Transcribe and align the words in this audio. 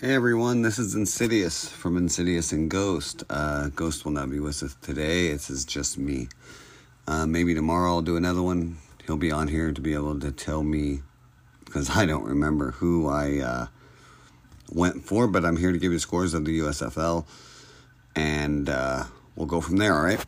Hey 0.00 0.12
everyone, 0.12 0.62
this 0.62 0.80
is 0.80 0.96
Insidious 0.96 1.68
from 1.68 1.96
Insidious 1.96 2.50
and 2.50 2.68
Ghost. 2.68 3.22
Uh, 3.30 3.68
Ghost 3.68 4.04
will 4.04 4.10
not 4.10 4.28
be 4.28 4.40
with 4.40 4.60
us 4.64 4.74
today. 4.82 5.28
It 5.28 5.48
is 5.48 5.64
just 5.64 5.98
me. 5.98 6.26
Uh, 7.06 7.26
maybe 7.26 7.54
tomorrow 7.54 7.90
I'll 7.90 8.02
do 8.02 8.16
another 8.16 8.42
one. 8.42 8.78
He'll 9.06 9.16
be 9.16 9.30
on 9.30 9.46
here 9.46 9.70
to 9.70 9.80
be 9.80 9.94
able 9.94 10.18
to 10.18 10.32
tell 10.32 10.64
me 10.64 11.02
because 11.64 11.90
I 11.96 12.06
don't 12.06 12.24
remember 12.24 12.72
who 12.72 13.08
I 13.08 13.38
uh, 13.38 13.66
went 14.72 15.04
for, 15.04 15.28
but 15.28 15.44
I'm 15.44 15.56
here 15.56 15.70
to 15.70 15.78
give 15.78 15.92
you 15.92 16.00
scores 16.00 16.34
of 16.34 16.44
the 16.44 16.58
USFL 16.58 17.24
and 18.16 18.68
uh, 18.68 19.04
we'll 19.36 19.46
go 19.46 19.60
from 19.60 19.76
there, 19.76 19.94
all 19.94 20.02
right? 20.02 20.22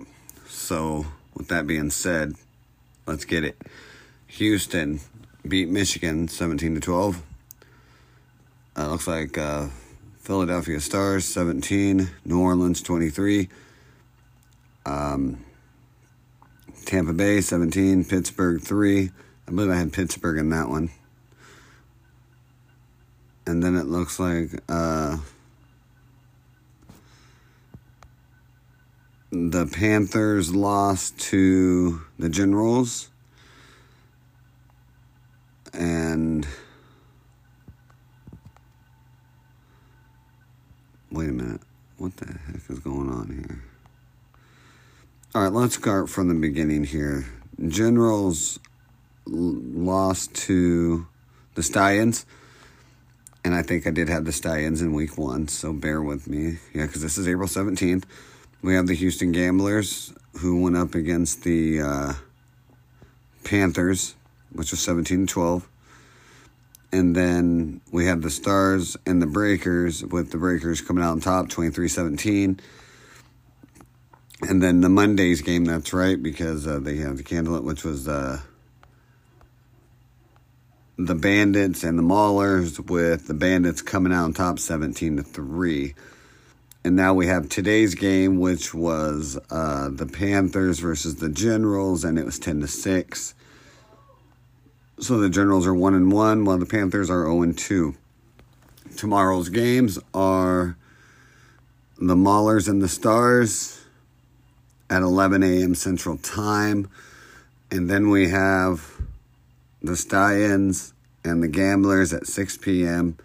So, 0.46 1.06
with 1.34 1.48
that 1.48 1.66
being 1.66 1.90
said, 1.90 2.34
let's 3.04 3.24
get 3.24 3.42
it. 3.42 3.60
Houston 4.28 5.00
beat 5.46 5.68
Michigan 5.68 6.28
17 6.28 6.76
to 6.76 6.80
12. 6.80 7.20
Uh, 8.79 8.88
looks 8.88 9.06
like 9.06 9.38
uh, 9.38 9.68
Philadelphia 10.18 10.79
Stars 10.80 11.24
17, 11.24 12.10
New 12.27 12.41
Orleans 12.42 12.83
23, 12.83 13.48
um, 14.84 15.42
Tampa 16.84 17.14
Bay 17.14 17.41
17, 17.41 18.05
Pittsburgh 18.05 18.60
3. 18.60 19.10
I 19.48 19.50
believe 19.50 19.70
I 19.70 19.77
had 19.77 19.95
Pittsburgh 19.95 20.36
in 20.36 20.50
that 20.50 20.69
one. 20.69 20.91
And 23.47 23.62
then 23.62 23.77
it 23.77 23.86
looks 23.86 24.20
like 24.20 24.50
uh, 24.69 25.16
the 29.30 29.64
Panthers 29.64 30.55
lost 30.55 31.19
to 31.30 32.02
the 32.19 32.28
Generals. 32.28 33.08
And. 35.72 36.47
Wait 41.10 41.28
a 41.28 41.33
minute. 41.33 41.60
What 41.98 42.16
the 42.16 42.27
heck 42.27 42.69
is 42.69 42.78
going 42.80 43.08
on 43.11 43.28
here? 43.28 43.62
All 45.34 45.42
right, 45.42 45.53
let's 45.53 45.77
start 45.77 46.11
from 46.11 46.28
the 46.28 46.34
beginning 46.34 46.84
here. 46.84 47.27
Generals 47.69 48.58
lost 49.27 50.34
to 50.34 51.06
the 51.55 51.62
Stallions. 51.62 52.27
And 53.45 53.55
I 53.55 53.62
think 53.62 53.86
I 53.86 53.91
did 53.91 54.08
have 54.08 54.25
the 54.25 54.33
Stallions 54.33 54.83
in 54.83 54.92
week 54.92 55.17
one, 55.17 55.47
so 55.47 55.72
bear 55.72 56.03
with 56.03 56.27
me. 56.27 56.58
Yeah, 56.75 56.86
because 56.86 57.03
this 57.03 57.17
is 57.17 57.28
April 57.28 57.48
17th. 57.48 58.02
We 58.62 58.75
have 58.75 58.89
the 58.89 58.95
Houston 58.95 59.30
Gamblers 59.30 60.12
who 60.41 60.61
went 60.61 60.77
up 60.77 60.95
against 60.97 61.45
the 61.45 61.80
uh, 61.80 62.12
Panthers, 63.45 64.17
which 64.52 64.73
was 64.73 64.80
17 64.80 65.28
12. 65.28 65.69
And 66.92 67.15
then 67.15 67.81
we 67.91 68.06
have 68.06 68.23
the 68.23 68.31
Stars 68.31 68.97
and 69.06 69.20
the 69.20 69.27
Breakers, 69.27 70.05
with 70.05 70.31
the 70.31 70.39
Breakers 70.39 70.81
coming 70.81 71.03
out 71.03 71.12
on 71.12 71.20
top 71.20 71.48
23 71.48 71.89
17. 71.89 72.61
And 74.42 74.62
then 74.62 74.81
the 74.83 74.89
Monday's 74.89 75.41
game, 75.41 75.64
that's 75.64 75.92
right, 75.92 76.23
because 76.23 76.67
uh, 76.67 76.79
they 76.79 76.97
have 76.97 77.17
the 77.17 77.23
Candlelit, 77.23 77.64
which 77.64 77.84
was 77.84 78.07
uh, 78.07 78.41
the 80.98 81.14
Bandits 81.14 81.83
and 81.83 81.98
the 81.98 82.03
Maulers, 82.03 82.79
with 82.89 83.27
the 83.27 83.34
Bandits 83.34 83.83
coming 83.83 84.12
out 84.12 84.25
on 84.25 84.33
top 84.34 84.59
17 84.59 85.17
to 85.17 85.23
3. 85.23 85.95
And 86.84 86.95
now 86.95 87.14
we 87.14 87.27
have 87.27 87.48
today's 87.48 87.97
game, 87.97 88.39
which 88.39 88.73
was 88.73 89.39
uh, 89.51 89.89
the 89.91 90.07
Panthers 90.07 90.79
versus 90.79 91.17
the 91.17 91.29
Generals, 91.29 92.05
and 92.05 92.19
it 92.19 92.25
was 92.25 92.39
10 92.39 92.61
to 92.61 92.69
6. 92.69 93.34
So 94.98 95.19
the 95.19 95.28
Generals 95.28 95.66
are 95.66 95.75
1 95.75 95.94
and 95.94 96.11
1, 96.11 96.47
while 96.47 96.56
the 96.56 96.64
Panthers 96.64 97.11
are 97.11 97.25
0 97.25 97.42
and 97.42 97.56
2. 97.56 97.94
Tomorrow's 98.97 99.50
games 99.50 99.98
are 100.14 100.78
the 101.98 102.14
Maulers 102.14 102.66
and 102.66 102.80
the 102.80 102.89
Stars 102.89 103.84
at 104.89 105.02
11 105.02 105.42
a.m. 105.42 105.74
Central 105.74 106.17
Time. 106.17 106.89
And 107.70 107.90
then 107.90 108.08
we 108.08 108.30
have 108.30 108.90
the 109.83 109.96
Stallions 109.96 110.95
and 111.23 111.42
the 111.42 111.48
Gamblers 111.48 112.14
at 112.14 112.27
6 112.27 112.57
p.m. 112.58 113.18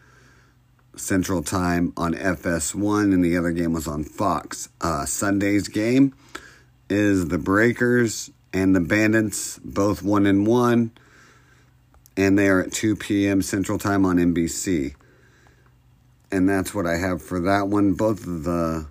Central 0.97 1.41
Time 1.41 1.93
on 1.95 2.13
FS1, 2.13 3.13
and 3.13 3.23
the 3.23 3.37
other 3.37 3.51
game 3.51 3.71
was 3.71 3.87
on 3.87 4.03
Fox. 4.03 4.67
Uh, 4.81 5.05
Sunday's 5.05 5.69
game 5.69 6.13
is 6.89 7.29
the 7.29 7.37
Breakers 7.37 8.29
and 8.51 8.75
the 8.75 8.81
Bandits, 8.81 9.57
both 9.63 10.03
1 10.03 10.25
and 10.25 10.45
1 10.45 10.91
and 12.17 12.37
they 12.37 12.47
are 12.47 12.61
at 12.61 12.71
2 12.71 12.95
p.m. 12.95 13.41
Central 13.41 13.77
Time 13.77 14.05
on 14.05 14.17
NBC. 14.17 14.95
And 16.31 16.47
that's 16.47 16.73
what 16.73 16.85
I 16.85 16.97
have 16.97 17.21
for 17.21 17.39
that 17.41 17.67
one. 17.67 17.93
Both 17.93 18.25
of 18.25 18.43
the. 18.43 18.87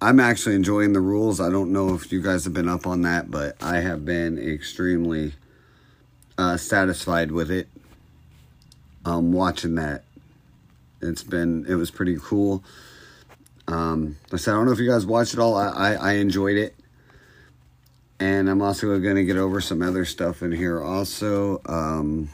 I'm 0.00 0.20
actually 0.20 0.54
enjoying 0.54 0.92
the 0.92 1.00
rules. 1.00 1.40
I 1.40 1.50
don't 1.50 1.72
know 1.72 1.94
if 1.94 2.12
you 2.12 2.20
guys 2.20 2.44
have 2.44 2.52
been 2.52 2.68
up 2.68 2.86
on 2.86 3.02
that, 3.02 3.30
but 3.30 3.56
I 3.62 3.78
have 3.80 4.04
been 4.04 4.38
extremely 4.38 5.34
uh, 6.36 6.56
satisfied 6.56 7.32
with 7.32 7.50
it. 7.50 7.68
Um, 9.04 9.32
watching 9.32 9.74
that, 9.76 10.04
it's 11.00 11.22
been 11.22 11.66
it 11.68 11.74
was 11.74 11.90
pretty 11.90 12.16
cool. 12.20 12.64
Um, 13.68 14.16
I 14.32 14.36
said 14.36 14.52
I 14.52 14.56
don't 14.56 14.66
know 14.66 14.72
if 14.72 14.78
you 14.78 14.90
guys 14.90 15.06
watched 15.06 15.34
it 15.34 15.40
all. 15.40 15.54
I 15.54 15.68
I, 15.68 15.92
I 15.92 16.12
enjoyed 16.14 16.56
it, 16.56 16.74
and 18.20 18.48
I'm 18.48 18.62
also 18.62 18.98
going 18.98 19.16
to 19.16 19.24
get 19.24 19.36
over 19.36 19.60
some 19.60 19.82
other 19.82 20.04
stuff 20.04 20.42
in 20.42 20.52
here. 20.52 20.80
Also, 20.80 21.60
um, 21.66 22.28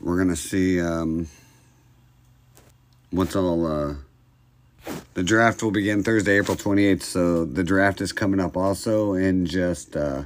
we're 0.00 0.16
going 0.16 0.28
to 0.28 0.36
see 0.36 0.80
um, 0.80 1.28
what's 3.10 3.36
all. 3.36 3.66
Uh, 3.66 3.94
the 5.14 5.22
draft 5.22 5.62
will 5.62 5.70
begin 5.70 6.02
Thursday, 6.02 6.38
April 6.38 6.56
28th. 6.56 7.02
So 7.02 7.44
the 7.44 7.64
draft 7.64 8.00
is 8.00 8.12
coming 8.12 8.40
up 8.40 8.56
also 8.56 9.14
in 9.14 9.46
just 9.46 9.96
uh, 9.96 10.24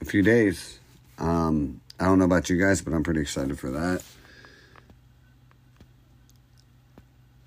a 0.00 0.04
few 0.04 0.22
days. 0.22 0.78
Um, 1.18 1.80
I 2.00 2.04
don't 2.04 2.18
know 2.18 2.24
about 2.24 2.48
you 2.48 2.56
guys, 2.58 2.80
but 2.80 2.94
I'm 2.94 3.02
pretty 3.02 3.20
excited 3.20 3.58
for 3.58 3.70
that. 3.72 4.02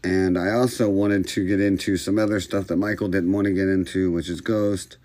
And 0.04 0.38
I 0.38 0.52
also 0.54 0.90
wanted 0.90 1.28
to 1.30 1.48
get 1.48 1.60
into 1.60 1.96
some 1.96 2.18
other 2.18 2.40
stuff 2.40 2.68
that 2.68 2.78
Michael 2.78 3.08
didn't 3.08 3.32
want 3.32 3.46
to 3.46 3.54
get 3.54 3.68
into, 3.68 4.12
which 4.12 4.30
is 4.30 4.42
Ghost. 4.42 4.98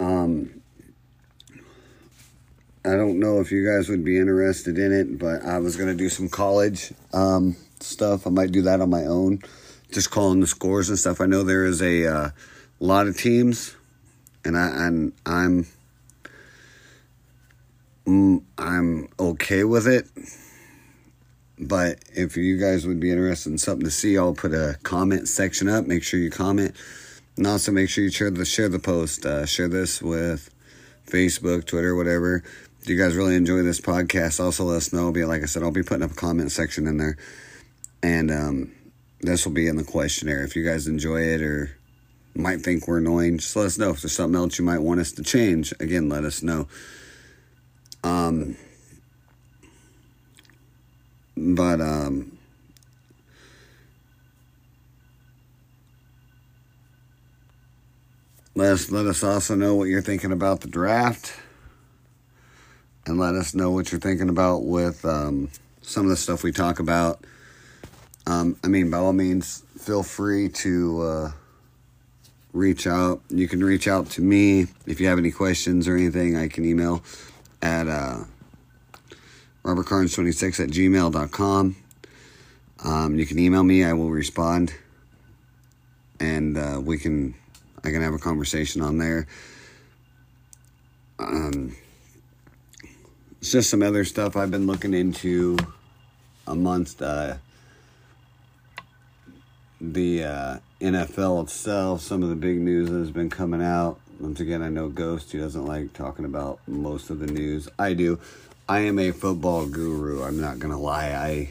Um, 0.00 0.62
I 2.84 2.96
don't 2.96 3.20
know 3.20 3.40
if 3.40 3.52
you 3.52 3.64
guys 3.64 3.88
would 3.88 4.04
be 4.04 4.18
interested 4.18 4.78
in 4.78 4.92
it, 4.92 5.18
but 5.18 5.44
I 5.44 5.58
was 5.58 5.76
going 5.76 5.88
to 5.88 5.94
do 5.94 6.08
some 6.08 6.28
college 6.28 6.92
um, 7.12 7.56
stuff. 7.80 8.26
I 8.26 8.30
might 8.30 8.50
do 8.50 8.62
that 8.62 8.80
on 8.80 8.90
my 8.90 9.04
own, 9.04 9.40
just 9.92 10.10
calling 10.10 10.40
the 10.40 10.46
scores 10.46 10.88
and 10.88 10.98
stuff. 10.98 11.20
I 11.20 11.26
know 11.26 11.44
there 11.44 11.64
is 11.64 11.80
a 11.80 12.06
uh, 12.06 12.30
lot 12.80 13.06
of 13.06 13.16
teams, 13.16 13.76
and 14.44 14.58
I 14.58 14.86
and 14.86 15.12
I'm 15.24 15.66
mm, 18.04 18.42
I'm 18.58 19.08
okay 19.20 19.62
with 19.62 19.86
it. 19.86 20.08
But 21.68 22.00
if 22.14 22.36
you 22.36 22.58
guys 22.58 22.86
would 22.86 23.00
be 23.00 23.10
interested 23.10 23.50
in 23.50 23.58
something 23.58 23.84
to 23.84 23.90
see, 23.90 24.18
I'll 24.18 24.34
put 24.34 24.52
a 24.52 24.78
comment 24.82 25.28
section 25.28 25.68
up. 25.68 25.86
Make 25.86 26.02
sure 26.02 26.18
you 26.18 26.30
comment, 26.30 26.74
and 27.36 27.46
also 27.46 27.72
make 27.72 27.88
sure 27.88 28.02
you 28.02 28.10
share 28.10 28.30
the 28.30 28.44
share 28.44 28.68
the 28.68 28.78
post. 28.78 29.24
Uh, 29.24 29.46
share 29.46 29.68
this 29.68 30.02
with 30.02 30.50
Facebook, 31.06 31.66
Twitter, 31.66 31.94
whatever. 31.94 32.42
If 32.80 32.88
you 32.88 32.98
guys 32.98 33.14
really 33.14 33.36
enjoy 33.36 33.62
this 33.62 33.80
podcast, 33.80 34.42
also 34.42 34.64
let 34.64 34.78
us 34.78 34.92
know. 34.92 35.12
Be 35.12 35.24
like 35.24 35.42
I 35.42 35.46
said, 35.46 35.62
I'll 35.62 35.70
be 35.70 35.84
putting 35.84 36.02
up 36.02 36.10
a 36.10 36.14
comment 36.14 36.50
section 36.50 36.86
in 36.88 36.96
there, 36.96 37.16
and 38.02 38.30
um, 38.30 38.72
this 39.20 39.46
will 39.46 39.52
be 39.52 39.68
in 39.68 39.76
the 39.76 39.84
questionnaire. 39.84 40.42
If 40.42 40.56
you 40.56 40.64
guys 40.64 40.88
enjoy 40.88 41.22
it 41.22 41.42
or 41.42 41.76
might 42.34 42.62
think 42.62 42.88
we're 42.88 42.98
annoying, 42.98 43.38
just 43.38 43.54
let 43.54 43.66
us 43.66 43.78
know. 43.78 43.90
If 43.90 44.02
there's 44.02 44.16
something 44.16 44.36
else 44.36 44.58
you 44.58 44.64
might 44.64 44.80
want 44.80 45.00
us 45.00 45.12
to 45.12 45.22
change, 45.22 45.72
again, 45.78 46.08
let 46.08 46.24
us 46.24 46.42
know. 46.42 46.66
Um, 48.02 48.56
but 51.36 51.80
um, 51.80 52.38
let 58.54 58.72
us 58.72 58.90
let 58.90 59.06
us 59.06 59.22
also 59.22 59.54
know 59.54 59.74
what 59.74 59.88
you're 59.88 60.02
thinking 60.02 60.32
about 60.32 60.60
the 60.60 60.68
draft, 60.68 61.32
and 63.06 63.18
let 63.18 63.34
us 63.34 63.54
know 63.54 63.70
what 63.70 63.90
you're 63.90 64.00
thinking 64.00 64.28
about 64.28 64.64
with 64.64 65.04
um, 65.04 65.50
some 65.80 66.04
of 66.04 66.10
the 66.10 66.16
stuff 66.16 66.42
we 66.42 66.52
talk 66.52 66.78
about. 66.78 67.24
Um, 68.26 68.56
I 68.62 68.68
mean, 68.68 68.90
by 68.90 68.98
all 68.98 69.12
means, 69.12 69.64
feel 69.78 70.02
free 70.02 70.48
to 70.48 71.02
uh, 71.02 71.32
reach 72.52 72.86
out. 72.86 73.20
You 73.30 73.48
can 73.48 73.64
reach 73.64 73.88
out 73.88 74.10
to 74.10 74.22
me 74.22 74.66
if 74.86 75.00
you 75.00 75.08
have 75.08 75.18
any 75.18 75.32
questions 75.32 75.88
or 75.88 75.96
anything. 75.96 76.36
I 76.36 76.48
can 76.48 76.64
email 76.64 77.02
at 77.60 77.88
uh, 77.88 78.24
robertcarnes26 79.64 80.64
at 80.64 80.70
gmail.com. 80.70 81.76
Um, 82.84 83.18
you 83.18 83.26
can 83.26 83.38
email 83.38 83.62
me, 83.62 83.84
I 83.84 83.92
will 83.92 84.10
respond. 84.10 84.74
And 86.18 86.56
uh, 86.56 86.80
we 86.82 86.98
can, 86.98 87.34
I 87.84 87.90
can 87.90 88.02
have 88.02 88.14
a 88.14 88.18
conversation 88.18 88.82
on 88.82 88.98
there. 88.98 89.26
Um, 91.18 91.76
it's 93.40 93.52
just 93.52 93.70
some 93.70 93.82
other 93.82 94.04
stuff 94.04 94.36
I've 94.36 94.50
been 94.50 94.66
looking 94.66 94.94
into 94.94 95.56
amongst 96.46 97.02
uh, 97.02 97.36
the 99.80 100.24
uh, 100.24 100.58
NFL 100.80 101.44
itself. 101.44 102.00
Some 102.02 102.22
of 102.22 102.28
the 102.28 102.36
big 102.36 102.58
news 102.60 102.90
that 102.90 102.98
has 102.98 103.10
been 103.10 103.30
coming 103.30 103.62
out. 103.62 103.98
Once 104.20 104.38
again, 104.38 104.62
I 104.62 104.68
know 104.68 104.88
Ghost, 104.88 105.32
he 105.32 105.38
doesn't 105.38 105.66
like 105.66 105.92
talking 105.92 106.24
about 106.24 106.60
most 106.68 107.10
of 107.10 107.18
the 107.18 107.26
news. 107.26 107.68
I 107.78 107.94
do. 107.94 108.20
I 108.72 108.78
am 108.78 108.98
a 108.98 109.10
football 109.10 109.66
guru. 109.66 110.22
I'm 110.22 110.40
not 110.40 110.58
to 110.70 110.78
lie. 110.78 111.10
I 111.10 111.50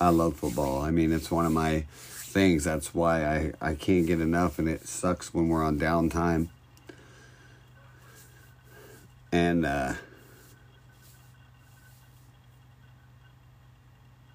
I 0.00 0.08
love 0.08 0.34
football. 0.34 0.82
I 0.82 0.90
mean, 0.90 1.12
it's 1.12 1.30
one 1.30 1.46
of 1.46 1.52
my 1.52 1.84
things. 1.92 2.64
That's 2.64 2.92
why 2.92 3.24
I, 3.24 3.52
I 3.60 3.74
can't 3.76 4.08
get 4.08 4.20
enough, 4.20 4.58
and 4.58 4.68
it 4.68 4.88
sucks 4.88 5.32
when 5.32 5.46
we're 5.46 5.62
on 5.62 5.78
downtime. 5.78 6.48
And, 9.30 9.64
uh, 9.64 9.94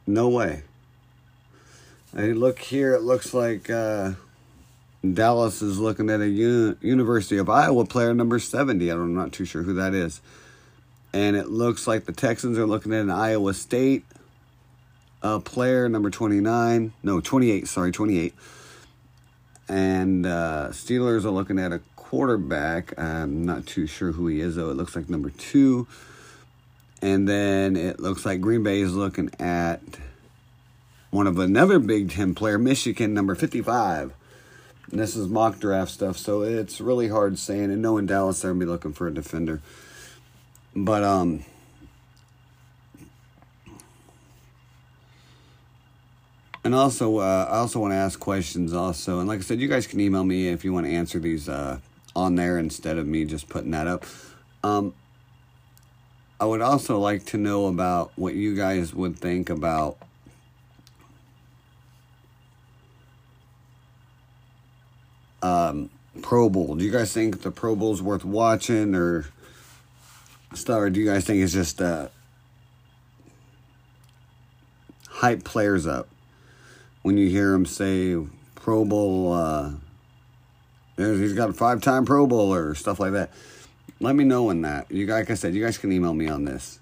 no 0.08 0.30
way. 0.30 0.64
Hey, 2.16 2.32
look 2.32 2.60
here. 2.60 2.96
It 2.96 3.02
looks 3.02 3.34
like 3.34 3.70
uh, 3.70 4.14
Dallas 5.04 5.62
is 5.62 5.78
looking 5.78 6.10
at 6.10 6.22
a 6.22 6.30
U- 6.30 6.78
University 6.80 7.36
of 7.38 7.50
Iowa 7.50 7.84
player 7.84 8.14
number 8.14 8.40
70. 8.40 8.88
I'm 8.88 9.14
not 9.14 9.34
too 9.34 9.44
sure 9.44 9.64
who 9.64 9.74
that 9.74 9.94
is. 9.94 10.22
And 11.14 11.36
it 11.36 11.50
looks 11.50 11.88
like 11.88 12.06
the 12.06 12.14
Texans 12.14 12.58
are 12.58 12.66
looking 12.66 12.94
at 12.94 13.02
an 13.02 13.12
Iowa 13.12 13.54
State 13.54 14.06
uh, 15.22 15.40
player 15.40 15.90
number 15.90 16.10
29. 16.10 16.94
No, 17.04 17.20
28. 17.20 17.68
Sorry, 17.68 17.92
28. 17.92 18.34
And 19.68 20.26
uh, 20.26 20.70
Steelers 20.72 21.26
are 21.26 21.32
looking 21.32 21.60
at 21.60 21.72
a 21.72 21.80
quarterback. 21.96 22.98
I'm 23.00 23.46
not 23.46 23.66
too 23.66 23.88
sure 23.88 24.12
who 24.12 24.28
he 24.28 24.42
is, 24.42 24.56
though. 24.56 24.70
It 24.70 24.78
looks 24.78 24.96
like 24.96 25.10
number 25.10 25.30
two. 25.30 25.88
And 27.02 27.28
then 27.28 27.76
it 27.76 28.00
looks 28.00 28.26
like 28.26 28.42
Green 28.42 28.64
Bay 28.64 28.82
is 28.82 28.94
looking 28.94 29.32
at 29.40 29.82
one 31.10 31.28
of 31.28 31.40
another 31.40 31.80
Big 31.80 32.12
Ten 32.12 32.36
player, 32.36 32.58
Michigan, 32.58 33.14
number 33.14 33.36
55. 33.36 34.14
And 34.92 35.00
this 35.00 35.16
is 35.16 35.28
mock 35.28 35.60
draft 35.60 35.92
stuff, 35.92 36.18
so 36.18 36.42
it's 36.42 36.82
really 36.82 37.08
hard 37.08 37.40
saying. 37.40 37.72
And 37.72 37.82
knowing 37.82 38.08
Dallas, 38.08 38.42
they're 38.42 38.52
going 38.52 38.60
to 38.60 38.66
be 38.66 38.72
looking 38.72 38.94
for 38.94 39.08
a 39.08 39.14
defender. 39.14 39.62
But, 40.76 41.04
um, 41.04 41.44
and 46.64 46.74
also, 46.74 47.18
uh, 47.18 47.48
I 47.50 47.58
also 47.58 47.80
want 47.80 47.92
to 47.92 47.98
ask 47.98 48.20
questions 48.20 48.74
also. 48.74 49.20
And 49.20 49.28
like 49.28 49.40
I 49.40 49.42
said, 49.42 49.60
you 49.60 49.68
guys 49.68 49.86
can 49.86 50.00
email 50.00 50.24
me 50.24 50.48
if 50.48 50.64
you 50.64 50.72
want 50.72 50.86
to 50.86 50.92
answer 50.92 51.20
these 51.20 51.50
uh, 51.50 51.80
on 52.16 52.36
there 52.36 52.58
instead 52.58 52.98
of 52.98 53.06
me 53.06 53.26
just 53.26 53.50
putting 53.50 53.72
that 53.72 53.88
up. 53.88 54.06
Um, 54.64 54.94
I 56.40 56.46
would 56.46 56.62
also 56.62 56.98
like 56.98 57.26
to 57.28 57.38
know 57.38 57.68
about 57.68 58.12
what 58.16 58.34
you 58.34 58.56
guys 58.56 58.94
would 58.94 59.18
think 59.18 59.50
about 59.50 59.98
um, 65.44 65.90
Pro 66.22 66.50
Bowl. 66.50 66.76
Do 66.76 66.84
you 66.84 66.92
guys 66.92 67.14
think 67.14 67.42
the 67.42 67.52
Pro 67.52 67.76
Bowl 67.76 67.94
is 67.94 68.02
worth 68.02 68.26
watching, 68.26 68.96
or 68.96 69.26
or 70.68 70.90
do 70.90 71.00
you 71.00 71.06
guys 71.06 71.26
think 71.26 71.42
it's 71.42 71.54
just 71.54 71.82
uh, 71.82 72.10
hype 75.08 75.44
players 75.44 75.88
up 75.88 76.08
when 77.04 77.18
you 77.18 77.30
hear 77.30 77.52
them 77.52 77.66
say 77.66 78.18
Pro 78.56 78.86
Bowl? 78.86 79.34
Uh, 79.34 79.72
he's 80.98 81.34
got 81.34 81.50
a 81.50 81.54
five-time 81.54 82.06
Pro 82.06 82.28
Bowler 82.28 82.76
stuff 82.76 83.00
like 83.00 83.14
that. 83.14 83.32
Let 84.00 84.16
me 84.16 84.24
know 84.24 84.50
in 84.50 84.62
that. 84.64 84.92
You 84.92 85.06
like 85.08 85.30
I 85.30 85.36
said, 85.36 85.54
you 85.54 85.64
guys 85.64 85.78
can 85.78 85.92
email 85.92 86.14
me 86.14 86.28
on 86.28 86.46
this. 86.46 86.80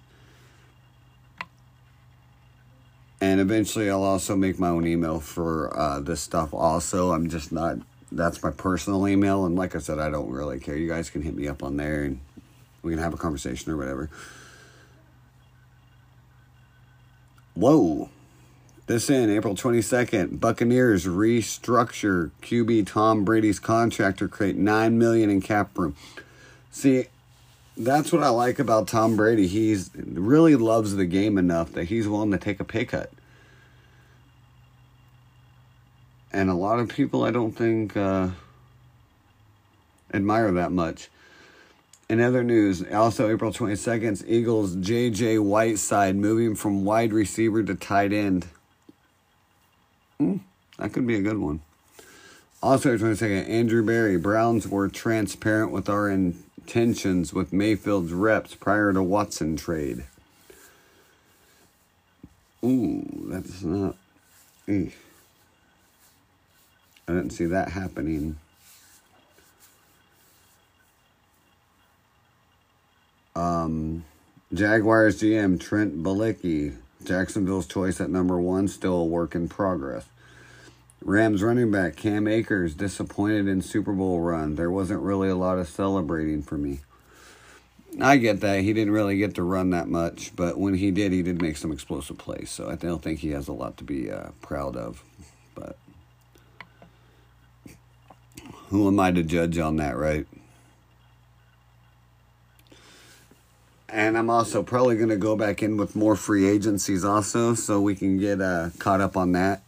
And 3.21 3.41
eventually, 3.41 3.89
I'll 3.89 4.03
also 4.03 4.35
make 4.37 4.57
my 4.59 4.69
own 4.69 4.87
email 4.87 5.19
for 5.19 5.77
uh, 5.77 5.99
this 5.99 6.21
stuff. 6.21 6.53
Also, 6.53 7.11
I'm 7.11 7.29
just 7.29 7.51
not 7.51 7.77
that's 8.11 8.41
my 8.41 8.51
personal 8.51 9.07
email. 9.07 9.45
And 9.45 9.55
like 9.55 9.75
I 9.75 9.79
said, 9.79 9.99
I 9.99 10.09
don't 10.09 10.29
really 10.29 10.59
care. 10.59 10.75
You 10.75 10.87
guys 10.87 11.09
can 11.09 11.21
hit 11.21 11.35
me 11.35 11.47
up 11.47 11.63
on 11.63 11.77
there 11.77 12.03
and 12.03 12.19
we 12.81 12.91
can 12.91 13.01
have 13.01 13.13
a 13.13 13.17
conversation 13.17 13.71
or 13.71 13.77
whatever. 13.77 14.09
Whoa. 17.53 18.09
This 18.87 19.09
in 19.09 19.29
April 19.29 19.53
22nd, 19.53 20.39
Buccaneers 20.39 21.05
restructure 21.05 22.31
QB 22.41 22.87
Tom 22.87 23.23
Brady's 23.23 23.59
contract 23.59 24.19
to 24.19 24.27
create 24.27 24.55
9 24.55 24.97
million 24.97 25.29
in 25.29 25.41
cap 25.41 25.77
room. 25.77 25.95
See, 26.71 27.05
that's 27.77 28.11
what 28.11 28.23
I 28.23 28.29
like 28.29 28.57
about 28.57 28.87
Tom 28.87 29.15
Brady. 29.15 29.47
He's 29.47 29.91
really 29.95 30.55
loves 30.55 30.95
the 30.95 31.05
game 31.05 31.37
enough 31.37 31.71
that 31.73 31.85
he's 31.85 32.07
willing 32.07 32.31
to 32.31 32.37
take 32.37 32.59
a 32.59 32.65
pay 32.65 32.85
cut 32.85 33.11
and 36.31 36.49
a 36.49 36.53
lot 36.53 36.79
of 36.79 36.89
people 36.89 37.23
I 37.23 37.31
don't 37.31 37.51
think 37.51 37.97
uh, 37.97 38.29
admire 40.13 40.51
that 40.51 40.71
much. 40.71 41.09
In 42.09 42.19
other 42.19 42.43
news, 42.43 42.83
also 42.91 43.31
April 43.31 43.53
22nd, 43.53 44.27
Eagles 44.27 44.75
J.J. 44.75 45.37
Whiteside 45.37 46.15
moving 46.15 46.55
from 46.55 46.83
wide 46.83 47.13
receiver 47.13 47.61
to 47.61 47.75
tight 47.75 48.11
end. 48.11 48.47
Hmm, 50.17 50.37
that 50.79 50.91
could 50.91 51.05
be 51.05 51.15
a 51.15 51.21
good 51.21 51.37
one. 51.37 51.61
Also, 52.63 52.97
22nd, 52.97 53.47
Andrew 53.47 53.85
Berry, 53.85 54.17
Browns 54.17 54.67
were 54.67 54.89
transparent 54.89 55.71
with 55.71 55.87
our 55.87 56.09
intentions 56.09 57.31
with 57.31 57.53
Mayfield's 57.53 58.11
reps 58.11 58.55
prior 58.55 58.91
to 58.91 59.03
Watson 59.03 59.55
trade. 59.55 60.05
Ooh, 62.63 63.05
that's 63.27 63.61
not. 63.61 63.95
I 64.67 64.91
didn't 67.07 67.29
see 67.29 67.45
that 67.45 67.69
happening. 67.69 68.37
Um, 73.39 74.03
Jaguars 74.53 75.21
GM 75.21 75.59
Trent 75.61 76.03
Baalke, 76.03 76.75
Jacksonville's 77.05 77.67
choice 77.67 78.01
at 78.01 78.09
number 78.09 78.37
one, 78.37 78.67
still 78.67 78.95
a 78.95 79.05
work 79.05 79.33
in 79.33 79.47
progress. 79.47 80.05
Rams 81.01 81.41
running 81.41 81.71
back 81.71 81.95
Cam 81.95 82.27
Akers 82.27 82.75
disappointed 82.75 83.47
in 83.47 83.61
Super 83.61 83.93
Bowl 83.93 84.19
run. 84.19 84.55
There 84.55 84.69
wasn't 84.69 85.01
really 85.01 85.29
a 85.29 85.37
lot 85.37 85.57
of 85.57 85.69
celebrating 85.69 86.41
for 86.41 86.57
me. 86.57 86.79
I 88.01 88.17
get 88.17 88.41
that 88.41 88.59
he 88.61 88.73
didn't 88.73 88.93
really 88.93 89.17
get 89.17 89.35
to 89.35 89.43
run 89.43 89.69
that 89.69 89.87
much, 89.87 90.35
but 90.35 90.59
when 90.59 90.73
he 90.73 90.91
did, 90.91 91.13
he 91.13 91.23
did 91.23 91.41
make 91.41 91.55
some 91.55 91.71
explosive 91.71 92.17
plays. 92.17 92.49
So 92.51 92.69
I 92.69 92.75
don't 92.75 93.01
think 93.01 93.19
he 93.19 93.29
has 93.29 93.47
a 93.47 93.53
lot 93.53 93.77
to 93.77 93.85
be 93.85 94.11
uh, 94.11 94.31
proud 94.41 94.75
of. 94.75 95.01
But 95.55 95.77
who 98.67 98.87
am 98.87 98.99
I 98.99 99.11
to 99.11 99.23
judge 99.23 99.57
on 99.57 99.77
that, 99.77 99.95
right? 99.95 100.27
And 103.91 104.17
I'm 104.17 104.29
also 104.29 104.61
probably 104.61 104.97
going 104.97 105.09
to 105.09 105.17
go 105.17 105.35
back 105.35 105.63
in 105.63 105.77
with 105.77 105.95
more 105.95 106.15
free 106.15 106.47
agencies 106.47 107.03
also 107.03 107.55
so 107.55 107.81
we 107.81 107.95
can 107.95 108.19
get 108.19 108.39
uh, 108.39 108.69
caught 108.77 109.01
up 109.01 109.17
on 109.17 109.31
that. 109.31 109.63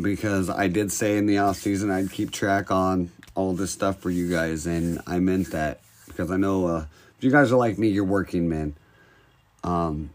Because 0.00 0.50
I 0.50 0.68
did 0.68 0.92
say 0.92 1.16
in 1.16 1.26
the 1.26 1.38
off 1.38 1.56
season 1.56 1.90
I'd 1.90 2.10
keep 2.12 2.30
track 2.30 2.70
on 2.70 3.10
all 3.34 3.54
this 3.54 3.70
stuff 3.70 4.00
for 4.00 4.10
you 4.10 4.28
guys, 4.28 4.66
and 4.66 5.00
I 5.06 5.20
meant 5.20 5.52
that 5.52 5.80
because 6.06 6.30
I 6.30 6.36
know 6.36 6.66
uh, 6.66 6.86
if 7.16 7.24
you 7.24 7.30
guys 7.30 7.50
are 7.52 7.56
like 7.56 7.78
me, 7.78 7.88
you're 7.88 8.04
working 8.04 8.48
men. 8.48 8.74
Um, 9.64 10.10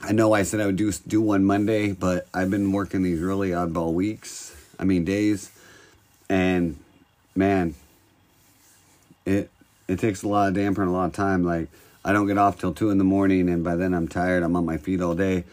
I 0.00 0.12
know 0.12 0.32
I 0.32 0.42
said 0.42 0.60
I 0.60 0.66
would 0.66 0.76
do 0.76 0.92
do 1.06 1.20
one 1.20 1.44
Monday, 1.44 1.92
but 1.92 2.28
I've 2.34 2.50
been 2.50 2.72
working 2.72 3.02
these 3.02 3.20
really 3.20 3.50
oddball 3.50 3.94
weeks. 3.94 4.54
I 4.78 4.84
mean 4.84 5.04
days, 5.04 5.50
and 6.28 6.76
man, 7.34 7.74
it 9.24 9.50
it 9.88 9.98
takes 9.98 10.22
a 10.22 10.28
lot 10.28 10.48
of 10.48 10.54
damper 10.54 10.82
and 10.82 10.90
a 10.90 10.94
lot 10.94 11.06
of 11.06 11.12
time. 11.12 11.44
Like 11.44 11.68
I 12.04 12.12
don't 12.12 12.26
get 12.26 12.38
off 12.38 12.58
till 12.58 12.74
two 12.74 12.90
in 12.90 12.98
the 12.98 13.04
morning, 13.04 13.48
and 13.48 13.64
by 13.64 13.76
then 13.76 13.94
I'm 13.94 14.08
tired. 14.08 14.42
I'm 14.42 14.54
on 14.54 14.64
my 14.64 14.76
feet 14.76 15.00
all 15.00 15.14
day, 15.14 15.44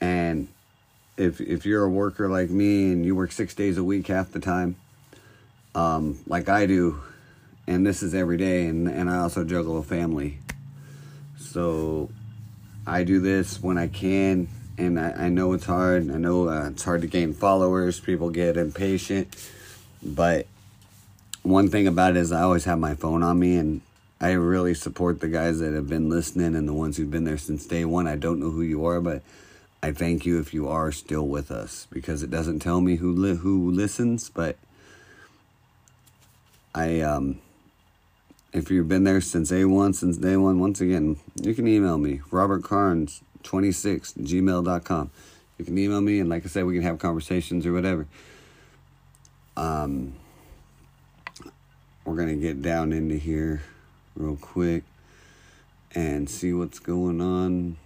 and 0.00 0.48
if 1.16 1.40
if 1.40 1.64
you're 1.64 1.84
a 1.84 1.90
worker 1.90 2.28
like 2.28 2.50
me 2.50 2.92
and 2.92 3.04
you 3.04 3.14
work 3.14 3.32
six 3.32 3.54
days 3.54 3.78
a 3.78 3.84
week 3.84 4.08
half 4.08 4.32
the 4.32 4.40
time, 4.40 4.76
um, 5.74 6.18
like 6.26 6.48
I 6.48 6.66
do, 6.66 7.00
and 7.66 7.86
this 7.86 8.02
is 8.02 8.14
every 8.14 8.36
day, 8.36 8.66
and 8.66 8.88
and 8.88 9.08
I 9.08 9.18
also 9.18 9.44
juggle 9.44 9.78
a 9.78 9.82
family, 9.82 10.38
so 11.38 12.10
I 12.86 13.04
do 13.04 13.20
this 13.20 13.62
when 13.62 13.78
I 13.78 13.88
can, 13.88 14.48
and 14.76 14.98
I, 14.98 15.26
I 15.26 15.28
know 15.28 15.52
it's 15.52 15.66
hard. 15.66 16.10
I 16.10 16.16
know 16.16 16.48
uh, 16.48 16.70
it's 16.70 16.82
hard 16.82 17.02
to 17.02 17.06
gain 17.06 17.32
followers. 17.34 18.00
People 18.00 18.30
get 18.30 18.56
impatient 18.56 19.34
but 20.02 20.46
one 21.48 21.68
thing 21.68 21.86
about 21.86 22.16
it 22.16 22.20
is 22.20 22.32
I 22.32 22.42
always 22.42 22.64
have 22.64 22.78
my 22.78 22.94
phone 22.94 23.22
on 23.22 23.38
me 23.38 23.56
and 23.56 23.80
I 24.20 24.32
really 24.32 24.74
support 24.74 25.20
the 25.20 25.28
guys 25.28 25.60
that 25.60 25.72
have 25.74 25.88
been 25.88 26.08
listening 26.08 26.54
and 26.56 26.68
the 26.68 26.72
ones 26.74 26.96
who've 26.96 27.10
been 27.10 27.24
there 27.24 27.38
since 27.38 27.66
day 27.66 27.84
one. 27.84 28.06
I 28.06 28.16
don't 28.16 28.40
know 28.40 28.50
who 28.50 28.62
you 28.62 28.84
are, 28.86 29.00
but 29.00 29.22
I 29.82 29.92
thank 29.92 30.26
you 30.26 30.40
if 30.40 30.52
you 30.54 30.68
are 30.68 30.90
still 30.92 31.26
with 31.26 31.50
us 31.50 31.86
because 31.90 32.22
it 32.22 32.30
doesn't 32.30 32.60
tell 32.60 32.80
me 32.80 32.96
who 32.96 33.12
li- 33.12 33.36
who 33.36 33.70
listens, 33.70 34.28
but 34.30 34.56
I 36.74 37.00
um 37.00 37.40
If 38.52 38.70
you've 38.70 38.88
been 38.88 39.04
there 39.04 39.20
since 39.20 39.50
day 39.50 39.64
one, 39.64 39.92
since 39.92 40.16
day 40.16 40.36
one, 40.36 40.58
once 40.58 40.80
again, 40.80 41.16
you 41.40 41.54
can 41.54 41.68
email 41.68 41.98
me, 41.98 42.20
robertcarnes26, 42.30 43.20
gmail.com. 43.44 45.10
You 45.58 45.64
can 45.64 45.78
email 45.78 46.00
me, 46.00 46.20
and 46.20 46.28
like 46.30 46.44
I 46.44 46.48
said, 46.48 46.64
we 46.64 46.74
can 46.74 46.82
have 46.82 46.98
conversations 46.98 47.66
or 47.66 47.72
whatever. 47.72 48.06
Um, 49.56 50.14
we're 52.08 52.16
going 52.16 52.28
to 52.28 52.34
get 52.34 52.62
down 52.62 52.92
into 52.92 53.16
here 53.16 53.62
real 54.16 54.36
quick 54.36 54.82
and 55.94 56.28
see 56.28 56.54
what's 56.54 56.78
going 56.78 57.20
on. 57.20 57.76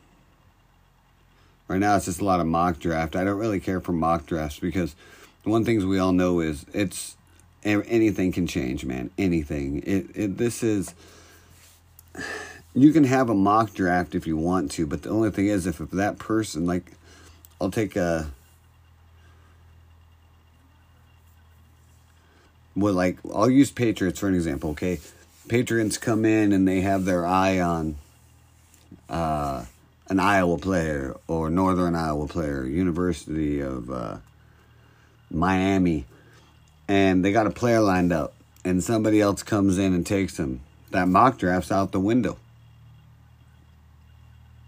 Right 1.67 1.79
now, 1.79 1.97
it's 1.97 2.05
just 2.05 2.21
a 2.21 2.25
lot 2.25 2.39
of 2.39 2.47
mock 2.47 2.79
draft. 2.79 3.17
I 3.17 3.25
don't 3.25 3.39
really 3.39 3.59
care 3.59 3.81
for 3.81 3.93
mock 3.93 4.27
drafts 4.27 4.61
because 4.61 4.95
one 5.43 5.65
things 5.65 5.85
we 5.85 5.99
all 5.99 6.13
know 6.13 6.41
is 6.41 6.65
it's 6.73 7.17
anything 7.65 8.31
can 8.31 8.47
change, 8.47 8.85
man. 8.85 9.11
Anything. 9.19 9.83
It, 9.85 10.07
it 10.15 10.39
this 10.39 10.63
is 10.63 10.95
you 12.75 12.93
can 12.93 13.05
have 13.05 13.29
a 13.29 13.35
mock 13.35 13.75
draft 13.75 14.15
if 14.15 14.27
you 14.27 14.37
want 14.37 14.71
to, 14.73 14.87
but 14.87 15.03
the 15.03 15.11
only 15.11 15.31
thing 15.31 15.49
is 15.49 15.67
if, 15.67 15.81
if 15.81 15.91
that 15.91 16.19
person 16.19 16.65
like 16.67 16.93
I'll 17.61 17.71
take 17.71 17.97
a 17.97 18.31
well 22.75 22.95
like 22.95 23.19
I'll 23.33 23.51
use 23.51 23.71
Patriots 23.71 24.21
for 24.21 24.29
an 24.29 24.35
example, 24.35 24.71
okay? 24.71 25.01
Patriots 25.49 25.99
come 25.99 26.25
in 26.25 26.53
and 26.53 26.67
they 26.67 26.81
have 26.81 27.05
their 27.05 27.27
eye 27.27 27.61
on 27.61 27.97
uh, 29.09 29.65
an 30.09 30.21
Iowa 30.21 30.59
player 30.59 31.17
or 31.27 31.51
Northern 31.51 31.95
Iowa 31.95 32.27
player, 32.27 32.65
University 32.65 33.61
of 33.61 33.91
uh, 33.91 34.17
Miami, 35.31 36.07
and 36.89 37.25
they 37.25 37.33
got 37.33 37.47
a 37.47 37.51
player 37.51 37.81
lined 37.81 38.13
up, 38.13 38.35
and 38.65 38.83
somebody 38.83 39.21
else 39.21 39.43
comes 39.43 39.79
in 39.79 39.95
and 39.95 40.07
takes 40.07 40.39
him. 40.39 40.61
That 40.91 41.09
mock 41.09 41.39
draft's 41.39 41.73
out 41.73 41.93
the 41.93 42.01
window. 42.01 42.39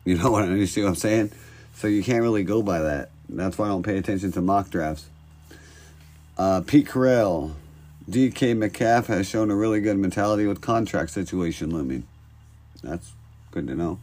You 0.07 0.19
know 0.19 0.31
what? 0.31 0.47
You 0.51 0.67
see 0.67 0.83
what 0.83 0.89
I'm 0.89 0.95
saying? 0.97 1.33
So 1.77 1.87
you 1.87 2.03
can't 2.03 2.21
really 2.21 2.45
go 2.45 2.61
by 2.61 2.81
that. 2.81 3.09
That's 3.27 3.57
why 3.57 3.65
I 3.65 3.69
don't 3.69 3.83
pay 3.83 3.97
attention 3.97 4.33
to 4.33 4.43
mock 4.43 4.69
drafts. 4.69 5.09
Uh, 6.37 6.61
Pete 6.61 6.87
Carroll, 6.87 7.57
DK 8.09 8.57
Metcalf 8.57 9.07
has 9.07 9.27
shown 9.27 9.51
a 9.51 9.57
really 9.57 9.81
good 9.81 9.97
mentality 9.97 10.47
with 10.47 10.61
contract 10.61 11.11
situation 11.11 11.71
looming. 11.71 12.07
That's 12.83 13.13
good 13.51 13.67
to 13.69 13.75
know. 13.75 13.99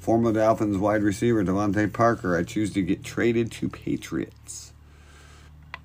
Former 0.00 0.32
Dolphins 0.32 0.76
wide 0.76 1.02
receiver 1.02 1.44
DeVante 1.44 1.92
Parker, 1.92 2.36
I 2.36 2.42
choose 2.42 2.72
to 2.74 2.82
get 2.82 3.04
traded 3.04 3.52
to 3.52 3.68
Patriots. 3.68 4.72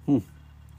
Hmm, 0.05 0.19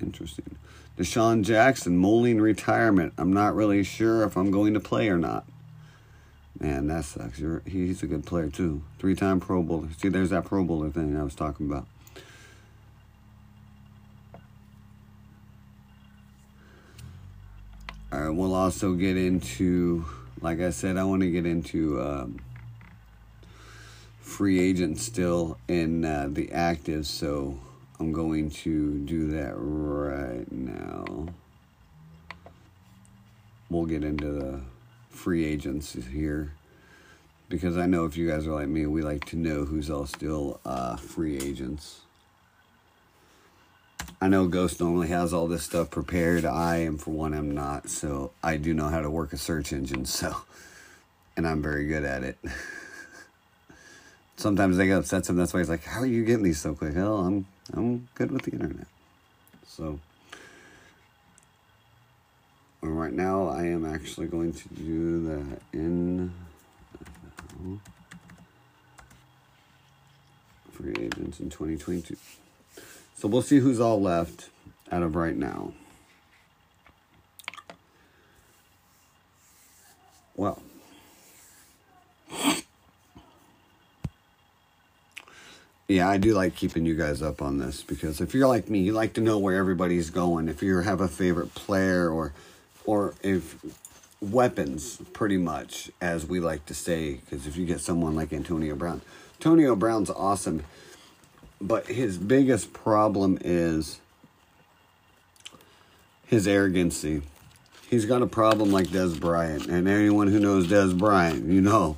interesting. 0.01 0.57
DeSean 0.99 1.45
Jackson, 1.45 1.97
mulling 1.97 2.41
retirement. 2.41 3.15
I'm 3.17 3.33
not 3.33 3.55
really 3.55 3.85
sure 3.85 4.25
if 4.25 4.37
I'm 4.37 4.51
going 4.51 4.75
to 4.75 4.81
play 4.81 5.09
or 5.09 5.17
not. 5.17 5.47
Man, 6.59 6.89
that 6.89 7.05
sucks. 7.07 7.39
You're, 7.39 7.63
he's 7.67 8.03
a 8.03 8.07
good 8.07 8.27
player 8.27 8.51
too. 8.51 8.83
Three-time 8.99 9.41
Pro 9.41 9.63
Bowler. 9.63 9.89
See, 9.97 10.09
there's 10.09 10.31
that 10.31 10.45
Pro 10.45 10.65
Bowler 10.65 10.91
thing 10.91 11.17
I 11.17 11.23
was 11.23 11.35
talking 11.35 11.65
about. 11.67 11.87
We'll 18.33 18.55
also 18.55 18.95
get 18.95 19.17
into, 19.17 20.05
like 20.41 20.61
I 20.61 20.71
said, 20.71 20.97
I 20.97 21.05
want 21.05 21.23
to 21.23 21.31
get 21.31 21.47
into 21.47 22.01
um, 22.01 22.41
free 24.21 24.61
agents 24.61 25.03
still 25.03 25.59
in 25.69 26.05
uh, 26.05 26.29
the 26.31 26.53
active, 26.53 27.07
so 27.07 27.59
I'm 27.99 28.13
going 28.13 28.51
to 28.51 28.99
do 29.01 29.31
that 29.33 29.53
right 29.57 30.51
now. 30.51 31.27
We'll 33.69 33.87
get 33.87 34.05
into 34.05 34.33
the 34.33 34.61
free 35.11 35.45
agents 35.45 35.97
here 36.11 36.53
because 37.49 37.77
I 37.77 37.87
know 37.87 38.05
if 38.05 38.17
you 38.17 38.29
guys 38.29 38.47
are 38.47 38.55
like 38.55 38.69
me, 38.69 38.87
we 38.87 39.03
like 39.03 39.25
to 39.27 39.37
know 39.37 39.65
who's 39.65 39.91
all 39.91 40.07
still 40.07 40.61
uh, 40.65 40.97
free 40.97 41.37
agents. 41.37 42.01
I 44.21 44.29
know 44.29 44.47
Ghost 44.49 44.81
normally 44.81 45.09
has 45.09 45.33
all 45.33 45.47
this 45.47 45.63
stuff 45.65 45.91
prepared. 45.91 46.45
I 46.45 46.79
am, 46.79 46.99
for 46.99 47.11
one, 47.11 47.35
am 47.35 47.51
not. 47.53 47.89
So 47.89 48.33
I 48.43 48.57
do 48.57 48.75
know 48.75 48.89
how 48.89 49.01
to 49.01 49.11
work 49.11 49.33
a 49.33 49.37
search 49.37 49.73
engine. 49.73 50.05
So, 50.07 50.37
and 51.37 51.47
I'm 51.47 51.63
very 51.63 51.87
good 51.87 52.05
at 52.05 52.23
it. 52.23 52.39
Sometimes 54.37 54.77
they 54.77 54.87
get 54.87 54.99
upset. 54.99 55.27
Some 55.27 55.37
that's 55.37 55.53
why 55.53 55.61
he's 55.61 55.69
like, 55.69 55.85
"How 55.85 56.01
are 56.01 56.07
you 56.07 56.25
getting 56.25 56.45
these 56.45 56.61
so 56.61 56.75
quick?" 56.75 56.97
Oh, 56.97 57.19
I'm 57.19 57.47
I'm 57.75 58.09
good 58.15 58.31
with 58.31 58.43
the 58.43 58.53
internet. 58.53 58.87
So, 59.67 60.01
right 62.83 63.13
now 63.13 63.49
I 63.49 63.65
am 63.65 63.85
actually 63.85 64.27
going 64.29 64.53
to 64.53 64.69
do 64.69 65.23
that 65.29 65.61
in 65.73 66.33
uh, 66.99 67.77
free 70.73 70.95
agents 70.99 71.41
in 71.41 71.51
2022. 71.51 72.17
So 73.21 73.29
we'll 73.29 73.43
see 73.43 73.59
who's 73.59 73.81
all 73.81 74.01
left 74.01 74.49
out 74.91 75.03
of 75.03 75.15
right 75.15 75.37
now. 75.37 75.75
Well, 80.35 80.63
yeah, 85.87 86.09
I 86.09 86.17
do 86.17 86.33
like 86.33 86.57
keeping 86.57 86.87
you 86.87 86.95
guys 86.95 87.21
up 87.21 87.43
on 87.43 87.59
this 87.59 87.83
because 87.83 88.23
if 88.23 88.33
you're 88.33 88.49
like 88.49 88.71
me, 88.71 88.79
you 88.79 88.95
like 88.95 89.13
to 89.13 89.21
know 89.21 89.39
where 89.39 89.59
everybody's 89.59 90.09
going. 90.09 90.49
If 90.49 90.63
you 90.63 90.79
have 90.79 91.03
a 91.03 91.09
favorite 91.09 91.55
player 91.55 92.09
or, 92.09 92.33
or 92.87 93.13
if 93.23 93.63
weapons, 94.23 94.97
pretty 95.13 95.37
much, 95.37 95.91
as 96.01 96.25
we 96.25 96.41
like 96.41 96.65
to 96.65 96.75
say, 96.75 97.17
because 97.17 97.47
if 97.47 97.59
you 97.59 97.67
get 97.67 97.81
someone 97.81 98.17
like 98.17 98.33
Antonio 98.33 98.75
Brown, 98.75 99.03
Antonio 99.35 99.77
Brown's 99.77 100.09
awesome 100.09 100.65
but 101.61 101.87
his 101.87 102.17
biggest 102.17 102.73
problem 102.73 103.39
is 103.43 104.01
his 106.27 106.49
arrogancy. 106.49 107.23
He's 107.89 108.07
got 108.07 108.23
a 108.23 108.27
problem 108.27 108.71
like 108.71 108.87
Dez 108.87 109.19
Bryant, 109.19 109.67
and 109.67 109.89
anyone 109.89 110.29
who 110.29 110.39
knows 110.39 110.69
Dez 110.69 110.97
Bryant, 110.97 111.47
you 111.47 111.61
know. 111.61 111.97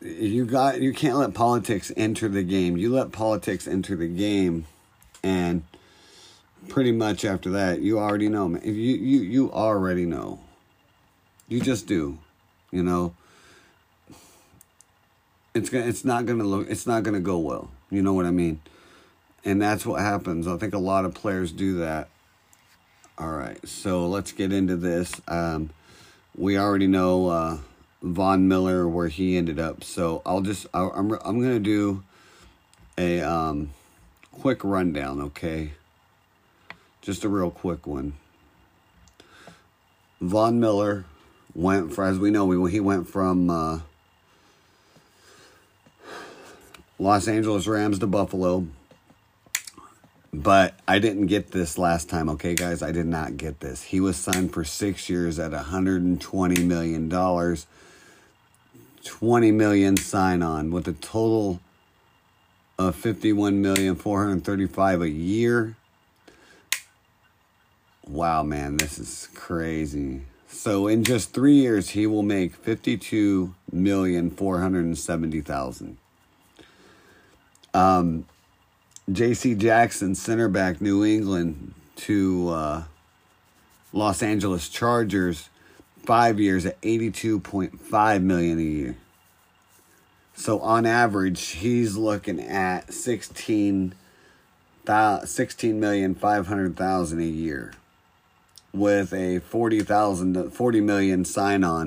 You 0.00 0.46
got 0.46 0.80
you 0.80 0.92
can't 0.92 1.18
let 1.18 1.34
politics 1.34 1.92
enter 1.96 2.28
the 2.28 2.42
game. 2.42 2.76
You 2.76 2.90
let 2.90 3.12
politics 3.12 3.68
enter 3.68 3.94
the 3.94 4.08
game, 4.08 4.66
and 5.22 5.62
pretty 6.68 6.90
much 6.90 7.24
after 7.24 7.50
that, 7.50 7.80
you 7.80 8.00
already 8.00 8.28
know. 8.28 8.48
Man. 8.48 8.62
You 8.64 8.72
you 8.72 9.20
you 9.20 9.52
already 9.52 10.06
know. 10.06 10.40
You 11.46 11.60
just 11.60 11.86
do, 11.86 12.18
you 12.72 12.82
know 12.82 13.14
it's 15.54 15.68
gonna 15.68 15.86
it's 15.86 16.04
not 16.04 16.26
gonna 16.26 16.44
look 16.44 16.68
it's 16.70 16.86
not 16.86 17.02
gonna 17.02 17.20
go 17.20 17.38
well. 17.38 17.70
You 17.90 18.02
know 18.02 18.12
what 18.12 18.26
I 18.26 18.30
mean? 18.30 18.60
And 19.44 19.60
that's 19.60 19.84
what 19.84 20.00
happens. 20.00 20.46
I 20.46 20.56
think 20.56 20.72
a 20.72 20.78
lot 20.78 21.04
of 21.04 21.14
players 21.14 21.52
do 21.52 21.78
that. 21.78 22.08
All 23.18 23.32
right, 23.32 23.58
so 23.68 24.06
let's 24.06 24.32
get 24.32 24.52
into 24.52 24.76
this. 24.76 25.12
Um, 25.28 25.70
we 26.36 26.56
already 26.56 26.86
know 26.86 27.28
uh, 27.28 27.58
Von 28.02 28.48
Miller 28.48 28.88
where 28.88 29.08
he 29.08 29.36
ended 29.36 29.58
up, 29.58 29.84
so 29.84 30.22
I'll 30.24 30.40
just 30.40 30.66
I, 30.72 30.88
I'm 30.88 31.12
I'm 31.12 31.40
gonna 31.40 31.58
do 31.58 32.02
a 32.96 33.20
um, 33.20 33.70
quick 34.32 34.64
rundown. 34.64 35.20
Okay, 35.20 35.72
just 37.02 37.24
a 37.24 37.28
real 37.28 37.50
quick 37.50 37.86
one. 37.86 38.14
Von 40.20 40.58
Miller 40.58 41.04
went 41.54 41.92
for 41.92 42.04
as 42.04 42.18
we 42.18 42.30
know 42.30 42.50
he 42.66 42.80
went 42.80 43.08
from. 43.08 43.50
Uh, 43.50 43.80
Los 46.98 47.28
Angeles 47.28 47.66
Rams 47.66 47.98
to 47.98 48.06
Buffalo. 48.06 48.66
But 50.34 50.74
I 50.88 50.98
didn't 50.98 51.26
get 51.26 51.50
this 51.50 51.76
last 51.76 52.08
time, 52.08 52.30
okay, 52.30 52.54
guys? 52.54 52.82
I 52.82 52.90
did 52.90 53.06
not 53.06 53.36
get 53.36 53.60
this. 53.60 53.82
He 53.82 54.00
was 54.00 54.16
signed 54.16 54.54
for 54.54 54.64
six 54.64 55.10
years 55.10 55.38
at 55.38 55.52
$120 55.52 56.64
million. 56.64 57.56
20 59.04 59.50
million 59.50 59.96
sign 59.96 60.42
on 60.42 60.70
with 60.70 60.88
a 60.88 60.92
total 60.92 61.60
of 62.78 62.96
51 62.96 63.60
million 63.60 63.94
435 63.94 65.02
a 65.02 65.08
year. 65.08 65.76
Wow, 68.06 68.42
man, 68.42 68.78
this 68.78 68.98
is 68.98 69.28
crazy. 69.34 70.22
So 70.48 70.86
in 70.86 71.04
just 71.04 71.32
three 71.32 71.54
years, 71.54 71.90
he 71.90 72.06
will 72.06 72.22
make 72.22 72.54
52 72.54 73.54
million 73.70 74.30
470 74.30 75.40
thousand. 75.40 75.98
Um, 77.74 78.26
J.C. 79.10 79.54
Jackson, 79.54 80.14
center 80.14 80.48
back, 80.48 80.80
New 80.80 81.04
England 81.04 81.74
to 81.96 82.48
uh, 82.50 82.82
Los 83.92 84.22
Angeles 84.22 84.68
Chargers, 84.68 85.48
five 86.04 86.38
years 86.40 86.66
at 86.66 86.76
eighty-two 86.82 87.40
point 87.40 87.80
five 87.80 88.22
million 88.22 88.58
a 88.58 88.62
year. 88.62 88.96
So 90.34 90.60
on 90.60 90.86
average, 90.86 91.40
he's 91.48 91.96
looking 91.96 92.40
at 92.40 92.92
sixteen, 92.92 93.94
sixteen 95.24 95.80
million 95.80 96.14
five 96.14 96.46
hundred 96.46 96.76
thousand 96.76 97.20
a 97.20 97.24
year. 97.26 97.72
with 98.72 99.12
a 99.12 99.38
40,000 99.40 100.50
40 100.52 100.80
million 100.80 101.24
sign 101.24 101.62
on. 101.64 101.86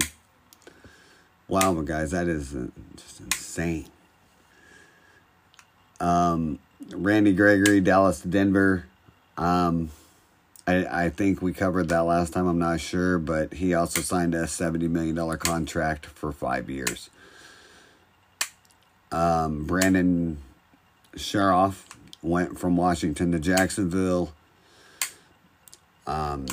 Wow, 1.48 1.74
guys, 1.82 2.12
that 2.12 2.28
is 2.28 2.56
uh, 2.56 2.68
just 2.96 3.20
insane. 3.22 3.88
Um, 6.00 6.60
Randy 6.92 7.34
Gregory, 7.34 7.82
Dallas 7.82 8.22
to 8.22 8.28
Denver. 8.28 8.86
Um, 9.38 9.90
I, 10.68 11.06
I 11.06 11.10
think 11.10 11.42
we 11.42 11.54
covered 11.54 11.90
that 11.90 12.04
last 12.04 12.34
time. 12.34 12.48
I'm 12.48 12.60
not 12.60 12.80
sure, 12.80 13.20
but 13.20 13.54
he 13.54 13.74
also 13.74 14.02
signed 14.02 14.34
a 14.34 14.44
$70 14.44 14.90
million 14.90 15.38
contract 15.38 16.06
for 16.06 16.32
five 16.32 16.70
years. 16.70 17.10
Um, 19.12 19.66
Brandon 19.66 20.38
Scherff 21.16 21.86
went 22.22 22.60
from 22.60 22.76
Washington 22.76 23.32
to 23.32 23.40
Jacksonville. 23.40 24.34
Um, 26.08 26.48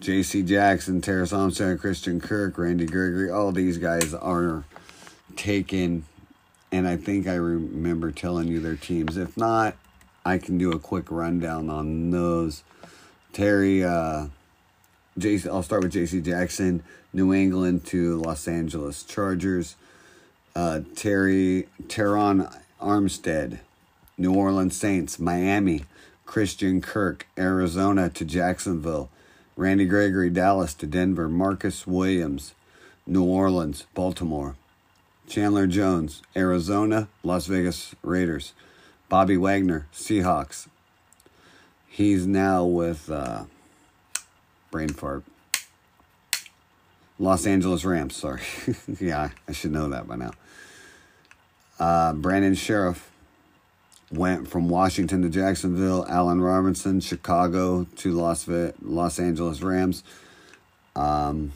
J.C. 0.00 0.42
Jackson, 0.42 1.00
Terrace 1.00 1.32
Armstead, 1.32 1.80
Christian 1.80 2.20
Kirk, 2.20 2.56
Randy 2.56 2.86
Gregory, 2.86 3.30
all 3.30 3.50
these 3.50 3.78
guys 3.78 4.14
are 4.14 4.64
taken. 5.34 6.04
And 6.70 6.86
I 6.86 6.96
think 6.96 7.26
I 7.26 7.34
remember 7.34 8.10
telling 8.12 8.48
you 8.48 8.60
their 8.60 8.76
teams. 8.76 9.16
If 9.16 9.36
not, 9.36 9.76
I 10.24 10.38
can 10.38 10.58
do 10.58 10.72
a 10.72 10.78
quick 10.78 11.10
rundown 11.10 11.70
on 11.70 12.10
those. 12.10 12.62
Terry, 13.32 13.82
uh, 13.82 14.26
JC, 15.18 15.46
I'll 15.46 15.62
start 15.62 15.82
with 15.82 15.92
J.C. 15.92 16.20
Jackson, 16.20 16.82
New 17.12 17.32
England 17.32 17.86
to 17.86 18.18
Los 18.18 18.46
Angeles 18.46 19.04
Chargers. 19.04 19.76
Uh, 20.54 20.80
Terry, 20.94 21.68
Terron 21.84 22.54
Armstead, 22.80 23.60
New 24.16 24.34
Orleans 24.34 24.76
Saints, 24.76 25.18
Miami, 25.18 25.84
Christian 26.26 26.80
Kirk, 26.80 27.26
Arizona 27.38 28.10
to 28.10 28.24
Jacksonville. 28.24 29.08
Randy 29.56 29.86
Gregory, 29.86 30.30
Dallas 30.30 30.74
to 30.74 30.86
Denver. 30.86 31.28
Marcus 31.28 31.86
Williams, 31.86 32.54
New 33.06 33.24
Orleans, 33.24 33.86
Baltimore. 33.94 34.56
Chandler 35.28 35.66
Jones, 35.66 36.22
Arizona, 36.34 37.08
Las 37.22 37.46
Vegas 37.46 37.94
Raiders. 38.02 38.54
Bobby 39.08 39.36
Wagner, 39.36 39.86
Seahawks. 39.92 40.68
He's 41.86 42.26
now 42.26 42.64
with 42.64 43.10
uh, 43.10 43.44
brain 44.70 44.90
fart. 44.90 45.24
Los 47.18 47.46
Angeles 47.46 47.84
Rams, 47.84 48.14
sorry. 48.16 48.42
yeah, 49.00 49.30
I 49.48 49.52
should 49.52 49.72
know 49.72 49.88
that 49.88 50.06
by 50.06 50.16
now. 50.16 50.30
Uh, 51.80 52.12
Brandon 52.12 52.54
Scherff, 52.54 53.08
went 54.10 54.48
from 54.48 54.68
Washington 54.68 55.22
to 55.22 55.28
Jacksonville. 55.28 56.06
Allen 56.08 56.40
Robinson, 56.40 57.00
Chicago 57.00 57.84
to 57.96 58.12
Las 58.12 58.44
Ve- 58.44 58.72
Los 58.82 59.18
Angeles 59.18 59.60
Rams. 59.60 60.02
Um, 60.96 61.52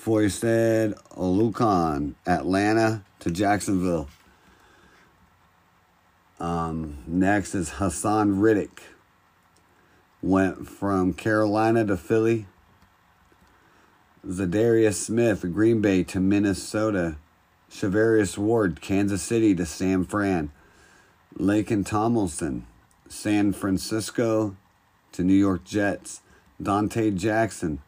Foyesade 0.00 0.94
Oluokun, 1.10 2.14
Atlanta 2.26 3.04
to 3.18 3.30
Jacksonville. 3.30 4.08
Um, 6.38 6.98
next 7.06 7.54
is 7.54 7.72
Haason 7.72 8.40
Reddick. 8.40 8.82
Went 10.22 10.66
from 10.66 11.12
Carolina 11.12 11.84
to 11.84 11.98
Philly. 11.98 12.46
Za'Darius 14.26 14.94
Smith, 14.94 15.42
Green 15.52 15.82
Bay 15.82 16.02
to 16.04 16.18
Minnesota. 16.18 17.16
Charvarius 17.70 18.38
Ward, 18.38 18.80
Kansas 18.80 19.22
City 19.22 19.54
to 19.54 19.66
San 19.66 20.04
Fran. 20.04 20.50
Laken 21.38 21.86
Tomlinson, 21.86 22.66
San 23.08 23.52
Francisco 23.52 24.56
to 25.12 25.22
New 25.22 25.34
York 25.34 25.64
Jets. 25.64 26.22
Donte 26.60 27.14
Jackson, 27.16 27.80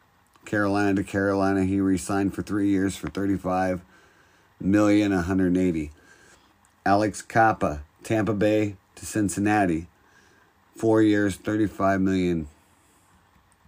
Carolina 0.45 0.95
to 0.95 1.05
Carolina. 1.05 1.65
He 1.65 1.81
re-signed 1.81 2.35
for 2.35 2.43
three 2.43 2.69
years 2.69 2.97
for 2.97 3.09
35 3.09 3.83
million 4.61 5.13
180. 5.13 5.91
Alex 6.85 7.23
Cappa, 7.23 7.83
Tampa 8.03 8.35
Bay 8.35 8.77
to 8.97 9.07
Cincinnati. 9.07 9.87
Four 10.77 11.03
years, 11.03 11.37
35 11.37 12.01
million. 12.01 12.49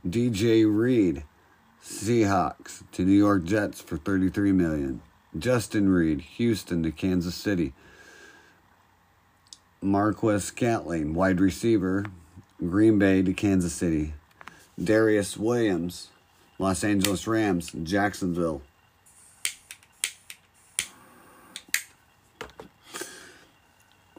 DJ 0.07 0.65
Reed, 0.67 1.25
Seahawks 1.83 2.83
to 2.93 3.03
New 3.05 3.13
York 3.13 3.45
Jets 3.45 3.81
for 3.81 3.97
33 3.97 4.53
million. 4.53 5.01
Justin 5.39 5.89
Reid, 5.89 6.21
Houston 6.21 6.83
to 6.83 6.91
Kansas 6.91 7.35
City. 7.35 7.73
Marquez 9.81 10.45
Scantling, 10.45 11.15
wide 11.15 11.41
receiver, 11.41 12.07
Green 12.59 12.99
Bay 12.99 13.23
to 13.23 13.33
Kansas 13.33 13.75
City. 13.75 14.15
Darious 14.81 15.37
Williams, 15.37 16.09
Los 16.64 16.83
Angeles 16.83 17.27
Rams, 17.27 17.72
Jacksonville. 17.83 18.62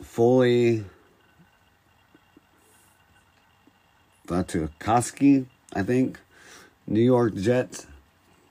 Foley 0.03 0.84
Fatukasi, 4.27 5.47
I 5.73 5.81
think. 5.81 6.19
New 6.86 7.01
York 7.01 7.34
Jets 7.34 7.88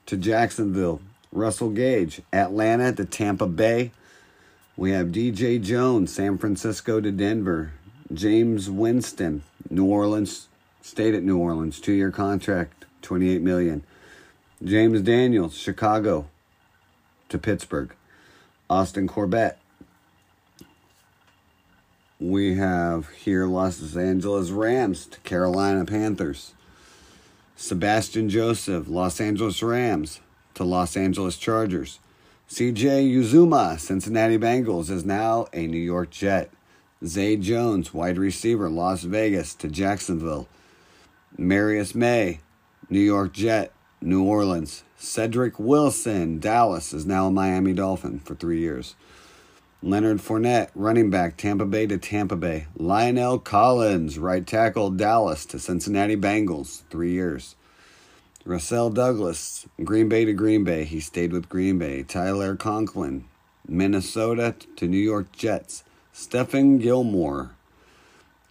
to 0.07 0.17
Jacksonville. 0.17 0.99
Russell 1.31 1.69
Gage, 1.69 2.21
Atlanta 2.33 2.91
to 2.91 3.05
Tampa 3.05 3.47
Bay. 3.47 3.91
We 4.75 4.91
have 4.91 5.07
DJ 5.07 5.63
Jones, 5.63 6.13
San 6.13 6.37
Francisco 6.37 6.99
to 6.99 7.13
Denver. 7.13 7.71
Jameis 8.13 8.67
Winston, 8.67 9.43
New 9.69 9.85
Orleans, 9.85 10.49
stayed 10.81 11.15
at 11.15 11.23
New 11.23 11.37
Orleans, 11.37 11.79
two 11.79 11.93
year 11.93 12.11
contract, 12.11 12.84
28 13.05 13.41
million. 13.41 13.83
James 14.63 15.01
Daniels, 15.01 15.55
Chicago 15.55 16.27
to 17.29 17.37
Pittsburgh. 17.37 17.93
Austin 18.69 19.07
Corbett. 19.07 19.59
We 22.19 22.55
have 22.55 23.09
here 23.09 23.45
Los 23.45 23.95
Angeles 23.95 24.49
Rams 24.49 25.05
to 25.05 25.19
Carolina 25.19 25.85
Panthers. 25.85 26.53
Sebastian 27.55 28.27
Joseph, 28.27 28.87
Los 28.87 29.21
Angeles 29.21 29.61
Rams 29.61 30.19
to 30.55 30.63
Los 30.63 30.97
Angeles 30.97 31.37
Chargers. 31.37 31.99
CJ 32.49 33.11
Uzomah, 33.13 33.79
Cincinnati 33.79 34.37
Bengals, 34.37 34.89
is 34.89 35.05
now 35.05 35.45
a 35.53 35.67
New 35.67 35.77
York 35.77 36.09
Jet. 36.09 36.49
Zay 37.05 37.37
Jones, 37.37 37.93
wide 37.93 38.17
receiver, 38.17 38.69
Las 38.69 39.03
Vegas 39.03 39.53
to 39.55 39.67
Jacksonville. 39.67 40.47
Marius 41.37 41.93
May, 41.93 42.39
New 42.89 42.99
York 42.99 43.33
Jet, 43.33 43.71
New 43.99 44.23
Orleans. 44.23 44.83
Cedric 44.95 45.59
Wilson, 45.59 46.39
Dallas, 46.39 46.93
is 46.93 47.05
now 47.05 47.27
a 47.27 47.31
Miami 47.31 47.73
Dolphin 47.73 48.19
for 48.19 48.35
three 48.35 48.59
years. 48.59 48.95
Leonard 49.81 50.19
Fournette, 50.19 50.69
running 50.75 51.09
back, 51.09 51.35
Tampa 51.35 51.65
Bay 51.65 51.87
to 51.87 51.97
Tampa 51.97 52.35
Bay. 52.35 52.67
Lionel 52.75 53.39
Collins, 53.39 54.19
right 54.19 54.45
tackle, 54.45 54.91
Dallas 54.91 55.45
to 55.47 55.59
Cincinnati 55.59 56.15
Bengals, 56.15 56.83
three 56.89 57.11
years. 57.11 57.55
Rasul 58.45 58.91
Douglas, 58.91 59.67
Green 59.83 60.07
Bay 60.07 60.23
to 60.25 60.33
Green 60.33 60.63
Bay. 60.63 60.83
He 60.83 60.99
stayed 60.99 61.33
with 61.33 61.49
Green 61.49 61.79
Bay. 61.79 62.03
Tyler 62.03 62.55
Conklin, 62.55 63.25
Minnesota 63.67 64.55
to 64.75 64.87
New 64.87 64.97
York 64.97 65.31
Jets. 65.31 65.83
Stephon 66.13 66.79
Gilmore, 66.79 67.51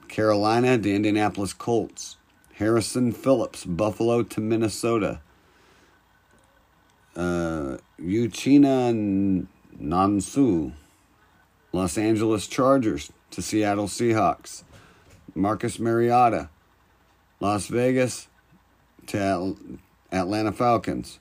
Carolina 0.08 0.76
to 0.76 0.94
Indianapolis 0.94 1.52
Colts. 1.52 2.16
Harrison 2.54 3.12
Phillips, 3.12 3.64
Buffalo 3.64 4.22
to 4.22 4.40
Minnesota. 4.40 5.20
Uh, 7.16 7.78
Uchenna 8.00 9.46
Nwosu, 9.80 10.72
Los 11.72 11.98
Angeles 11.98 12.46
Chargers 12.46 13.12
to 13.30 13.42
Seattle 13.42 13.86
Seahawks. 13.86 14.62
Marcus 15.34 15.80
Mariota, 15.80 16.48
Las 17.40 17.66
Vegas 17.66 18.28
to 19.08 19.56
Atlanta 20.12 20.52
Falcons. 20.52 21.18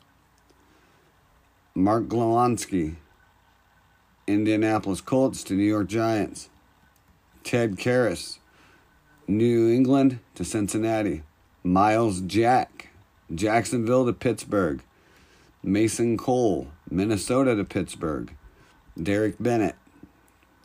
Mark 1.73 2.03
Glowinski, 2.03 2.95
Indianapolis 4.27 5.01
Colts 5.01 5.43
to 5.43 5.55
New 5.55 5.63
York 5.63 5.87
Giants. 5.87 6.49
Ted 7.43 7.77
Karras, 7.77 8.37
New 9.27 9.71
England 9.71 10.19
to 10.35 10.43
Cincinnati. 10.43 11.23
Myles 11.63 12.19
Jack, 12.19 12.89
Jacksonville 13.33 14.05
to 14.05 14.11
Pittsburgh. 14.11 14.81
Mason 15.63 16.17
Cole, 16.17 16.67
Minnesota 16.89 17.55
to 17.55 17.63
Pittsburgh. 17.63 18.33
Derek 19.01 19.35
Bennett, 19.39 19.75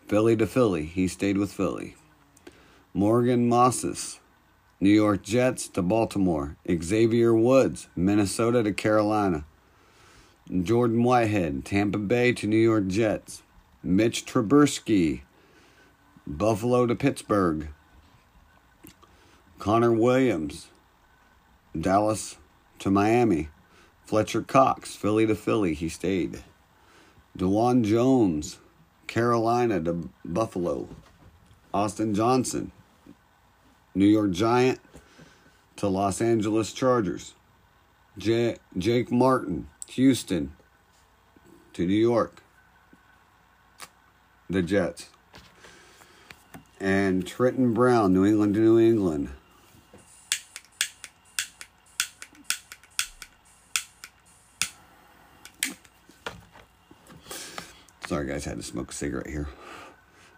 Philly 0.08 0.36
to 0.36 0.46
Philly. 0.46 0.86
He 0.86 1.06
stayed 1.06 1.38
with 1.38 1.52
Philly. 1.52 1.94
Morgan 2.92 3.48
Moses, 3.48 4.18
New 4.80 4.90
York 4.90 5.22
Jets 5.22 5.68
to 5.68 5.82
Baltimore. 5.82 6.56
Xavier 6.82 7.32
Woods, 7.34 7.88
Minnesota 7.94 8.64
to 8.64 8.72
Carolina. 8.72 9.44
Jordan 10.62 11.04
Whitehead, 11.04 11.64
Tampa 11.64 11.98
Bay 11.98 12.32
to 12.32 12.48
New 12.48 12.56
York 12.56 12.88
Jets. 12.88 13.42
Mitch 13.84 14.26
Trubisky, 14.26 15.20
Buffalo 16.26 16.86
to 16.86 16.96
Pittsburgh. 16.96 17.68
Connor 19.58 19.92
Williams, 19.92 20.68
Dallas 21.78 22.36
to 22.78 22.90
Miami. 22.90 23.48
Fletcher 24.06 24.40
Cox, 24.40 24.96
Philly 24.96 25.26
to 25.26 25.34
Philly, 25.34 25.74
he 25.74 25.88
stayed. 25.88 26.42
Dawand 27.36 27.84
Jones, 27.84 28.58
Carolina 29.06 29.80
to 29.80 30.08
Buffalo. 30.24 30.88
Austin 31.74 32.14
Johnson, 32.14 32.72
New 33.94 34.06
York 34.06 34.30
Giant 34.30 34.80
to 35.76 35.88
Los 35.88 36.22
Angeles 36.22 36.72
Chargers. 36.72 37.34
J- 38.16 38.56
Jake 38.78 39.12
Martin, 39.12 39.68
Houston 39.88 40.52
to 41.74 41.86
New 41.86 41.92
York. 41.92 42.42
The 44.48 44.62
Jets. 44.62 45.10
And 46.80 47.26
Trenton 47.26 47.74
Brown, 47.74 48.14
New 48.14 48.24
England 48.24 48.54
to 48.54 48.60
New 48.60 48.78
England. 48.78 49.28
Sorry, 58.08 58.26
guys, 58.26 58.46
I 58.46 58.50
had 58.50 58.58
to 58.58 58.64
smoke 58.64 58.90
a 58.90 58.94
cigarette 58.94 59.26
here. 59.26 59.48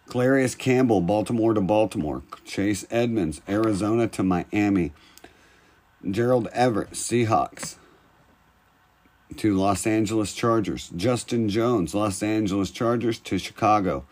Clarius 0.05 0.55
Campbell, 0.55 0.99
Baltimore 0.99 1.53
to 1.53 1.61
Baltimore. 1.61 2.21
Chase 2.43 2.85
Edmonds, 2.91 3.41
Arizona 3.47 4.09
to 4.09 4.23
Miami. 4.23 4.91
Gerald 6.05 6.49
Everett, 6.51 6.91
Seahawks 6.91 7.77
to 9.37 9.55
Los 9.55 9.87
Angeles 9.87 10.33
Chargers. 10.33 10.91
Justin 10.97 11.47
Jones, 11.47 11.95
Los 11.95 12.21
Angeles 12.21 12.71
Chargers 12.71 13.19
to 13.19 13.37
Chicago. 13.37 14.05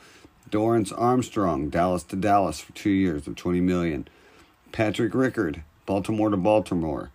Dorance 0.49 0.93
Armstrong, 0.97 1.69
Dallas 1.69 2.03
to 2.03 2.15
Dallas 2.15 2.61
for 2.61 2.71
two 2.71 2.89
years 2.89 3.27
of 3.27 3.35
20 3.35 3.59
million. 3.59 4.07
Patrick 4.71 5.11
Ricard, 5.11 5.63
Baltimore 5.85 6.29
to 6.29 6.37
Baltimore. 6.37 7.11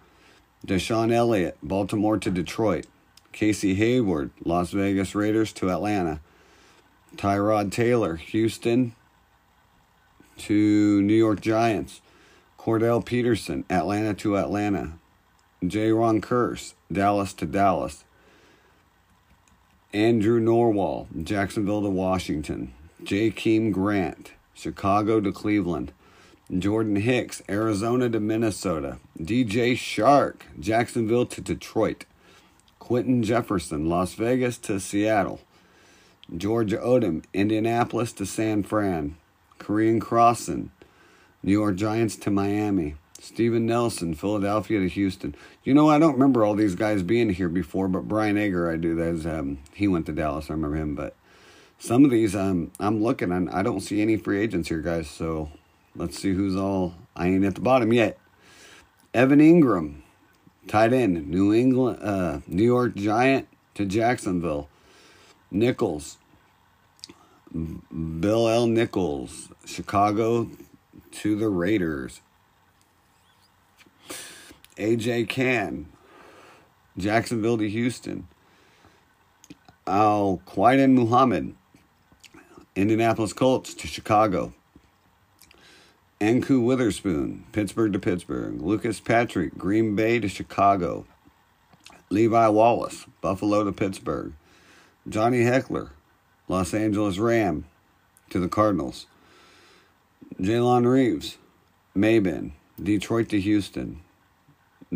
DeShon 0.67 1.11
Elliott, 1.11 1.57
Baltimore 1.63 2.19
to 2.19 2.31
Detroit. 2.31 2.85
Casey 3.33 3.77
Hayward, 3.77 4.31
Las 4.45 4.73
Vegas 4.73 5.15
Raiders 5.15 5.51
to 5.55 5.71
Atlanta. 5.71 6.21
Tyrod 7.17 7.73
Taylor, 7.73 8.17
Houston 8.17 8.95
to 10.39 11.03
New 11.03 11.15
York 11.15 11.41
Giants. 11.41 12.01
Cordell 12.59 13.05
Peterson, 13.05 13.65
Atlanta 13.69 14.15
to 14.15 14.39
Atlanta. 14.39 14.93
Jayron 15.63 16.21
Kearse, 16.21 16.75
Dallas 16.91 17.33
to 17.35 17.47
Dallas. 17.47 18.05
Andrew 19.93 20.41
Norwell, 20.41 21.07
Jacksonville 21.25 21.83
to 21.83 21.91
Washington. 21.91 22.73
Jakeem 23.03 23.71
Grant, 23.71 24.33
Chicago 24.55 25.21
to 25.21 25.31
Cleveland. 25.31 25.93
Jordan 26.59 26.97
Hicks, 26.97 27.43
Arizona 27.49 28.09
to 28.11 28.21
Minnesota. 28.21 28.99
DJ 29.19 29.77
Shark, 29.77 30.47
Jacksonville 30.59 31.27
to 31.27 31.41
Detroit. 31.41 32.05
Quinton 32.79 33.23
Jefferson, 33.23 33.89
Las 33.89 34.15
Vegas 34.15 34.59
to 34.59 34.79
Seattle. 34.79 35.41
Georgia 36.37 36.79
Odom, 36.79 37.25
Indianapolis 37.33 38.13
to 38.15 38.27
San 38.27 38.63
Fran. 38.63 39.17
Korean 39.59 40.01
Crossan, 40.01 40.71
New 41.43 41.53
York 41.53 41.77
Giants 41.77 42.17
to 42.17 42.31
Miami. 42.31 42.97
Steven 43.25 43.65
Nelson, 43.65 44.15
Philadelphia 44.15 44.81
to 44.81 44.89
Houston. 44.89 45.35
You 45.63 45.73
know, 45.73 45.89
I 45.89 45.99
don't 45.99 46.13
remember 46.13 46.45
all 46.45 46.55
these 46.55 46.75
guys 46.75 47.03
being 47.03 47.31
here 47.31 47.49
before, 47.49 47.89
but 47.89 48.07
Brian 48.07 48.37
Ager, 48.37 48.71
I 48.71 48.77
do. 48.77 48.95
That's 48.95 49.25
um, 49.25 49.61
he 49.73 49.89
went 49.89 50.05
to 50.07 50.13
Dallas. 50.13 50.51
I 50.51 50.53
remember 50.53 50.77
him, 50.77 50.95
but 50.95 51.17
some 51.79 52.05
of 52.05 52.11
these, 52.11 52.37
um, 52.37 52.71
I'm 52.79 53.03
looking 53.03 53.33
and 53.33 53.49
I 53.49 53.63
don't 53.63 53.81
see 53.81 54.03
any 54.03 54.19
free 54.19 54.41
agents 54.41 54.69
here, 54.69 54.81
guys. 54.81 55.09
So 55.09 55.51
let's 55.97 56.19
see 56.19 56.35
who's 56.35 56.55
all. 56.55 56.95
I 57.17 57.29
ain't 57.29 57.45
at 57.45 57.55
the 57.55 57.63
bottom 57.63 57.95
yet. 57.95 58.19
Evan 59.15 59.39
Engram, 59.39 60.03
tight 60.69 60.93
end, 60.93 61.27
New 61.27 61.55
England, 61.55 62.01
uh, 62.03 62.41
New 62.47 62.65
York 62.65 62.95
Giant 62.95 63.49
to 63.75 63.87
Jacksonville. 63.87 64.69
Nichols, 65.55 66.19
Bill 67.53 68.49
L. 68.49 68.67
Nichols, 68.67 69.51
Chicago 69.65 70.51
to 71.13 71.37
the 71.37 71.49
Raiders. 71.49 72.21
AJ 74.77 75.29
Cann, 75.29 75.87
Jacksonville 76.99 77.57
to 77.59 77.71
Houston. 77.71 78.27
Al 79.87 80.43
Quadin 80.45 80.95
Muhammad, 80.95 81.55
Indianapolis 82.75 83.33
Colts 83.33 83.75
to 83.75 83.87
Chicago. 83.87 84.53
Anku 86.21 86.65
Witherspoon, 86.65 87.45
Pittsburgh 87.53 87.93
to 87.93 88.01
Pittsburgh. 88.01 88.61
Lucas 88.61 88.99
Patrick, 88.99 89.57
Green 89.57 89.95
Bay 89.95 90.19
to 90.19 90.29
Chicago. 90.29 91.07
Levi 92.11 92.49
Wallace, 92.49 93.07
Buffalo 93.21 93.63
to 93.63 93.73
Pittsburgh. 93.73 94.33
Johnny 95.07 95.41
Hekker, 95.41 95.91
Los 96.49 96.73
Angeles 96.73 97.19
Ram 97.19 97.67
to 98.31 98.41
the 98.41 98.49
Cardinals. 98.49 99.07
Jalen 100.41 100.91
Reeves, 100.91 101.37
Mabin, 101.95 102.53
Detroit 102.83 103.29
to 103.29 103.41
Houston. 103.41 104.01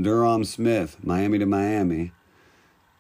Durham 0.01 0.45
Smythe, 0.45 0.95
Miami 1.03 1.39
to 1.39 1.47
Miami. 1.47 2.13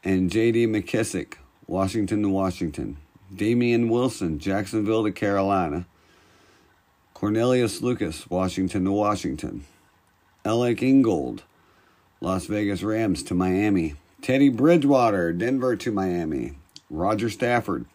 And 0.04 0.30
J.D. 0.30 0.66
McKissick, 0.66 1.34
Washington 1.66 2.22
to 2.22 2.28
Washington. 2.28 2.98
Damien 3.34 3.88
Wilson, 3.88 4.38
Jacksonville 4.38 5.04
to 5.04 5.10
Carolina. 5.10 5.86
Cornelius 7.14 7.80
Lucas, 7.80 8.28
Washington 8.28 8.84
to 8.84 8.92
Washington. 8.92 9.64
Alec 10.44 10.82
Ingold, 10.82 11.42
Las 12.20 12.46
Vegas 12.46 12.82
Rams 12.82 13.22
to 13.22 13.34
Miami. 13.34 13.94
Teddy 14.20 14.50
Bridgewater, 14.50 15.32
Denver 15.32 15.74
to 15.76 15.90
Miami. 15.90 16.52
Roger 16.90 17.28
Stafford, 17.28 17.86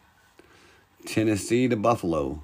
Tennessee 1.06 1.68
to 1.68 1.76
Buffalo. 1.76 2.44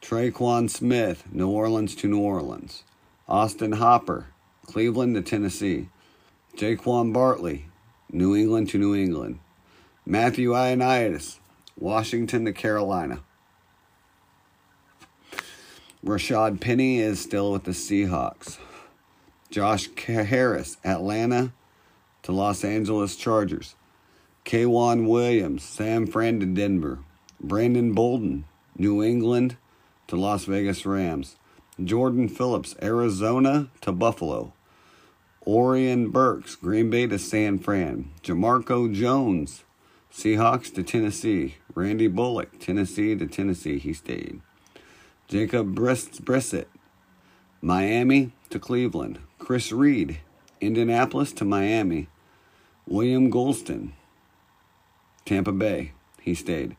Tre'Quan 0.00 0.70
Smith, 0.70 1.24
New 1.32 1.48
Orleans 1.48 1.96
to 1.96 2.06
New 2.06 2.20
Orleans. 2.20 2.84
Austin 3.26 3.72
Hopper, 3.72 4.26
Cleveland 4.64 5.16
to 5.16 5.22
Tennessee. 5.22 5.88
Jaquan 6.56 7.12
Bartley, 7.12 7.66
New 8.10 8.36
England 8.36 8.68
to 8.70 8.78
New 8.78 8.94
England. 8.94 9.40
Matthew 10.06 10.52
Ioannidis, 10.52 11.38
Washington 11.76 12.44
to 12.44 12.52
Carolina. 12.52 13.22
Rashaad 16.04 16.60
Penny 16.60 17.00
is 17.00 17.20
still 17.20 17.50
with 17.50 17.64
the 17.64 17.72
Seahawks. 17.72 18.58
Josh 19.50 19.88
Harris, 19.96 20.76
Atlanta 20.84 21.52
to 22.22 22.32
Los 22.32 22.62
Angeles 22.64 23.16
Chargers. 23.16 23.74
K'Waun 24.48 25.06
Williams, 25.06 25.62
San 25.62 26.06
Fran 26.06 26.40
to 26.40 26.46
Denver. 26.46 27.00
Brandon 27.38 27.92
Bolden, 27.92 28.46
New 28.78 29.02
England 29.02 29.58
to 30.06 30.16
Las 30.16 30.46
Vegas 30.46 30.86
Rams. 30.86 31.36
Jordan 31.84 32.30
Phillips, 32.30 32.74
Arizona 32.80 33.68
to 33.82 33.92
Buffalo. 33.92 34.54
Oren 35.42 36.08
Burks, 36.08 36.56
Green 36.56 36.88
Bay 36.88 37.06
to 37.08 37.18
San 37.18 37.58
Fran. 37.58 38.10
Jamarco 38.22 38.90
Jones, 38.90 39.64
Seahawks 40.10 40.74
to 40.74 40.82
Tennessee. 40.82 41.56
Randy 41.74 42.08
Bullock, 42.08 42.58
Tennessee 42.58 43.14
to 43.16 43.26
Tennessee, 43.26 43.78
he 43.78 43.92
stayed. 43.92 44.40
Jacob 45.28 45.74
Brissett, 45.76 46.68
Miami 47.60 48.32
to 48.48 48.58
Cleveland. 48.58 49.18
Chris 49.38 49.72
Reed, 49.72 50.20
Indianapolis 50.62 51.34
to 51.34 51.44
Miami. 51.44 52.08
William 52.86 53.30
Gholston, 53.30 53.92
Tampa 55.28 55.52
Bay, 55.52 55.92
he 56.22 56.34
stayed. 56.34 56.74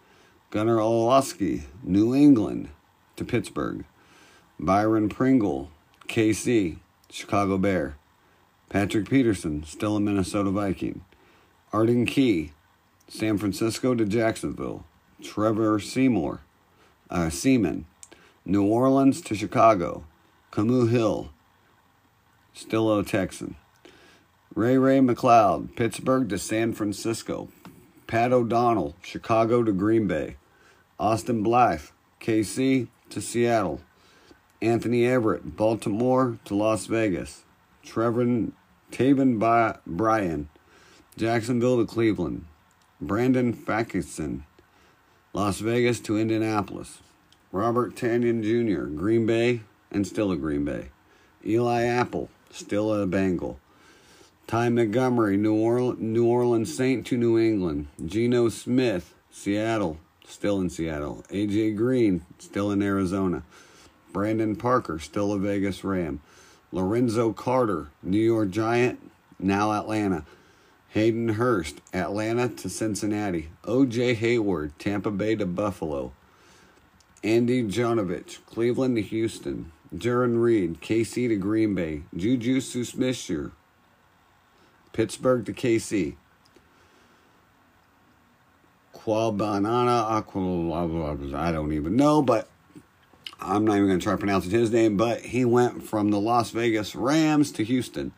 Gunnar 0.49 0.77
Olszewski, 0.77 1.65
New 1.83 2.15
England 2.15 2.69
to 3.15 3.23
Pittsburgh. 3.23 3.85
Byron 4.59 5.07
Pringle, 5.07 5.69
KC, 6.07 6.77
Chicago 7.11 7.59
Bear. 7.59 7.95
Patrick 8.67 9.07
Peterson, 9.07 9.63
still 9.65 9.97
a 9.97 9.99
Minnesota 9.99 10.49
Viking. 10.49 11.01
Arden 11.71 12.07
Key, 12.07 12.51
San 13.07 13.37
Francisco 13.37 13.93
to 13.93 14.03
Jacksonville. 14.03 14.83
Trevor 15.21 15.79
Seymour, 15.79 16.41
uh, 17.11 17.29
Seaman, 17.29 17.85
New 18.45 18.65
Orleans 18.65 19.21
to 19.21 19.35
Chicago. 19.35 20.05
Camus 20.49 20.89
Hill, 20.89 21.29
still 22.55 22.97
a 22.97 23.05
Texan. 23.05 23.57
Ray 24.55 24.79
Ray 24.79 25.01
McCloud, 25.01 25.75
Pittsburgh 25.75 26.27
to 26.29 26.39
San 26.39 26.73
Francisco. 26.73 27.49
Pat 28.09 28.33
O'Donnell, 28.33 28.95
Chicago 29.03 29.61
to 29.61 29.71
Green 29.71 30.07
Bay. 30.07 30.37
Austin 30.99 31.43
Blythe, 31.43 31.91
KC 32.19 32.87
to 33.11 33.21
Seattle. 33.21 33.81
Anthony 34.63 35.03
Averett, 35.03 35.55
Baltimore 35.55 36.39
to 36.45 36.55
Las 36.55 36.87
Vegas. 36.87 37.43
Trevor 37.85 38.47
Taven 38.91 39.79
Bryan, 39.85 40.49
Jacksonville 41.17 41.77
to 41.77 41.85
Cleveland. 41.85 42.45
Brandon 42.99 43.53
Facyson, 43.53 44.41
Las 45.31 45.59
Vegas 45.59 45.99
to 45.99 46.17
Indianapolis. 46.17 47.01
Robert 47.51 47.95
Tonyan 47.95 48.41
Jr., 48.41 48.85
Green 48.85 49.27
Bay 49.27 49.61
and 49.91 50.07
still 50.07 50.31
a 50.31 50.35
Green 50.35 50.65
Bay. 50.65 50.89
Eli 51.45 51.83
Apple, 51.83 52.31
still 52.49 52.91
a 52.91 53.05
Bengal. 53.05 53.59
Ty 54.49 54.69
Montgomery, 54.69 55.37
New, 55.37 55.53
Orleans, 55.53 56.01
New 56.01 56.25
Orleans 56.25 56.75
Saint 56.75 57.05
to 57.05 57.17
New 57.17 57.37
England. 57.37 57.85
Geno 58.03 58.49
Smith, 58.49 59.13
Seattle, 59.29 59.99
still 60.27 60.59
in 60.59 60.71
Seattle. 60.71 61.23
AJ 61.29 61.77
Green, 61.77 62.25
still 62.39 62.71
in 62.71 62.81
Arizona. 62.81 63.43
Brandon 64.11 64.55
Parker, 64.55 64.97
still 64.97 65.33
a 65.33 65.37
Vegas 65.37 65.83
Ram. 65.83 66.19
Lorenzo 66.71 67.31
Carter, 67.31 67.89
New 68.01 68.17
York 68.17 68.49
Giant, 68.49 69.11
now 69.37 69.71
Atlanta. 69.71 70.25
Hayden 70.87 71.29
Hurst, 71.29 71.79
Atlanta 71.93 72.49
to 72.49 72.69
Cincinnati. 72.69 73.49
OJ 73.65 74.15
Hayward, 74.15 74.71
Tampa 74.79 75.11
Bay 75.11 75.35
to 75.35 75.45
Buffalo. 75.45 76.11
Andy 77.23 77.61
Janovich, 77.61 78.43
Cleveland 78.47 78.95
to 78.95 79.03
Houston. 79.03 79.71
Jarran 79.95 80.41
Reed, 80.41 80.81
KC 80.81 81.27
to 81.27 81.35
Green 81.35 81.75
Bay. 81.75 82.01
Juju 82.15 82.61
Smith 82.61 83.15
Pittsburgh 84.93 85.45
to 85.45 85.53
KC. 85.53 86.15
Quabanana 88.93 90.03
Aqua, 90.03 91.37
I 91.37 91.51
don't 91.51 91.73
even 91.73 91.95
know, 91.95 92.21
but 92.21 92.49
I'm 93.39 93.65
not 93.65 93.77
even 93.77 93.87
going 93.87 93.99
to 93.99 94.03
try 94.03 94.15
pronouncing 94.15 94.51
his 94.51 94.71
name, 94.71 94.97
but 94.97 95.21
he 95.21 95.45
went 95.45 95.83
from 95.83 96.11
the 96.11 96.19
Las 96.19 96.51
Vegas 96.51 96.95
Rams 96.95 97.51
to 97.53 97.63
Houston. 97.63 98.11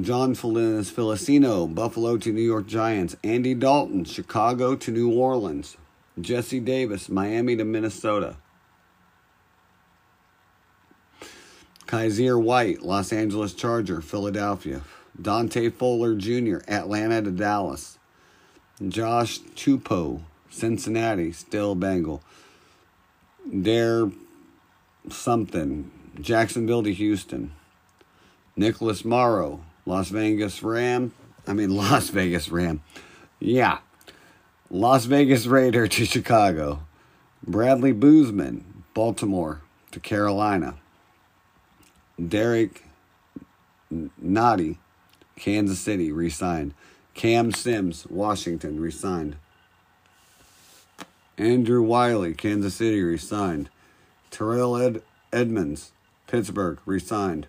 John 0.00 0.34
Jon 0.34 0.82
Feliciano, 0.82 1.68
Buffalo 1.68 2.16
to 2.16 2.32
New 2.32 2.42
York 2.42 2.66
Giants. 2.66 3.16
Andy 3.22 3.54
Dalton, 3.54 4.04
Chicago 4.04 4.74
to 4.74 4.90
New 4.90 5.12
Orleans. 5.12 5.76
Jesse 6.20 6.58
Davis, 6.58 7.08
Miami 7.08 7.54
to 7.56 7.64
Minnesota. 7.64 8.36
Kyzir 11.94 12.42
White, 12.42 12.82
Los 12.82 13.12
Angeles 13.12 13.54
Charger, 13.54 14.00
Philadelphia. 14.00 14.82
Dante 15.20 15.70
Fuller 15.70 16.16
Jr., 16.16 16.58
Atlanta 16.66 17.22
to 17.22 17.30
Dallas. 17.30 17.98
Josh 18.88 19.38
Tupou, 19.54 20.22
Cincinnati, 20.50 21.30
still 21.30 21.76
Bengal. 21.76 22.20
Dare 23.48 24.10
something, 25.08 25.88
Jacksonville 26.20 26.82
to 26.82 26.92
Houston. 26.92 27.52
Nicholas 28.56 29.04
Morrow, 29.04 29.60
Las 29.86 30.08
Vegas 30.08 30.64
Ram. 30.64 31.12
I 31.46 31.52
mean, 31.52 31.70
Las 31.76 32.08
Vegas 32.08 32.48
Ram. 32.48 32.82
Yeah. 33.38 33.78
Las 34.68 35.04
Vegas 35.04 35.46
Raider 35.46 35.86
to 35.86 36.04
Chicago. 36.04 36.80
Bradley 37.46 37.92
Bozeman, 37.92 38.82
Baltimore 38.94 39.60
to 39.92 40.00
Carolina. 40.00 40.74
Derrick 42.18 42.84
Nnadi, 43.92 44.78
Kansas 45.36 45.80
City, 45.80 46.12
resigned. 46.12 46.74
Cam 47.14 47.52
Sims, 47.52 48.06
Washington, 48.06 48.80
resigned. 48.80 49.36
Andrew 51.38 51.82
Wylie, 51.82 52.34
Kansas 52.34 52.74
City, 52.74 53.02
resigned. 53.02 53.68
Terrell 54.30 54.76
Ed- 54.76 55.02
Edmunds, 55.32 55.92
Pittsburgh, 56.26 56.78
resigned. 56.86 57.46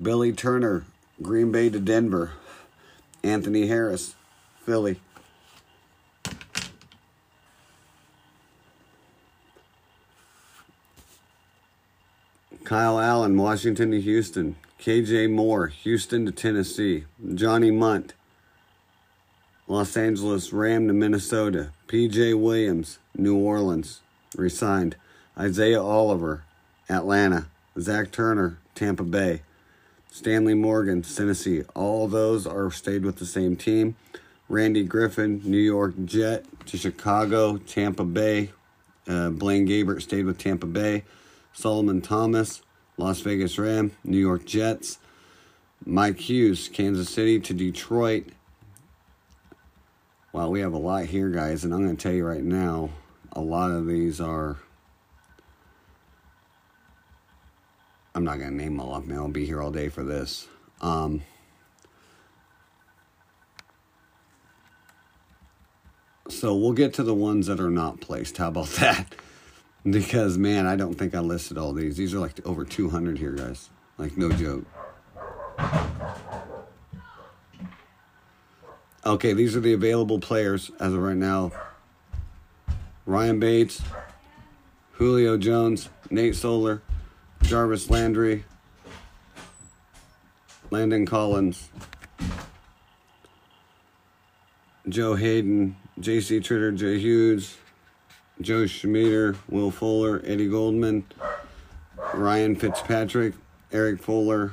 Billy 0.00 0.32
Turner, 0.32 0.84
Green 1.22 1.52
Bay 1.52 1.68
to 1.70 1.78
Denver. 1.80 2.32
Anthony 3.22 3.66
Harris, 3.66 4.14
Philly. 4.64 5.00
Kyle 12.70 13.00
Allen, 13.00 13.36
Washington 13.36 13.90
to 13.90 14.00
Houston. 14.00 14.54
KJ 14.78 15.28
Moore, 15.28 15.66
Houston 15.66 16.24
to 16.24 16.30
Tennessee. 16.30 17.04
Johnny 17.34 17.72
Mundt, 17.72 18.14
Los 19.66 19.96
Angeles 19.96 20.52
Ram 20.52 20.86
to 20.86 20.94
Minnesota. 20.94 21.72
PJ 21.88 22.40
Williams, 22.40 23.00
New 23.16 23.36
Orleans, 23.36 24.02
resigned. 24.36 24.94
Isaiah 25.36 25.82
Oliver, 25.82 26.44
Atlanta. 26.88 27.48
Zach 27.76 28.12
Turner, 28.12 28.58
Tampa 28.76 29.02
Bay. 29.02 29.42
Stanley 30.12 30.54
Morgan, 30.54 31.02
Tennessee. 31.02 31.64
All 31.74 32.06
those 32.06 32.46
are 32.46 32.70
stayed 32.70 33.04
with 33.04 33.16
the 33.16 33.26
same 33.26 33.56
team. 33.56 33.96
Randy 34.48 34.84
Griffin, 34.84 35.42
New 35.44 35.58
York 35.58 35.94
Jet 36.04 36.44
to 36.66 36.76
Chicago, 36.76 37.56
Tampa 37.56 38.04
Bay. 38.04 38.52
Uh, 39.08 39.30
Blaine 39.30 39.66
Gabbert 39.66 40.02
stayed 40.02 40.24
with 40.24 40.38
Tampa 40.38 40.66
Bay. 40.66 41.02
Solomon 41.60 42.00
Thomas, 42.00 42.62
Las 42.96 43.20
Vegas 43.20 43.58
Ram, 43.58 43.92
New 44.02 44.18
York 44.18 44.46
Jets. 44.46 44.98
Mike 45.84 46.18
Hughes, 46.18 46.68
Kansas 46.68 47.08
City 47.08 47.40
to 47.40 47.54
Detroit. 47.54 48.26
Wow, 50.32 50.50
we 50.50 50.60
have 50.60 50.74
a 50.74 50.78
lot 50.78 51.06
here, 51.06 51.30
guys, 51.30 51.64
and 51.64 51.72
I'm 51.72 51.82
going 51.82 51.96
to 51.96 52.02
tell 52.02 52.12
you 52.12 52.24
right 52.24 52.42
now, 52.42 52.90
a 53.32 53.40
lot 53.40 53.70
of 53.70 53.86
these 53.86 54.20
are. 54.20 54.58
I'm 58.14 58.24
not 58.24 58.38
going 58.38 58.50
to 58.50 58.56
name 58.56 58.76
them 58.76 58.80
all 58.80 58.94
up, 58.94 59.06
man. 59.06 59.18
I'll 59.18 59.28
be 59.28 59.46
here 59.46 59.62
all 59.62 59.70
day 59.70 59.88
for 59.88 60.02
this. 60.02 60.48
Um, 60.80 61.22
so 66.28 66.54
we'll 66.54 66.72
get 66.72 66.94
to 66.94 67.02
the 67.02 67.14
ones 67.14 67.46
that 67.46 67.60
are 67.60 67.70
not 67.70 68.00
placed. 68.00 68.36
How 68.36 68.48
about 68.48 68.66
that? 68.80 69.14
Because 69.88 70.36
man, 70.36 70.66
I 70.66 70.76
don't 70.76 70.94
think 70.94 71.14
I 71.14 71.20
listed 71.20 71.56
all 71.56 71.72
these. 71.72 71.96
These 71.96 72.14
are 72.14 72.18
like 72.18 72.44
over 72.46 72.64
200 72.64 73.18
here, 73.18 73.32
guys. 73.32 73.70
Like 73.96 74.16
no 74.16 74.30
joke. 74.30 74.64
Okay, 79.04 79.32
these 79.32 79.56
are 79.56 79.60
the 79.60 79.72
available 79.72 80.20
players 80.20 80.70
as 80.78 80.92
of 80.92 81.00
right 81.00 81.16
now. 81.16 81.52
Ryan 83.06 83.40
Bates, 83.40 83.82
Julio 84.92 85.38
Jones, 85.38 85.88
Nate 86.10 86.36
Solder, 86.36 86.82
Jarvis 87.42 87.88
Landry, 87.88 88.44
Landon 90.70 91.06
Collins, 91.06 91.70
Joe 94.88 95.14
Haden, 95.14 95.76
J.C. 95.98 96.40
Tretter, 96.40 96.76
Jay 96.76 96.98
Hughes, 96.98 97.56
Joe 98.40 98.66
Schmieder, 98.66 99.36
Will 99.48 99.70
Fuller, 99.70 100.22
Eddie 100.24 100.48
Goldman, 100.48 101.04
Ryan 102.14 102.56
Fitzpatrick, 102.56 103.34
Eric 103.70 104.02
Fuller, 104.02 104.52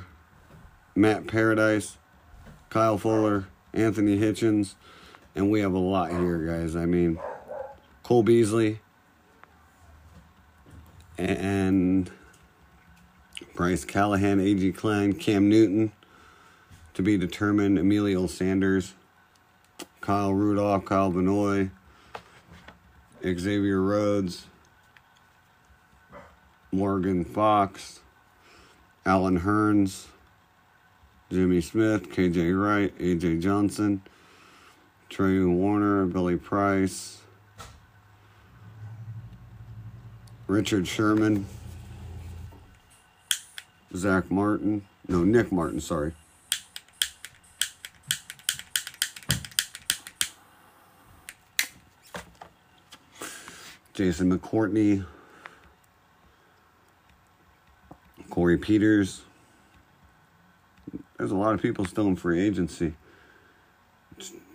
Matt 0.94 1.26
Paradis, 1.26 1.96
Kyle 2.70 2.98
Fuller, 2.98 3.46
Anthony 3.72 4.18
Hitchens, 4.18 4.74
and 5.34 5.50
we 5.50 5.60
have 5.60 5.72
a 5.72 5.78
lot 5.78 6.10
here, 6.10 6.38
guys. 6.38 6.76
I 6.76 6.86
mean, 6.86 7.18
Cole 8.02 8.22
Beasley 8.22 8.80
and 11.16 12.10
Bryce 13.54 13.84
Callahan, 13.84 14.40
A.G. 14.40 14.72
Klein, 14.72 15.14
Cam 15.14 15.48
Newton 15.48 15.92
to 16.94 17.02
be 17.02 17.16
determined, 17.16 17.78
Emilio 17.78 18.26
Sanders, 18.26 18.94
Kyle 20.00 20.32
Rudolph, 20.32 20.84
Kyle 20.84 21.10
Benoit, 21.10 21.68
Xavier 23.22 23.80
Rhodes, 23.80 24.46
Morgan 26.72 27.24
Fox, 27.24 28.00
Allen 29.04 29.40
Hurns, 29.40 30.06
Jimmy 31.30 31.60
Smith, 31.60 32.10
KJ 32.10 32.60
Wright, 32.60 32.96
AJ 32.98 33.40
Johnson, 33.42 34.02
Trey 35.08 35.42
Warner, 35.42 36.06
Billy 36.06 36.36
Price, 36.36 37.18
Richard 40.46 40.86
Sherman, 40.86 41.46
Zach 43.94 44.30
Martin, 44.30 44.86
no, 45.06 45.24
Nick 45.24 45.50
Martin, 45.50 45.80
sorry. 45.80 46.12
Jason 53.98 54.30
McCourty, 54.30 55.04
Corey 58.30 58.56
Peters. 58.56 59.22
There's 61.16 61.32
a 61.32 61.34
lot 61.34 61.52
of 61.52 61.60
people 61.60 61.84
still 61.84 62.06
in 62.06 62.14
free 62.14 62.40
agency. 62.40 62.94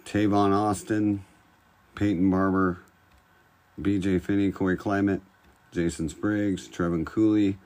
Tavon 0.06 0.56
Austin, 0.56 1.26
Peyton 1.94 2.32
Barber, 2.32 2.80
BJ 3.82 4.22
Finney, 4.22 4.50
Corey 4.50 4.78
Clement, 4.78 5.22
Jason 5.74 6.08
Spriggs, 6.08 6.70
Trevin 6.70 7.06
Cooley. 7.06 7.58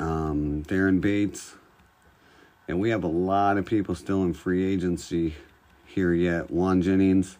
Um, 0.00 0.64
Darren 0.64 1.00
Bates. 1.00 1.54
And 2.66 2.80
we 2.80 2.90
have 2.90 3.04
a 3.04 3.08
lot 3.08 3.56
of 3.56 3.66
people 3.66 3.94
still 3.94 4.24
in 4.24 4.32
free 4.32 4.64
agency 4.64 5.36
here 5.94 6.12
yet. 6.12 6.50
Juan 6.50 6.82
Jennings. 6.82 7.36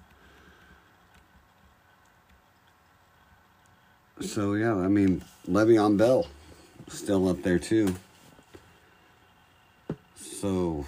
So, 4.20 4.54
yeah, 4.54 4.74
I 4.74 4.88
mean, 4.88 5.24
Le'Veon 5.48 5.96
Bell 5.96 6.26
still 6.88 7.28
up 7.28 7.42
there, 7.42 7.58
too. 7.58 7.94
So, 10.16 10.84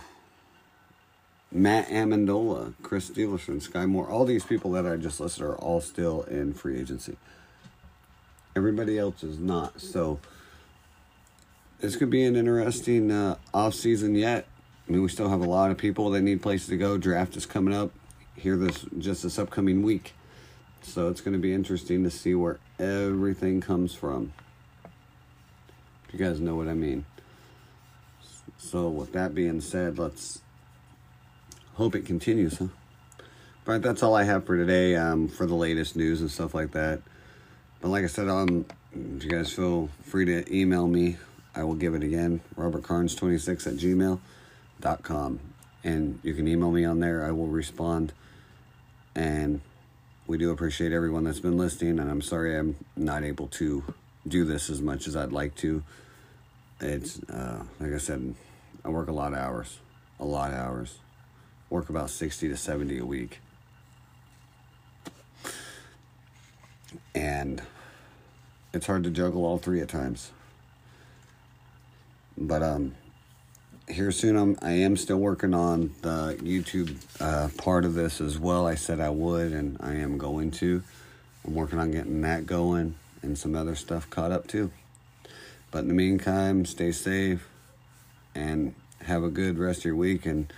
Matt 1.51 1.89
Amendola, 1.89 2.75
Chris 2.83 3.11
Steelerson, 3.11 3.63
Sky 3.63 3.87
Moore, 3.87 4.09
all 4.09 4.25
these 4.25 4.45
people 4.45 4.73
that 4.73 4.87
I 4.87 4.97
just 4.97 5.19
listed 5.19 5.45
are 5.45 5.57
all 5.57 5.81
still 5.81 6.23
in 6.23 6.53
free 6.53 6.79
agency. 6.79 7.17
Everybody 8.55 8.99
else 8.99 9.23
is 9.23 9.39
not. 9.39 9.81
So, 9.81 10.21
this 11.81 11.97
could 11.97 12.11
be 12.11 12.25
an 12.25 12.37
interesting 12.37 13.11
uh, 13.11 13.37
offseason 13.55 14.17
yet 14.19 14.47
I 14.89 14.93
mean, 14.93 15.03
we 15.03 15.09
still 15.09 15.29
have 15.29 15.41
a 15.41 15.49
lot 15.49 15.71
of 15.71 15.79
people 15.79 16.11
that 16.11 16.23
need 16.23 16.43
places 16.43 16.69
to 16.69 16.77
go. 16.77 16.99
Draft 16.99 17.37
is 17.37 17.47
coming 17.47 17.75
up 17.75 17.93
here 18.37 18.57
this 18.57 18.85
just 18.99 19.23
this 19.23 19.39
upcoming 19.39 19.83
week, 19.83 20.15
so 20.83 21.09
it's 21.09 21.21
going 21.21 21.35
to 21.35 21.39
be 21.39 21.55
interesting 21.55 22.03
to 22.05 22.11
see 22.11 22.35
where 22.35 22.59
everything 22.79 23.61
comes 23.61 23.95
from. 23.95 24.33
If 26.07 26.15
you 26.15 26.19
guys 26.19 26.41
know 26.41 26.57
what 26.57 26.69
I 26.69 26.75
mean. 26.75 27.05
So 28.59 28.89
with 28.89 29.13
that 29.13 29.35
being 29.35 29.61
said, 29.61 29.99
let's 29.99 30.41
hope 31.75 31.95
it 31.95 32.05
continues, 32.05 32.59
huh? 32.59 32.69
But 33.65 33.83
that's 33.83 34.03
all 34.03 34.15
I 34.15 34.25
have 34.25 34.45
for 34.45 34.57
today. 34.57 34.97
Um, 34.97 35.29
for 35.29 35.47
the 35.47 35.55
latest 35.55 35.95
news 35.95 36.21
and 36.21 36.31
stuff 36.31 36.55
like 36.55 36.73
that. 36.73 37.01
But 37.81 37.89
like 37.89 38.05
I 38.05 38.09
said, 38.09 38.29
um, 38.29 38.67
if 38.93 39.25
you 39.25 39.31
guys 39.31 39.53
feel 39.53 39.89
free 40.03 40.25
to 40.27 40.55
email 40.55 40.87
me, 40.87 41.17
I 41.55 41.65
will 41.65 41.75
give 41.75 41.95
it 41.95 42.03
again. 42.03 42.41
Robert 42.57 42.83
Carnes 42.83 43.15
26 43.15 43.67
at 43.67 43.77
gmail.com. 44.83 45.41
And 45.85 46.21
you 46.23 46.35
can 46.35 46.47
email 46.47 46.71
me 46.71 46.85
on 46.85 47.01
there. 47.01 47.25
I 47.25 47.33
will 47.33 47.47
respond. 47.47 48.13
And 49.15 49.61
we 50.27 50.39
do 50.39 50.51
appreciate 50.51 50.93
everyone 50.93 51.25
that's 51.25 51.41
been 51.41 51.57
listening. 51.57 51.99
And 51.99 52.11
I'm 52.11 52.23
sorry 52.23 52.57
I'm 52.57 52.77
not 52.97 53.25
able 53.25 53.49
to 53.49 53.83
do 54.27 54.45
this 54.45 54.71
as 54.71 54.81
much 54.81 55.07
as 55.07 55.17
I'd 55.17 55.33
like 55.33 55.55
to. 55.57 55.83
It's, 56.81 57.23
uh, 57.25 57.65
like 57.81 57.93
I 57.93 57.99
said, 57.99 58.35
I 58.85 58.89
work 58.89 59.09
a 59.09 59.13
lot 59.13 59.33
of 59.33 59.39
hours. 59.39 59.79
A 60.21 60.25
lot 60.25 60.53
of 60.53 60.59
hours. 60.59 60.99
Work 61.69 61.89
about 61.89 62.11
60 62.11 62.49
to 62.49 62.57
70 62.57 62.99
a 62.99 63.07
week. 63.07 63.41
And 67.15 67.63
it's 68.73 68.87
hard 68.87 69.05
to 69.05 69.11
juggle 69.11 69.45
all 69.45 69.59
three 69.59 69.81
at 69.81 69.89
times. 69.89 70.31
But 72.37 72.63
um, 72.63 72.95
here 73.93 74.11
soon, 74.11 74.37
I'm 74.37 74.59
I 74.63 74.73
am 74.73 74.97
still 74.97 75.19
working 75.19 75.55
on 75.55 75.95
the 76.03 76.39
YouTube 76.41 76.97
uh, 77.21 77.49
part 77.59 77.85
of 77.85 77.95
this 77.95 78.21
as 78.21 78.39
well. 78.39 78.67
I 78.67 78.75
said 78.75 79.01
I 79.01 79.11
would, 79.11 79.53
and 79.53 79.77
I 79.81 79.95
am 79.95 80.19
going 80.19 80.51
to. 80.53 80.83
I'm 81.47 81.55
working 81.55 81.79
on 81.79 81.91
getting 81.91 82.21
that 82.23 82.47
going 82.47 82.95
and 83.23 83.37
some 83.37 83.55
other 83.55 83.75
stuff 83.75 84.09
caught 84.11 84.33
up 84.33 84.47
too. 84.47 84.71
But 85.71 85.81
in 85.81 85.89
the 85.89 85.95
meantime, 85.95 86.65
stay 86.65 86.93
safe 86.93 87.49
and 88.35 88.75
have 89.03 89.25
a 89.25 89.29
good 89.29 89.59
rest 89.59 89.81
of 89.81 89.85
your 89.87 89.97
week. 89.97 90.27
And 90.27 90.53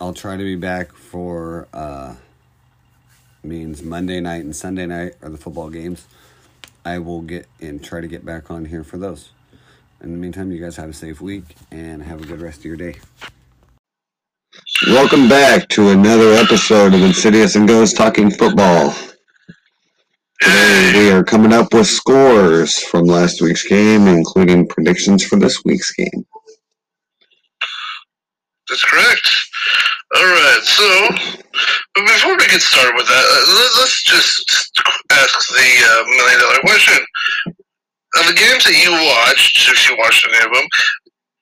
I'll 0.00 0.14
try 0.14 0.36
to 0.36 0.42
be 0.42 0.56
back 0.56 0.92
for 0.92 1.68
uh, 1.72 2.14
means 3.42 3.82
Monday 3.82 4.20
night 4.20 4.44
and 4.44 4.54
Sunday 4.54 4.86
night 4.86 5.14
are 5.22 5.28
the 5.28 5.38
football 5.38 5.70
games. 5.70 6.06
I 6.84 6.98
will 6.98 7.22
get 7.22 7.46
and 7.60 7.82
try 7.82 8.00
to 8.00 8.08
get 8.08 8.24
back 8.24 8.50
on 8.50 8.66
here 8.66 8.84
for 8.84 8.96
those. 8.96 9.30
In 10.00 10.12
the 10.12 10.18
meantime, 10.18 10.52
you 10.52 10.60
guys 10.60 10.76
have 10.76 10.90
a 10.90 10.92
safe 10.92 11.20
week 11.20 11.42
and 11.72 12.00
have 12.04 12.22
a 12.22 12.24
good 12.24 12.40
rest 12.40 12.58
of 12.60 12.66
your 12.66 12.76
day. 12.76 12.94
Welcome 14.86 15.28
back 15.28 15.68
to 15.70 15.88
another 15.88 16.34
episode 16.34 16.94
of 16.94 17.02
Insidious 17.02 17.56
and 17.56 17.66
Ghost 17.66 17.96
Talking 17.96 18.30
Football. 18.30 18.94
Today 20.40 20.92
we 20.94 21.10
are 21.10 21.24
coming 21.24 21.52
up 21.52 21.74
with 21.74 21.88
scores 21.88 22.78
from 22.78 23.06
last 23.06 23.42
week's 23.42 23.66
game, 23.66 24.06
including 24.06 24.68
predictions 24.68 25.24
for 25.24 25.36
this 25.36 25.64
week's 25.64 25.90
game. 25.90 26.24
That's 28.68 28.84
correct. 28.84 29.28
All 30.14 30.22
right, 30.22 30.60
so 30.62 31.08
before 31.96 32.36
we 32.36 32.46
get 32.46 32.62
started 32.62 32.94
with 32.94 33.08
that, 33.08 33.24
uh, 33.30 33.80
let's 33.80 34.04
just 34.04 34.80
ask 35.10 35.48
the 35.48 35.86
uh, 35.90 36.04
million 36.06 36.38
dollar 36.38 36.60
question 36.60 37.04
of 38.16 38.26
the 38.26 38.34
games 38.34 38.64
that 38.64 38.74
you 38.82 38.92
watched, 38.92 39.68
if 39.68 39.88
you 39.88 39.96
watched 39.98 40.26
any 40.26 40.38
of 40.38 40.52
them, 40.52 40.66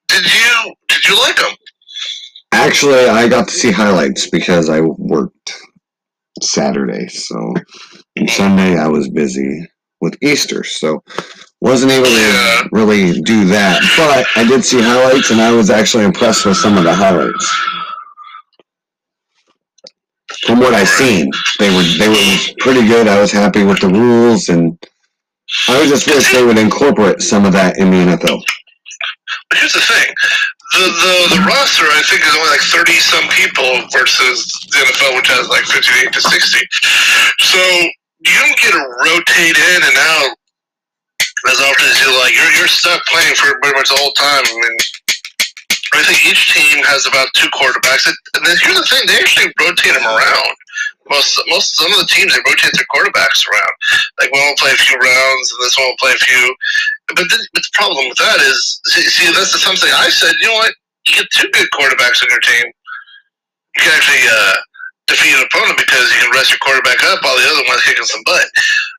did 0.08 0.24
you 0.24 0.74
did 0.88 1.04
you 1.04 1.18
like 1.18 1.36
them? 1.36 1.52
Actually, 2.52 3.06
I 3.06 3.28
got 3.28 3.48
to 3.48 3.54
see 3.54 3.70
highlights 3.70 4.30
because 4.30 4.68
I 4.68 4.80
worked 4.80 5.52
Saturday, 6.42 7.08
so 7.08 7.54
and 8.16 8.30
Sunday 8.30 8.76
I 8.76 8.88
was 8.88 9.08
busy 9.08 9.66
with 10.00 10.16
Easter, 10.22 10.64
so 10.64 11.02
wasn't 11.60 11.92
able 11.92 12.06
to 12.06 12.12
yeah. 12.12 12.62
really 12.72 13.20
do 13.22 13.44
that. 13.46 13.80
But 13.96 14.26
I 14.40 14.46
did 14.46 14.64
see 14.64 14.80
highlights, 14.80 15.30
and 15.30 15.40
I 15.40 15.52
was 15.52 15.70
actually 15.70 16.04
impressed 16.04 16.46
with 16.46 16.56
some 16.56 16.76
of 16.76 16.84
the 16.84 16.94
highlights. 16.94 17.48
From 20.46 20.60
what 20.60 20.74
I 20.74 20.84
seen, 20.84 21.30
they 21.58 21.74
were 21.74 21.82
they 21.98 22.08
were 22.08 22.36
pretty 22.58 22.86
good. 22.86 23.08
I 23.08 23.20
was 23.20 23.32
happy 23.32 23.64
with 23.64 23.80
the 23.80 23.88
rules 23.88 24.48
and 24.48 24.78
I 25.68 25.78
would 25.78 25.88
just 25.88 26.06
wish 26.06 26.32
they 26.32 26.44
would 26.44 26.58
incorporate 26.58 27.22
some 27.22 27.44
of 27.44 27.52
that 27.52 27.78
in 27.78 27.90
the 27.90 28.02
NFL. 28.02 28.42
But 29.50 29.58
here's 29.58 29.72
the 29.74 29.84
thing. 29.84 30.10
The, 30.74 30.86
the, 30.90 31.38
the 31.38 31.42
roster, 31.46 31.86
I 31.86 32.02
think, 32.10 32.26
is 32.26 32.34
only 32.34 32.50
like 32.50 32.66
30 32.66 32.98
some 32.98 33.26
people 33.30 33.86
versus 33.94 34.42
the 34.74 34.82
NFL, 34.82 35.14
which 35.16 35.30
has 35.30 35.46
like 35.46 35.62
58 35.70 36.10
to 36.12 36.20
60. 36.20 36.58
So 37.46 37.60
you 38.26 38.34
don't 38.42 38.58
get 38.58 38.74
to 38.74 38.82
rotate 39.06 39.54
in 39.54 39.80
and 39.86 39.96
out 40.18 40.34
as 41.46 41.62
often 41.62 41.86
as 41.86 41.98
you 42.02 42.10
like. 42.18 42.34
You're, 42.34 42.50
you're 42.58 42.70
stuck 42.70 42.98
playing 43.06 43.38
for 43.38 43.54
pretty 43.62 43.78
much 43.78 43.88
the 43.94 43.98
whole 44.02 44.14
time. 44.18 44.42
I 44.42 44.54
mean, 44.66 44.76
I 45.94 46.02
think 46.02 46.26
each 46.26 46.50
team 46.50 46.82
has 46.90 47.06
about 47.06 47.30
two 47.38 47.46
quarterbacks. 47.54 48.10
And 48.10 48.42
then 48.42 48.58
here's 48.66 48.82
the 48.82 48.88
thing: 48.90 49.06
they 49.06 49.22
actually 49.22 49.54
rotate 49.62 49.94
them 49.94 50.02
around 50.02 50.54
most 51.08 51.40
most 51.48 51.76
some 51.76 51.92
of 51.92 51.98
the 51.98 52.10
teams 52.10 52.34
they 52.34 52.42
rotate 52.46 52.74
their 52.74 52.88
quarterbacks 52.90 53.46
around. 53.46 53.74
Like 54.20 54.32
one 54.32 54.42
will 54.46 54.60
play 54.60 54.72
a 54.72 54.80
few 54.80 54.96
rounds, 54.96 55.46
and 55.52 55.60
this 55.62 55.76
one 55.78 55.88
will 55.88 56.02
play 56.02 56.12
a 56.12 56.22
few. 56.22 56.42
But, 57.08 57.28
the, 57.30 57.38
but 57.54 57.62
the 57.62 57.74
problem 57.74 58.08
with 58.08 58.18
that 58.18 58.42
is, 58.42 58.80
see, 58.90 59.06
see, 59.06 59.30
that's 59.30 59.54
the 59.54 59.62
something 59.62 59.88
I 59.94 60.10
said. 60.10 60.34
You 60.40 60.48
know 60.50 60.58
what? 60.58 60.74
You 61.06 61.22
get 61.22 61.30
two 61.30 61.48
good 61.54 61.70
quarterbacks 61.70 62.22
on 62.22 62.28
your 62.30 62.42
team. 62.42 62.66
You 62.66 63.80
can 63.86 63.94
actually 63.94 64.26
uh, 64.26 64.56
defeat 65.06 65.34
an 65.38 65.46
opponent 65.46 65.78
because 65.78 66.10
you 66.10 66.18
can 66.26 66.34
rest 66.34 66.50
your 66.50 66.58
quarterback 66.66 66.98
up 67.06 67.22
while 67.22 67.38
the 67.38 67.46
other 67.46 67.62
one's 67.70 67.84
kicking 67.86 68.04
some 68.04 68.22
butt. 68.26 68.48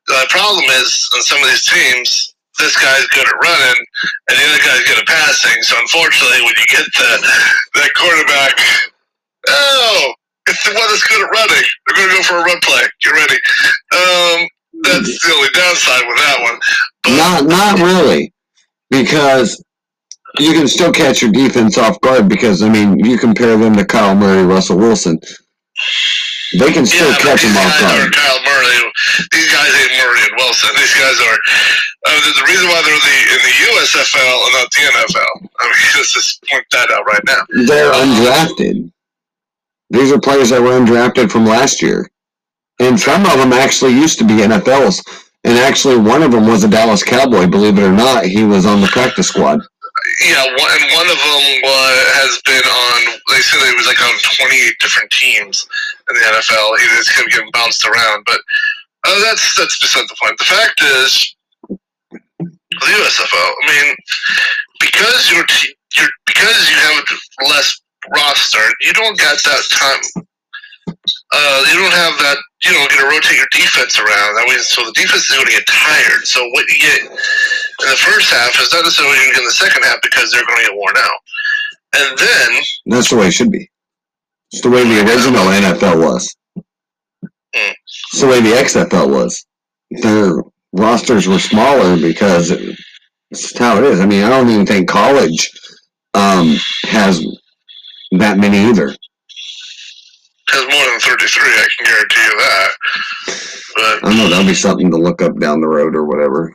The 0.08 0.24
problem 0.32 0.64
is 0.80 0.88
on 1.14 1.20
some 1.22 1.42
of 1.42 1.48
these 1.52 1.68
teams, 1.68 2.32
this 2.58 2.74
guy's 2.76 3.06
good 3.14 3.28
at 3.28 3.38
running 3.38 3.80
and 4.28 4.34
the 4.34 4.44
other 4.48 4.62
guy's 4.64 4.84
good 4.88 4.98
at 4.98 5.06
passing. 5.06 5.62
So 5.62 5.76
unfortunately, 5.78 6.42
when 6.42 6.56
you 6.56 6.66
get 6.66 6.86
the 6.96 7.10
that 7.76 7.92
quarterback, 7.94 8.54
oh, 9.48 10.14
it's 10.48 10.62
the 10.64 10.72
that's 10.72 11.06
good 11.06 11.20
at 11.24 11.30
running. 11.30 11.64
They're 11.86 11.96
going 11.96 12.10
to 12.10 12.16
go 12.16 12.22
for 12.22 12.36
a 12.40 12.44
run 12.44 12.60
play. 12.62 12.82
Get 13.02 13.12
ready. 13.12 13.38
Um, 13.92 14.48
that's 14.82 15.12
the 15.22 15.32
only 15.34 15.52
downside 15.52 16.04
with 16.06 16.18
that 16.18 16.38
one. 16.40 16.58
But, 17.02 17.12
not, 17.16 17.38
not 17.46 17.74
really, 17.80 18.32
because 18.90 19.62
you 20.38 20.52
can 20.52 20.68
still 20.68 20.92
catch 20.92 21.22
your 21.22 21.32
defense 21.32 21.78
off 21.78 22.00
guard. 22.00 22.28
Because 22.28 22.62
I 22.62 22.68
mean, 22.68 22.98
you 23.04 23.18
compare 23.18 23.56
them 23.56 23.76
to 23.76 23.84
Kyler 23.84 24.18
Murray, 24.18 24.44
Russell 24.44 24.78
Wilson. 24.78 25.18
They 26.58 26.72
can 26.72 26.86
still 26.86 27.10
yeah, 27.10 27.18
catch 27.18 27.42
them 27.42 27.56
off 27.56 27.80
guard. 27.80 28.12
Kyler 28.12 28.44
Murray. 28.44 28.92
These 29.32 29.52
guys 29.52 29.68
ain't 29.68 29.92
Murray 30.00 30.20
and 30.24 30.34
Wilson. 30.36 30.70
These 30.76 30.94
guys 30.94 31.18
are. 31.20 31.38
Uh, 32.06 32.20
the 32.24 32.46
reason 32.46 32.68
why 32.68 32.80
they're 32.86 32.94
in 32.94 33.04
the, 33.04 33.18
in 33.34 33.40
the 33.42 33.54
USFL 33.74 34.46
and 34.46 34.52
not 34.54 34.70
the 34.70 34.80
NFL. 34.80 35.48
I 35.60 35.64
mean, 35.66 35.90
let's 35.96 36.14
just 36.14 36.42
point 36.50 36.64
that 36.72 36.90
out 36.90 37.04
right 37.04 37.22
now. 37.26 37.42
They're 37.66 37.92
undrafted. 37.92 38.90
These 39.90 40.12
are 40.12 40.20
players 40.20 40.50
that 40.50 40.60
were 40.60 40.78
undrafted 40.78 41.30
from 41.30 41.46
last 41.46 41.80
year. 41.80 42.08
And 42.78 42.98
some 42.98 43.26
of 43.26 43.38
them 43.38 43.52
actually 43.52 43.92
used 43.92 44.18
to 44.18 44.24
be 44.24 44.44
NFLs. 44.44 45.02
And 45.44 45.58
actually, 45.58 45.96
one 45.96 46.22
of 46.22 46.32
them 46.32 46.46
was 46.46 46.64
a 46.64 46.68
Dallas 46.68 47.02
Cowboy, 47.02 47.46
believe 47.46 47.78
it 47.78 47.84
or 47.84 47.92
not. 47.92 48.26
He 48.26 48.44
was 48.44 48.66
on 48.66 48.80
the 48.80 48.88
practice 48.88 49.28
squad. 49.28 49.60
Yeah, 50.26 50.44
one, 50.44 50.70
and 50.78 50.86
one 50.94 51.08
of 51.10 51.18
them 51.18 51.42
was, 51.62 51.96
has 52.20 52.40
been 52.46 52.62
on, 52.62 52.98
they 53.30 53.42
said 53.42 53.58
it 53.66 53.76
was 53.76 53.86
like 53.86 54.00
on 54.02 54.14
28 54.46 54.74
different 54.80 55.10
teams 55.10 55.66
in 56.10 56.14
the 56.14 56.22
NFL. 56.22 56.78
He 56.78 56.86
just 56.98 57.14
kept 57.14 57.30
getting 57.30 57.50
bounced 57.52 57.84
around. 57.86 58.22
But 58.26 58.40
uh, 59.04 59.20
that's 59.22 59.56
that's 59.56 59.78
beside 59.80 60.06
the 60.08 60.16
point. 60.22 60.38
The 60.38 60.44
fact 60.44 60.80
is, 60.82 61.36
the 61.70 62.86
USFL, 62.86 63.50
I 63.62 63.64
mean, 63.66 63.94
because 64.80 65.30
you're, 65.30 65.46
you're 65.96 66.12
because 66.26 66.70
you 66.70 66.76
have 66.76 67.04
less 67.48 67.80
roster, 68.14 68.64
you 68.80 68.92
don't 68.92 69.18
get 69.18 69.36
that 69.44 69.64
time. 69.72 70.24
Uh, 70.88 71.60
you 71.68 71.76
don't 71.78 71.92
have 71.92 72.16
that. 72.18 72.38
You 72.64 72.72
know, 72.72 72.82
going 72.90 73.06
to 73.06 73.14
rotate 73.14 73.38
your 73.38 73.52
defense 73.52 73.98
around. 73.98 74.34
That 74.34 74.46
means 74.48 74.66
so 74.66 74.82
the 74.82 74.92
defense 74.92 75.30
is 75.30 75.36
going 75.36 75.46
to 75.46 75.52
get 75.52 75.66
tired. 75.68 76.26
So 76.26 76.42
what 76.50 76.66
you 76.66 76.78
get 76.78 77.00
in 77.06 77.86
the 77.86 78.00
first 78.02 78.30
half 78.34 78.58
is 78.58 78.72
not 78.72 78.82
necessarily 78.82 79.14
what 79.14 79.26
you 79.26 79.32
get 79.32 79.38
in 79.38 79.46
the 79.46 79.62
second 79.62 79.82
half 79.84 80.02
because 80.02 80.32
they're 80.32 80.46
going 80.46 80.58
to 80.58 80.68
get 80.72 80.76
worn 80.76 80.96
out. 80.98 81.20
And 81.94 82.18
then 82.18 82.48
that's 82.86 83.10
the 83.10 83.16
way 83.16 83.28
it 83.28 83.36
should 83.36 83.52
be. 83.52 83.70
It's 84.50 84.62
the 84.62 84.70
way 84.70 84.82
the 84.82 85.06
original 85.06 85.44
NFL 85.44 86.02
was. 86.02 86.34
Mm. 87.54 87.74
It's 88.12 88.20
the 88.20 88.26
way 88.26 88.40
the 88.40 88.56
XFL 88.58 89.12
was. 89.12 89.46
They're 90.02 90.42
rosters 90.72 91.26
were 91.26 91.38
smaller 91.38 91.96
because 91.96 92.50
it's 93.30 93.58
how 93.58 93.78
it 93.78 93.84
is. 93.84 94.00
I 94.00 94.06
mean, 94.06 94.24
I 94.24 94.30
don't 94.30 94.48
even 94.48 94.66
think 94.66 94.88
college 94.88 95.50
um, 96.14 96.56
has 96.84 97.24
that 98.12 98.38
many 98.38 98.58
either. 98.58 98.88
Has 100.48 100.62
more 100.62 100.84
than 100.90 101.00
33, 101.00 101.42
I 101.42 101.68
can 101.76 101.86
guarantee 101.86 102.22
you 102.22 102.38
that. 102.38 102.70
But 103.76 103.84
I 103.84 104.08
don't 104.08 104.16
know. 104.16 104.28
That'll 104.30 104.46
be 104.46 104.54
something 104.54 104.90
to 104.90 104.96
look 104.96 105.20
up 105.20 105.38
down 105.38 105.60
the 105.60 105.68
road 105.68 105.94
or 105.94 106.04
whatever. 106.06 106.54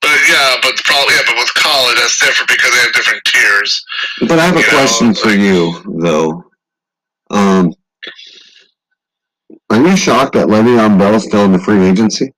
But 0.00 0.18
yeah, 0.28 0.56
but 0.62 0.74
problem, 0.84 1.14
yeah, 1.14 1.22
but 1.26 1.36
with 1.36 1.52
college, 1.54 1.96
that's 1.96 2.18
different 2.18 2.48
because 2.48 2.70
they 2.70 2.78
have 2.78 2.92
different 2.92 3.22
tiers. 3.24 3.84
But 4.20 4.38
I 4.38 4.46
have 4.46 4.56
a 4.56 4.60
know, 4.60 4.68
question 4.70 5.10
it's 5.10 5.20
for 5.20 5.28
like- 5.28 5.38
you, 5.38 5.72
though. 6.00 6.44
Um, 7.30 7.72
are 9.70 9.86
you 9.86 9.96
shocked 9.96 10.34
that 10.34 10.48
Le'Veon 10.48 10.98
Bell's 10.98 11.24
still 11.24 11.44
in 11.44 11.52
the 11.52 11.58
free 11.58 11.86
agency? 11.86 12.32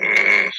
Mm. 0.00 0.50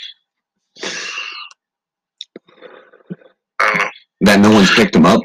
I 3.60 3.66
don't 3.68 3.78
know. 3.78 3.90
That 4.22 4.40
no 4.40 4.52
one's 4.52 4.74
picked 4.74 4.96
him 4.96 5.06
up? 5.06 5.22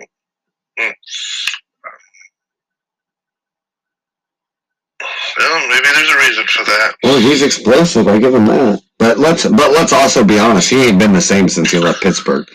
Well, 5.38 5.68
maybe 5.68 5.88
there's 5.95 6.11
a 6.11 6.18
reason 6.18 6.47
for 6.47 6.64
that. 6.64 6.95
Well, 7.03 7.18
he's 7.18 7.43
explosive. 7.43 8.09
I 8.09 8.18
give 8.18 8.34
him 8.34 8.47
that. 8.47 8.82
But 8.99 9.18
let's 9.18 9.47
but 9.47 9.72
let's 9.72 9.93
also 9.93 10.24
be 10.24 10.38
honest. 10.38 10.70
He 10.70 10.84
ain't 10.84 10.99
been 10.99 11.12
the 11.12 11.20
same 11.20 11.49
since 11.49 11.70
he 11.70 11.78
left 11.78 12.03
Pittsburgh. 12.03 12.47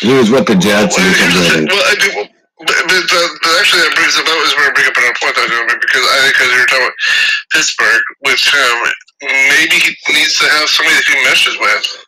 He 0.00 0.12
was 0.14 0.30
with 0.30 0.46
the 0.46 0.54
Jets 0.56 0.96
Well, 0.98 1.06
the 1.06 1.66
well, 1.70 1.84
I 1.86 1.94
do, 1.94 2.08
well, 2.16 2.28
but, 2.58 3.06
uh, 3.06 3.28
but 3.42 3.52
actually, 3.58 3.82
that 3.86 3.94
brings 3.94 4.14
up 4.18 4.26
that 4.26 4.38
was 4.42 4.54
where 4.58 4.70
I 4.70 4.72
bring 4.74 4.86
up 4.86 4.96
another 4.98 5.18
point 5.18 5.34
that 5.34 5.42
I 5.42 5.46
was 5.46 5.54
doing 5.58 5.80
because 5.80 6.04
I 6.06 6.16
think 6.22 6.34
because 6.34 6.50
you 6.52 6.58
were 6.58 6.70
talking 6.70 6.86
about 6.86 6.98
Pittsburgh 7.54 8.02
with 8.26 8.42
him, 8.42 8.74
maybe 9.58 9.76
he 9.78 9.90
needs 10.14 10.38
to 10.38 10.46
have 10.46 10.68
somebody 10.70 10.94
that 10.98 11.06
he 11.06 11.16
meshes 11.26 11.56
with. 11.58 12.01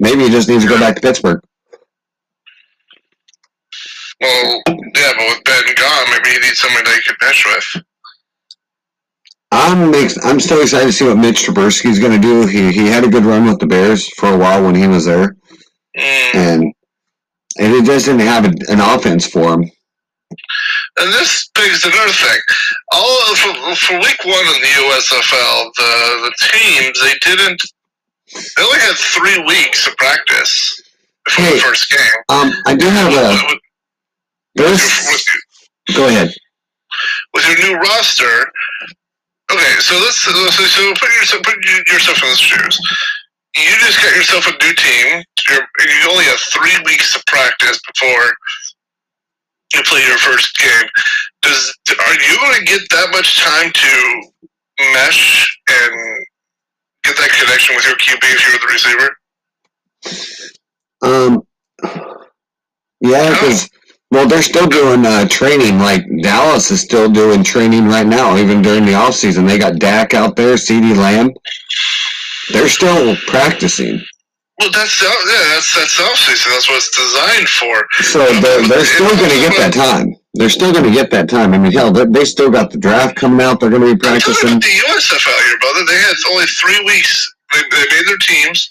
Maybe 0.00 0.24
he 0.24 0.30
just 0.30 0.48
needs 0.48 0.64
to 0.64 0.68
go 0.68 0.78
back 0.78 0.96
to 0.96 1.00
Pittsburgh. 1.02 1.40
Well, 4.20 4.62
yeah, 4.68 5.12
but 5.16 5.26
with 5.28 5.44
Ben 5.44 5.64
gone, 5.76 6.06
maybe 6.10 6.34
he 6.34 6.40
needs 6.40 6.58
somebody 6.58 6.84
that 6.84 6.96
he 6.96 7.02
could 7.08 7.16
mesh 7.22 7.46
with. 7.46 7.84
I'm 9.52 9.94
ex- 9.94 10.24
I'm 10.24 10.40
still 10.40 10.62
excited 10.62 10.86
to 10.86 10.92
see 10.92 11.06
what 11.06 11.18
Mitch 11.18 11.46
Trubisky's 11.46 11.98
going 11.98 12.12
to 12.12 12.18
do. 12.18 12.46
He 12.46 12.72
he 12.72 12.86
had 12.88 13.04
a 13.04 13.08
good 13.08 13.24
run 13.24 13.46
with 13.46 13.58
the 13.58 13.66
Bears 13.66 14.08
for 14.16 14.28
a 14.32 14.38
while 14.38 14.64
when 14.64 14.74
he 14.74 14.86
was 14.88 15.06
there, 15.06 15.36
Mm. 15.98 16.34
and 16.34 16.74
and 17.58 17.74
he 17.74 17.82
just 17.82 18.06
didn't 18.06 18.20
have 18.22 18.44
a, 18.46 18.52
an 18.72 18.80
offense 18.80 19.26
for 19.26 19.54
him. 19.54 19.70
And 20.98 21.12
this 21.14 21.50
begs 21.54 21.84
another 21.84 22.12
thing. 22.12 22.40
All 22.92 23.18
of, 23.32 23.38
for, 23.38 23.76
for 23.76 23.94
week 24.00 24.20
one 24.24 24.46
in 24.46 24.62
the 24.62 24.74
USFL, 24.78 25.70
the 25.76 26.30
the 26.30 26.34
teams 26.52 27.00
they 27.02 27.14
didn't. 27.36 27.62
They 28.34 28.62
only 28.62 28.78
had 28.80 28.96
three 28.96 29.38
weeks 29.46 29.86
of 29.86 29.96
practice 29.96 30.82
before 31.24 31.44
Hey. 31.44 31.54
the 31.54 31.60
first 31.60 31.90
game. 31.90 31.98
Um, 32.28 32.52
I 32.66 32.74
do 32.76 32.86
have 32.88 33.12
a 33.12 33.16
With, 33.16 33.60
with, 34.56 34.66
this. 34.66 35.08
with, 35.88 35.96
Go 35.96 36.08
ahead. 36.08 36.30
with 37.34 37.46
your 37.48 37.58
new 37.58 37.78
roster. 37.80 38.50
Okay, 39.52 39.74
so 39.80 39.94
let's 39.98 40.16
so, 40.20 40.30
so 40.32 40.92
put 40.94 41.10
yourself 41.20 41.42
put 41.42 41.56
yourself 41.66 42.22
in 42.22 42.30
the 42.30 42.36
shoes. 42.36 42.80
You 43.56 43.70
just 43.80 44.00
got 44.02 44.14
yourself 44.16 44.46
a 44.46 44.52
new 44.64 44.74
team. 44.74 45.24
You're, 45.48 45.66
you 45.80 46.10
only 46.10 46.24
have 46.24 46.38
three 46.38 46.76
weeks 46.84 47.16
of 47.16 47.26
practice 47.26 47.80
before 47.92 48.32
you 49.74 49.82
play 49.84 50.02
your 50.06 50.18
first 50.18 50.56
game. 50.58 50.88
Does 51.42 51.76
are 51.90 52.14
you 52.14 52.36
going 52.38 52.58
to 52.60 52.64
get 52.64 52.82
that 52.90 53.08
much 53.12 53.40
time 53.42 53.72
to 53.72 54.22
mesh 54.94 55.58
and 55.68 56.26
get 57.04 57.16
that 57.16 57.30
connection 57.38 57.76
with 57.76 57.86
your 57.86 57.96
QB 57.96 58.22
if 58.22 58.40
you're 58.42 58.58
the 58.58 58.66
receiver? 58.72 59.10
Um, 61.02 61.42
yeah, 63.00 63.30
because 63.30 63.68
well, 64.10 64.26
they're 64.26 64.42
still 64.42 64.66
doing 64.66 65.06
uh, 65.06 65.26
training. 65.28 65.78
Like 65.78 66.04
Dallas 66.22 66.70
is 66.70 66.80
still 66.80 67.08
doing 67.10 67.42
training 67.42 67.86
right 67.86 68.06
now, 68.06 68.36
even 68.36 68.60
during 68.62 68.84
the 68.84 68.94
off 68.94 69.14
season. 69.14 69.46
They 69.46 69.58
got 69.58 69.78
Dak 69.78 70.14
out 70.14 70.36
there, 70.36 70.54
CeeDee 70.56 70.96
Lamb. 70.96 71.30
They're 72.52 72.68
still 72.68 73.14
practicing, 73.28 74.00
Well, 74.58 74.70
that's 74.72 75.00
yeah, 75.00 75.08
that's 75.54 75.74
that's 75.74 76.00
offseason. 76.00 76.50
That's 76.50 76.68
what 76.68 76.76
it's 76.78 76.90
designed 76.96 77.48
for. 77.48 77.86
so 78.02 78.26
they're 78.40 78.66
they're 78.66 78.84
still 78.84 79.16
going 79.16 79.30
to 79.30 79.36
get 79.36 79.56
that 79.56 79.72
time. 79.72 80.14
They're 80.34 80.48
still 80.48 80.72
going 80.72 80.84
to 80.84 80.92
get 80.92 81.10
that 81.10 81.28
time. 81.28 81.52
I 81.54 81.58
mean, 81.58 81.72
hell, 81.72 81.90
they, 81.92 82.04
they 82.06 82.24
still 82.24 82.50
got 82.50 82.70
the 82.70 82.78
draft 82.78 83.16
coming 83.16 83.44
out. 83.44 83.58
They're 83.60 83.70
going 83.70 83.82
to 83.82 83.94
be 83.94 83.98
practicing. 83.98 84.48
about 84.50 84.62
the 84.62 84.68
USFL 84.68 85.44
here, 85.46 85.58
brother. 85.58 85.84
They 85.86 85.98
had 85.98 86.14
only 86.30 86.46
three 86.46 86.84
weeks. 86.84 87.34
They, 87.52 87.58
they 87.70 87.84
made 87.90 88.06
their 88.06 88.16
teams, 88.18 88.70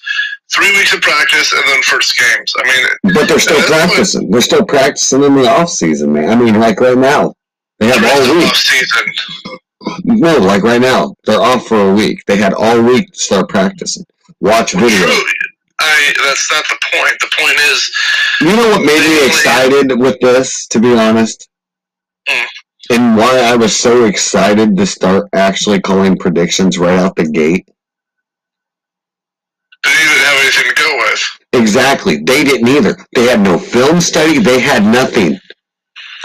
three 0.53 0.72
weeks 0.78 0.93
of 0.93 1.01
practice, 1.01 1.51
and 1.51 1.62
then 1.68 1.82
first 1.84 2.18
games. 2.18 2.53
I 2.57 2.64
mean, 2.64 3.14
But 3.14 3.28
they're 3.28 3.39
still 3.39 3.57
what- 3.57 3.68
practicing. 3.68 4.32
They're 4.32 4.39
still 4.41 4.66
practicing 4.66 5.24
in 5.24 5.36
the 5.36 5.49
off 5.49 5.70
season, 5.70 6.14
man. 6.14 6.30
I 6.30 6.36
mean, 6.41 6.57
like 6.60 6.80
right 6.80 6.97
now, 6.97 7.34
they 7.80 7.88
have 7.88 8.03
all 8.05 8.36
week. 8.36 8.47
off 8.47 8.55
season. 8.55 9.14
No, 10.05 10.38
like 10.38 10.64
right 10.64 10.82
now, 10.82 11.14
they're 11.26 11.41
off 11.41 11.68
for 11.68 11.89
a 11.91 11.93
week. 11.93 12.24
They 12.26 12.38
had 12.38 12.53
all 12.53 12.82
week 12.82 13.12
to 13.12 13.20
start 13.20 13.49
practicing. 13.49 14.05
Watch 14.39 14.74
video. 14.74 14.89
True. 15.07 15.24
I. 15.80 16.14
That's 16.24 16.52
not 16.52 16.66
the 16.70 16.78
point. 16.94 17.16
The 17.20 17.30
point 17.38 17.58
is, 17.72 17.92
You 18.42 18.56
know 18.56 18.70
what 18.70 18.86
made 18.86 19.02
me 19.02 19.26
excited 19.26 20.00
with 20.00 20.20
this, 20.22 20.68
to 20.68 20.80
be 20.80 20.94
honest? 20.98 21.50
Mm. 22.28 22.46
And 22.92 23.18
why 23.18 23.40
I 23.40 23.56
was 23.56 23.76
so 23.76 24.06
excited 24.06 24.76
to 24.78 24.86
start 24.86 25.30
actually 25.34 25.80
calling 25.82 26.18
predictions 26.18 26.80
right 26.80 26.98
out 26.98 27.16
the 27.16 27.30
gate? 27.30 27.68
they 29.84 29.90
didn't 29.92 30.26
have 30.26 30.40
anything 30.42 30.76
to 30.76 30.82
go 30.82 30.98
with. 30.98 31.24
Exactly. 31.54 32.18
They 32.18 32.44
didn't 32.44 32.68
either. 32.68 32.98
They 33.16 33.26
had 33.26 33.42
no 33.42 33.58
film 33.58 34.02
study. 34.02 34.40
They 34.40 34.60
had 34.60 34.84
nothing. 34.84 35.40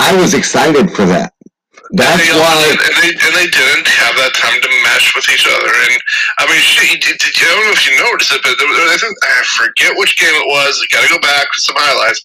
I 0.01 0.17
was 0.17 0.35
excited 0.35 0.91
for 0.91 1.05
that. 1.07 1.34
That's 1.95 2.27
They- 2.27 2.35
why. 2.35 2.75
and 2.75 2.95
they 3.03 3.11
and 3.15 3.33
they 3.39 3.47
didn't 3.47 3.87
have 3.87 4.19
that 4.19 4.35
time 4.35 4.59
to 4.59 4.71
mesh 4.83 5.15
with 5.15 5.29
each 5.31 5.47
other. 5.47 5.71
And 5.71 5.95
I 6.43 6.51
mean, 6.51 6.59
shit. 6.61 6.99
Did, 7.01 7.19
did 7.23 7.31
I 7.39 7.55
don't 7.55 7.67
know 7.71 7.77
if 7.79 7.87
you 7.87 7.95
noticed 8.03 8.33
it, 8.35 8.43
but 8.43 8.59
there, 8.59 8.67
I, 8.67 8.99
think, 8.99 9.15
I 9.23 9.43
forget 9.55 9.95
which 9.95 10.19
game 10.19 10.35
it 10.35 10.49
was. 10.51 10.75
Got 10.91 11.07
to 11.07 11.11
go 11.15 11.21
back 11.23 11.47
to 11.55 11.59
some 11.63 11.77
highlights. 11.79 12.19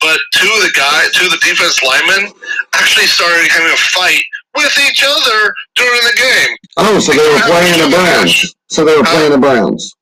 But 0.00 0.18
two 0.38 0.46
of 0.54 0.62
the 0.62 0.70
guy, 0.78 1.10
two 1.18 1.26
of 1.26 1.34
the 1.34 1.42
defense 1.42 1.82
linemen, 1.82 2.30
actually 2.78 3.10
started 3.10 3.50
having 3.50 3.74
a 3.74 3.80
fight 3.90 4.22
with 4.54 4.74
each 4.86 5.02
other 5.02 5.38
during 5.74 6.02
the 6.06 6.16
game. 6.16 6.52
Oh, 6.78 6.98
so 7.02 7.10
they 7.10 7.26
were 7.26 7.42
playing 7.42 7.74
the 7.82 7.90
Browns. 7.90 8.54
So 8.70 8.84
they 8.86 8.96
were 8.96 9.04
playing 9.04 9.32
the 9.34 9.42
Browns. 9.42 9.94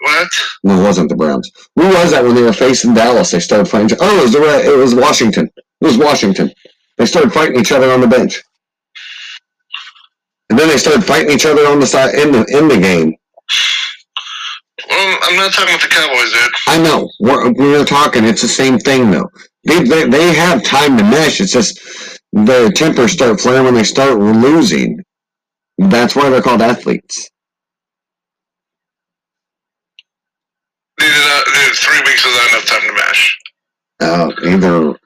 What? 0.00 0.28
No, 0.62 0.80
it 0.80 0.84
wasn't 0.84 1.08
the 1.08 1.16
Browns. 1.16 1.50
Who 1.74 1.88
was 1.88 2.12
that 2.12 2.22
when 2.22 2.34
they 2.34 2.42
were 2.42 2.52
facing 2.52 2.94
Dallas? 2.94 3.30
They 3.32 3.40
started 3.40 3.66
fighting. 3.66 3.96
Oh, 4.00 4.18
it 4.20 4.22
was 4.22 4.32
the 4.32 4.72
it 4.72 4.76
was 4.76 4.94
Washington. 4.94 5.50
It 5.80 5.84
was 5.84 5.98
Washington. 5.98 6.52
They 6.98 7.06
started 7.06 7.32
fighting 7.32 7.60
each 7.60 7.72
other 7.72 7.90
on 7.92 8.00
the 8.00 8.08
bench, 8.08 8.42
and 10.50 10.58
then 10.58 10.68
they 10.68 10.78
started 10.78 11.04
fighting 11.04 11.32
each 11.32 11.46
other 11.46 11.66
on 11.66 11.80
the 11.80 11.86
side 11.86 12.14
in 12.14 12.32
the 12.32 12.44
in 12.50 12.68
the 12.68 12.78
game. 12.78 13.14
Well, 14.88 15.18
I'm 15.22 15.36
not 15.36 15.52
talking 15.52 15.74
about 15.74 15.82
the 15.82 15.88
Cowboys, 15.88 16.32
dude. 16.32 16.52
I 16.68 16.82
know 16.82 17.08
we're, 17.20 17.52
we're 17.52 17.84
talking. 17.84 18.24
It's 18.24 18.42
the 18.42 18.48
same 18.48 18.78
thing 18.78 19.10
though. 19.10 19.30
They, 19.66 19.82
they 19.84 20.08
they 20.08 20.34
have 20.34 20.62
time 20.64 20.96
to 20.98 21.04
mesh. 21.04 21.40
It's 21.40 21.52
just 21.52 21.80
their 22.32 22.70
tempers 22.70 23.12
start 23.12 23.40
flaring 23.40 23.64
when 23.64 23.74
they 23.74 23.84
start 23.84 24.18
losing. 24.18 25.00
That's 25.78 26.16
why 26.16 26.30
they're 26.30 26.42
called 26.42 26.62
athletes. 26.62 27.28
Did 30.98 31.08
not, 31.10 31.46
dude, 31.46 31.76
three 31.76 32.00
weeks 32.06 32.24
is 32.26 32.34
not 32.34 32.50
enough 32.50 32.66
time 32.66 32.82
to 32.82 32.94
mesh. 32.94 33.38
Uh, 34.00 34.32
either 34.44 34.98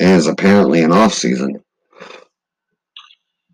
is 0.00 0.26
apparently 0.26 0.82
an 0.82 0.92
off 0.92 1.12
season. 1.14 1.62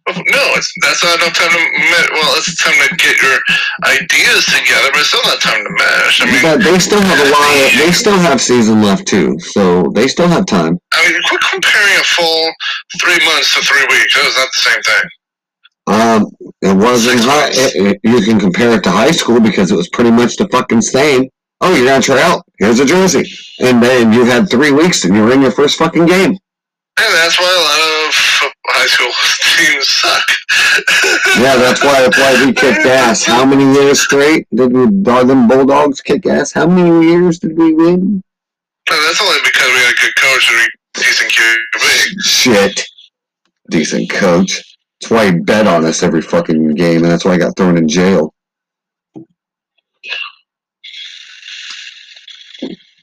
No, 0.09 0.45
it's 0.55 0.73
that's 0.83 1.03
not 1.03 1.17
enough 1.21 1.35
time 1.35 1.51
to 1.51 1.59
me- 1.59 2.09
well, 2.13 2.39
it's 2.39 2.55
time 2.63 2.75
to 2.89 2.95
get 2.95 3.21
your 3.21 3.39
ideas 3.87 4.47
together, 4.47 4.89
but 4.93 5.01
it's 5.01 5.09
still 5.09 5.23
not 5.25 5.41
time 5.41 5.65
to 5.65 5.71
mesh. 5.71 6.23
I 6.23 6.27
mean, 6.27 6.43
But 6.43 6.63
they 6.63 6.79
still 6.79 7.01
have 7.01 7.19
a 7.27 7.31
lot. 7.31 7.51
Of, 7.67 7.79
they 7.81 7.91
still 7.91 8.17
have 8.19 8.41
season 8.41 8.83
left 8.83 9.09
too, 9.09 9.37
so 9.41 9.91
they 9.97 10.07
still 10.07 10.29
have 10.29 10.47
time. 10.47 10.79
I 10.93 11.11
mean, 11.11 11.21
quit 11.29 11.41
comparing 11.51 11.95
a 11.99 12.05
full 12.05 12.53
three 13.01 13.19
months 13.27 13.53
to 13.55 13.61
three 13.67 13.83
weeks. 13.91 14.15
That 14.15 14.25
was 14.25 14.37
not 14.39 14.49
the 14.55 14.61
same 14.61 14.83
thing. 14.83 15.05
Um, 15.89 16.31
it 16.63 16.77
wasn't 16.77 17.21
high. 17.25 17.49
It, 17.51 17.75
it- 17.75 18.01
you 18.05 18.21
can 18.23 18.39
compare 18.39 18.77
it 18.79 18.85
to 18.85 18.91
high 18.91 19.11
school 19.11 19.41
because 19.41 19.73
it 19.73 19.77
was 19.77 19.89
pretty 19.89 20.13
much 20.13 20.37
the 20.37 20.47
fucking 20.53 20.83
same. 20.83 21.29
Oh, 21.61 21.75
you're 21.75 21.87
gonna 21.87 22.03
try 22.03 22.21
out. 22.23 22.45
Here's 22.59 22.81
a 22.81 22.85
jersey, 22.85 23.25
and 23.61 23.83
then 23.83 24.13
you 24.13 24.25
had 24.25 24.51
three 24.51 24.73
weeks 24.73 25.05
and 25.05 25.15
you 25.15 25.23
were 25.23 25.33
in 25.33 25.43
your 25.43 25.51
first 25.51 25.79
fucking 25.79 26.07
game. 26.07 26.37
And 26.99 27.15
that's 27.15 27.39
why 27.39 27.53
a 27.53 27.61
lot 27.61 27.81
of 28.09 28.53
high 28.69 28.87
school 28.87 29.13
teams 29.57 29.89
suck. 29.89 30.27
Yeah, 31.39 31.57
that's 31.57 31.83
why 31.83 32.01
that's 32.03 32.19
why 32.19 32.45
we 32.45 32.53
kicked 32.53 32.87
ass. 32.87 33.25
How 33.25 33.45
many 33.45 33.65
years 33.75 34.01
straight 34.01 34.47
did 34.55 34.73
we? 34.73 34.87
Them 34.87 35.49
Bulldogs 35.49 36.01
kick 36.01 36.27
ass? 36.27 36.53
How 36.53 36.67
many 36.67 37.07
years 37.07 37.39
did 37.39 37.57
we 37.57 37.75
win? 37.75 38.23
And 38.89 38.99
that's 39.05 39.21
only 39.21 39.39
because 39.45 39.67
we 39.67 39.79
had 39.79 39.93
a 39.93 40.01
good 40.01 40.17
coach 40.17 40.51
and 40.51 40.59
we 40.59 41.03
decent 41.03 41.33
QB. 41.33 42.21
Shit. 42.21 42.87
Decent 43.71 44.11
coach. 44.11 44.63
That's 45.01 45.11
why 45.11 45.27
he 45.27 45.39
bet 45.41 45.67
on 45.67 45.85
us 45.85 46.03
every 46.03 46.23
fucking 46.23 46.75
game, 46.75 47.03
and 47.03 47.11
that's 47.11 47.25
why 47.25 47.33
I 47.33 47.39
got 47.39 47.57
thrown 47.57 47.77
in 47.77 47.89
jail. 47.89 48.33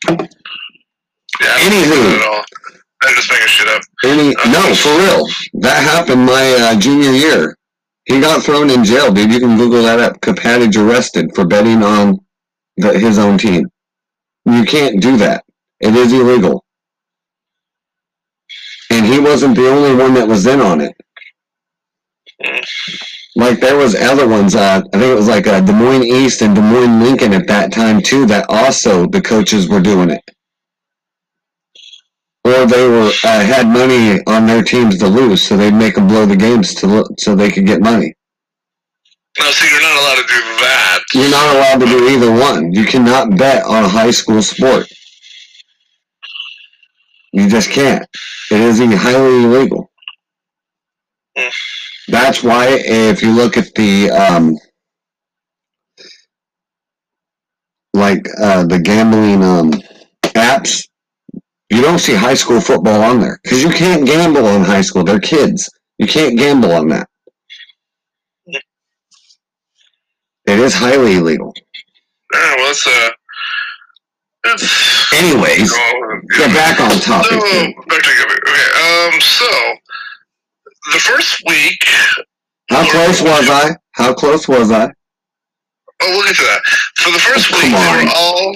Yeah, 0.10 1.58
Anywho, 1.60 2.18
at 2.18 2.28
all. 2.28 2.44
I'm 3.04 3.16
just 3.16 3.30
making 3.32 3.48
shit 3.48 3.68
up. 3.68 3.82
Any, 4.06 4.36
no, 4.52 4.76
for 4.76 4.90
real. 4.98 5.26
That 5.62 5.84
happened 5.84 6.26
my 6.26 6.54
uh, 6.60 6.80
junior 6.80 7.12
year. 7.12 7.58
He 8.06 8.20
got 8.22 8.44
thrown 8.44 8.70
in 8.70 8.84
jail, 8.84 9.12
dude. 9.12 9.32
You 9.32 9.40
can 9.40 9.58
Google 9.58 9.84
that 9.84 10.00
up. 10.00 10.20
Kapatic 10.22 10.76
arrested 10.78 11.32
for 11.36 11.46
betting 11.46 11.84
on 11.84 12.20
the, 12.78 12.98
his 13.00 13.18
own 13.20 13.38
team. 13.38 13.70
You 14.46 14.66
can't 14.66 15.02
do 15.02 15.18
that. 15.18 15.46
It 15.80 15.96
is 15.96 16.14
illegal. 16.14 16.66
And 18.90 19.06
he 19.06 19.20
wasn't 19.20 19.56
the 19.56 19.70
only 19.70 19.96
one 19.96 20.14
that 20.16 20.28
was 20.28 20.46
in 20.46 20.62
on 20.62 20.82
it. 20.82 20.96
Like 23.36 23.60
there 23.60 23.78
was 23.78 23.96
other 23.96 24.28
ones. 24.28 24.56
Uh, 24.56 24.82
I 24.94 24.98
think 25.00 25.12
it 25.12 25.16
was 25.16 25.28
like 25.30 25.48
uh, 25.48 25.62
Des 25.62 25.74
Moines 25.74 26.04
East 26.06 26.42
and 26.44 26.56
Des 26.56 26.62
Moines 26.62 27.02
Lincoln 27.04 27.34
at 27.34 27.48
that 27.48 27.72
time 27.74 28.02
too. 28.02 28.26
That 28.28 28.46
also 28.50 29.08
the 29.08 29.22
coaches 29.22 29.70
were 29.70 29.82
doing 29.82 30.12
it, 30.12 30.22
or 32.46 32.66
they 32.68 32.88
were 32.88 33.12
uh, 33.24 33.42
had 33.46 33.68
money 33.68 34.20
on 34.28 34.46
their 34.48 34.64
teams 34.64 35.00
to 35.00 35.08
lose, 35.08 35.42
so 35.42 35.58
they'd 35.58 35.74
make 35.74 35.96
them 35.96 36.08
blow 36.08 36.26
the 36.26 36.36
games 36.36 36.76
to 36.76 36.88
lo- 36.88 37.08
so 37.20 37.36
they 37.36 37.52
could 37.52 37.66
get 37.68 37.82
money. 37.82 38.14
No, 39.40 39.50
see, 39.52 39.68
you're 39.72 39.82
not 39.82 39.98
allowed 40.00 40.16
to 40.16 40.28
do 40.28 40.40
that. 40.62 41.00
You're 41.14 41.32
not 41.32 41.56
allowed 41.56 41.80
to 41.80 41.86
do 41.88 42.10
either 42.10 42.32
one. 42.32 42.74
You 42.74 42.86
cannot 42.86 43.38
bet 43.38 43.64
on 43.66 43.84
a 43.84 43.90
high 43.90 44.12
school 44.12 44.42
sport. 44.44 44.88
You 47.34 47.50
just 47.50 47.72
can't. 47.72 48.06
It 48.52 48.62
is 48.62 48.80
highly 48.80 49.44
illegal. 49.44 49.92
Hmm. 51.38 51.50
That's 52.08 52.44
why 52.44 52.68
if 52.70 53.22
you 53.22 53.32
look 53.32 53.58
at 53.58 53.74
the 53.76 54.10
um, 54.10 54.58
like 57.94 58.26
uh, 58.42 58.66
the 58.66 58.80
gambling 58.80 59.44
um, 59.44 59.72
apps, 60.36 60.88
you 61.70 61.82
don't 61.82 62.00
see 62.00 62.14
high 62.14 62.34
school 62.34 62.60
football 62.60 63.02
on 63.02 63.20
there 63.20 63.40
because 63.44 63.64
you 63.64 63.70
can't 63.70 64.06
gamble 64.06 64.46
on 64.46 64.62
high 64.62 64.82
school. 64.82 65.04
They're 65.04 65.20
kids. 65.20 65.70
You 65.98 66.08
can't 66.08 66.38
gamble 66.38 66.72
on 66.72 66.90
that. 66.90 67.08
It 70.46 70.60
is 70.60 70.74
highly 70.74 71.16
illegal. 71.16 71.54
Yeah, 72.34 72.56
well, 72.58 72.72
it's 72.72 72.86
uh, 72.86 73.10
it's. 74.46 75.14
Anyways, 75.14 75.72
get 76.38 76.52
back 76.54 76.82
on 76.82 77.00
topic. 77.00 77.40
back 77.88 78.02
to 78.02 78.10
Okay, 78.46 79.16
um, 79.16 79.22
so 79.22 79.48
the 80.92 81.00
first 81.00 81.42
week. 81.48 81.80
How 82.70 82.90
close 82.90 83.22
was 83.22 83.50
I? 83.50 83.76
How 83.94 84.14
close 84.14 84.48
was 84.48 84.72
I? 84.72 84.92
Oh, 86.02 86.10
we'll 86.10 86.26
get 86.26 86.36
to 86.36 86.44
that. 86.44 86.62
For 86.98 87.12
the 87.12 87.20
first 87.20 87.52
week, 87.52 87.72
they 87.72 88.04
were 88.04 88.12
all. 88.16 88.56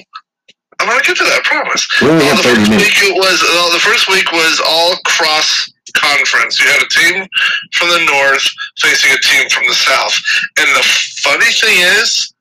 I'm 0.79 0.87
gonna 0.87 1.01
get 1.01 1.17
to 1.17 1.23
that. 1.23 1.41
I 1.41 1.47
promise. 1.47 1.87
We 2.01 2.09
only 2.09 2.25
have 2.25 2.37
the 2.37 2.43
30 2.43 2.55
first 2.59 2.69
minutes. 2.69 2.85
week 2.85 3.09
it 3.09 3.15
was 3.17 3.41
uh, 3.41 3.73
the 3.73 3.79
first 3.79 4.07
week 4.09 4.31
was 4.31 4.61
all 4.67 4.95
cross 5.05 5.71
conference. 5.95 6.59
You 6.59 6.67
had 6.67 6.81
a 6.83 6.89
team 6.89 7.25
from 7.73 7.89
the 7.89 8.03
north 8.05 8.45
facing 8.79 9.11
a 9.11 9.17
team 9.17 9.49
from 9.49 9.65
the 9.67 9.73
south, 9.73 10.13
and 10.59 10.67
the 10.75 10.83
funny 11.23 11.49
thing 11.51 11.77
is, 11.97 12.33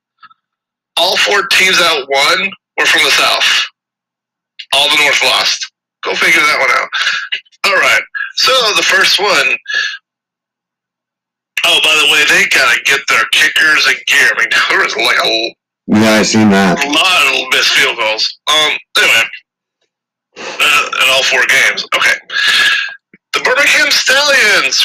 all 0.97 1.17
four 1.17 1.47
teams 1.49 1.79
that 1.79 2.07
won 2.09 2.51
were 2.77 2.87
from 2.87 3.05
the 3.05 3.11
south. 3.15 3.49
All 4.75 4.89
the 4.91 5.01
north 5.01 5.23
lost. 5.23 5.73
Go 6.05 6.15
figure 6.15 6.41
that 6.41 6.59
one 6.61 6.71
out. 6.77 6.89
All 7.67 7.81
right. 7.81 8.03
So 8.37 8.53
the 8.77 8.83
first 8.83 9.19
one. 9.19 9.57
Oh, 11.69 11.81
by 11.83 11.95
the 11.99 12.13
way, 12.13 12.23
they 12.29 12.47
gotta 12.49 12.79
get 12.85 13.01
their 13.09 13.25
kickers 13.33 13.87
and 13.87 13.97
gear. 14.07 14.31
I 14.37 14.39
mean, 14.39 14.49
there 14.71 14.79
was 14.85 14.95
like 14.97 15.19
a 15.25 15.55
Yeah, 15.89 16.21
I 16.21 16.23
seen 16.23 16.51
that. 16.51 16.79
a 16.79 16.89
lot 16.89 17.23
of 17.35 17.49
missed 17.51 17.73
field 17.75 17.97
goals. 17.97 18.39
Um, 18.47 18.73
anyway, 18.99 19.25
uh, 20.39 20.91
in 21.03 21.09
all 21.11 21.23
four 21.25 21.45
games. 21.49 21.85
Okay, 21.95 22.15
the 23.33 23.41
Birmingham 23.41 23.91
Stallions, 23.91 24.85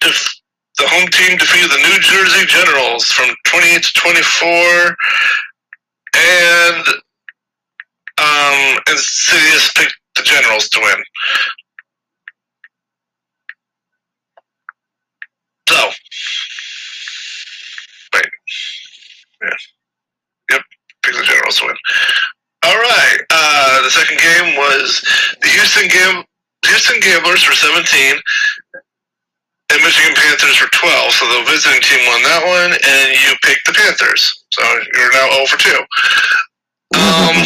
def- 0.00 0.34
the 0.78 0.86
home 0.88 1.08
team 1.10 1.36
defeated 1.36 1.70
the 1.70 1.82
New 1.82 1.98
Jersey 2.00 2.46
Generals 2.46 3.04
from 3.06 3.34
28 3.48 3.82
to 3.82 3.92
24, 3.94 4.96
and 6.16 6.84
um, 8.22 8.78
Insidious 8.88 9.72
picked 9.74 9.94
the 10.16 10.22
Generals 10.22 10.68
to 10.70 10.80
win. 10.80 11.02
So, 15.68 15.76
wait, 18.14 18.24
yeah, 19.42 19.56
yep, 20.52 20.62
the 21.04 21.12
Generals 21.12 21.60
win. 21.60 21.76
All 22.64 22.74
right. 22.74 23.18
Uh, 23.30 23.82
the 23.82 23.90
second 23.90 24.18
game 24.18 24.56
was 24.56 25.04
the 25.42 25.48
Houston 25.48 25.88
Gam- 25.88 26.24
Houston 26.66 27.00
Gamblers 27.00 27.44
for 27.44 27.52
17 27.52 28.16
and 29.70 29.82
Michigan 29.82 30.14
Panthers 30.16 30.56
for 30.56 30.68
12. 30.72 31.12
So 31.12 31.26
the 31.26 31.44
visiting 31.50 31.82
team 31.82 32.00
won 32.08 32.22
that 32.24 32.42
one, 32.48 32.72
and 32.72 33.08
you 33.20 33.36
picked 33.44 33.66
the 33.66 33.74
Panthers. 33.74 34.44
So 34.50 34.62
you're 34.96 35.12
now 35.12 35.30
0 35.34 35.46
for 35.46 35.58
2. 35.60 35.70
Um, 36.96 37.36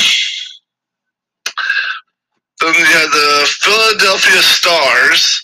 then 2.60 2.74
you 2.78 2.86
had 2.86 3.10
the 3.10 3.50
Philadelphia 3.60 4.40
Stars 4.42 5.41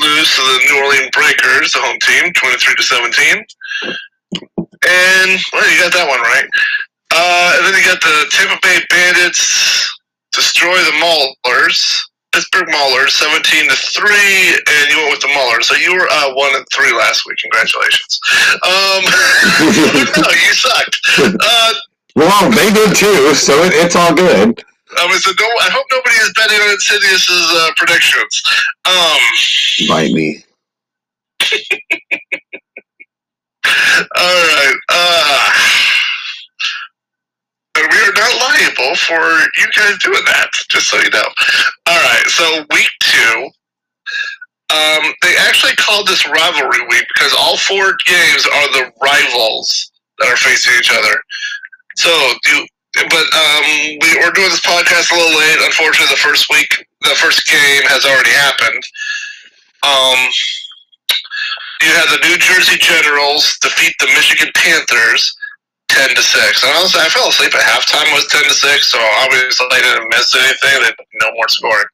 lose 0.00 0.28
to 0.36 0.42
the 0.42 0.58
New 0.70 0.76
Orleans 0.82 1.10
Breakers, 1.12 1.72
the 1.72 1.80
home 1.80 1.98
team, 2.00 2.32
23 2.32 2.74
to 2.74 2.82
17. 2.82 3.44
And, 4.86 5.30
well, 5.52 5.66
you 5.68 5.78
got 5.82 5.92
that 5.92 6.06
one 6.08 6.20
right. 6.20 6.48
Uh, 7.12 7.56
and 7.56 7.66
then 7.66 7.74
you 7.80 7.84
got 7.84 8.00
the 8.00 8.26
Tampa 8.30 8.58
Bay 8.62 8.78
Bandits 8.90 9.88
destroy 10.32 10.76
the 10.76 10.96
Maulers. 11.02 11.96
Pittsburgh 12.32 12.68
Maulers, 12.68 13.10
17 13.10 13.68
to 13.68 13.74
3, 13.74 14.04
and 14.68 14.90
you 14.90 14.96
went 14.98 15.10
with 15.12 15.20
the 15.20 15.28
Maulers. 15.28 15.64
So 15.64 15.74
you 15.74 15.94
were 15.94 16.06
uh, 16.10 16.34
1 16.34 16.56
and 16.56 16.64
3 16.72 16.92
last 16.92 17.26
week. 17.26 17.38
Congratulations. 17.38 18.20
Um, 18.62 19.02
no, 20.22 20.30
you 20.30 20.54
sucked. 20.54 20.98
Uh, 21.18 21.72
well, 22.14 22.50
they 22.50 22.70
did 22.72 22.94
too, 22.94 23.34
so 23.34 23.62
it, 23.64 23.72
it's 23.74 23.96
all 23.96 24.14
good. 24.14 24.62
I 24.98 25.06
was 25.06 25.24
no, 25.26 25.46
I 25.60 25.70
hope 25.70 25.86
nobody 25.90 26.16
is 26.16 26.32
betting 26.34 26.58
on 26.60 26.70
Insidious's 26.70 27.30
uh, 27.30 27.70
predictions. 27.76 28.42
Um, 28.84 29.18
Bite 29.88 30.12
me. 30.12 30.44
all 34.16 34.42
right. 34.42 34.76
Uh, 34.90 35.52
and 37.78 37.86
we 37.92 37.98
are 37.98 38.12
not 38.12 38.34
liable 38.40 38.94
for 38.96 39.22
you 39.56 39.66
guys 39.76 39.98
doing 40.02 40.24
that, 40.26 40.50
just 40.70 40.88
so 40.88 40.98
you 40.98 41.10
know. 41.10 41.28
All 41.86 42.02
right. 42.02 42.26
So 42.26 42.64
week 42.74 42.90
two, 43.00 43.50
um, 44.74 45.14
they 45.22 45.36
actually 45.40 45.76
called 45.76 46.08
this 46.08 46.26
rivalry 46.26 46.80
week 46.90 47.06
because 47.14 47.34
all 47.38 47.56
four 47.56 47.94
games 48.04 48.46
are 48.46 48.68
the 48.72 48.92
rivals 49.00 49.92
that 50.18 50.28
are 50.28 50.36
facing 50.36 50.74
each 50.78 50.90
other. 50.90 51.22
So 51.96 52.10
do 52.42 52.66
but 52.94 53.26
um, 53.34 53.64
we, 54.00 54.08
we're 54.18 54.32
doing 54.32 54.50
this 54.50 54.64
podcast 54.64 55.12
a 55.12 55.14
little 55.14 55.38
late. 55.38 55.58
Unfortunately, 55.62 56.10
the 56.10 56.20
first 56.20 56.48
week, 56.50 56.86
the 57.02 57.16
first 57.16 57.46
game 57.46 57.82
has 57.86 58.04
already 58.04 58.32
happened. 58.32 58.82
Um, 59.82 60.18
you 61.82 61.90
had 61.94 62.10
the 62.10 62.26
New 62.26 62.38
Jersey 62.38 62.76
Generals 62.78 63.56
defeat 63.60 63.94
the 64.00 64.06
Michigan 64.06 64.50
Panthers 64.54 65.36
ten 65.88 66.14
to 66.14 66.22
six. 66.22 66.62
And 66.62 66.72
honestly, 66.76 67.00
I 67.00 67.08
fell 67.08 67.28
asleep 67.28 67.54
at 67.54 67.60
halftime. 67.60 68.12
Was 68.14 68.26
ten 68.28 68.44
to 68.44 68.54
six, 68.54 68.88
so 68.88 68.98
obviously 69.22 69.66
I 69.70 69.80
didn't 69.80 70.08
miss 70.10 70.34
anything. 70.34 70.82
They 70.82 70.92
no 71.20 71.32
more 71.34 71.48
scoring. 71.48 71.86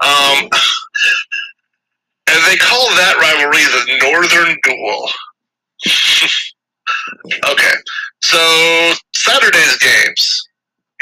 Um, 0.00 0.48
and 2.30 2.40
they 2.46 2.56
call 2.56 2.86
that 2.96 3.16
rivalry 3.20 3.64
the 3.64 3.98
Northern 4.10 4.56
Duel. 4.62 5.10
okay, 7.52 7.74
so 8.24 8.94
Saturday's 9.14 9.76
games, 9.78 10.48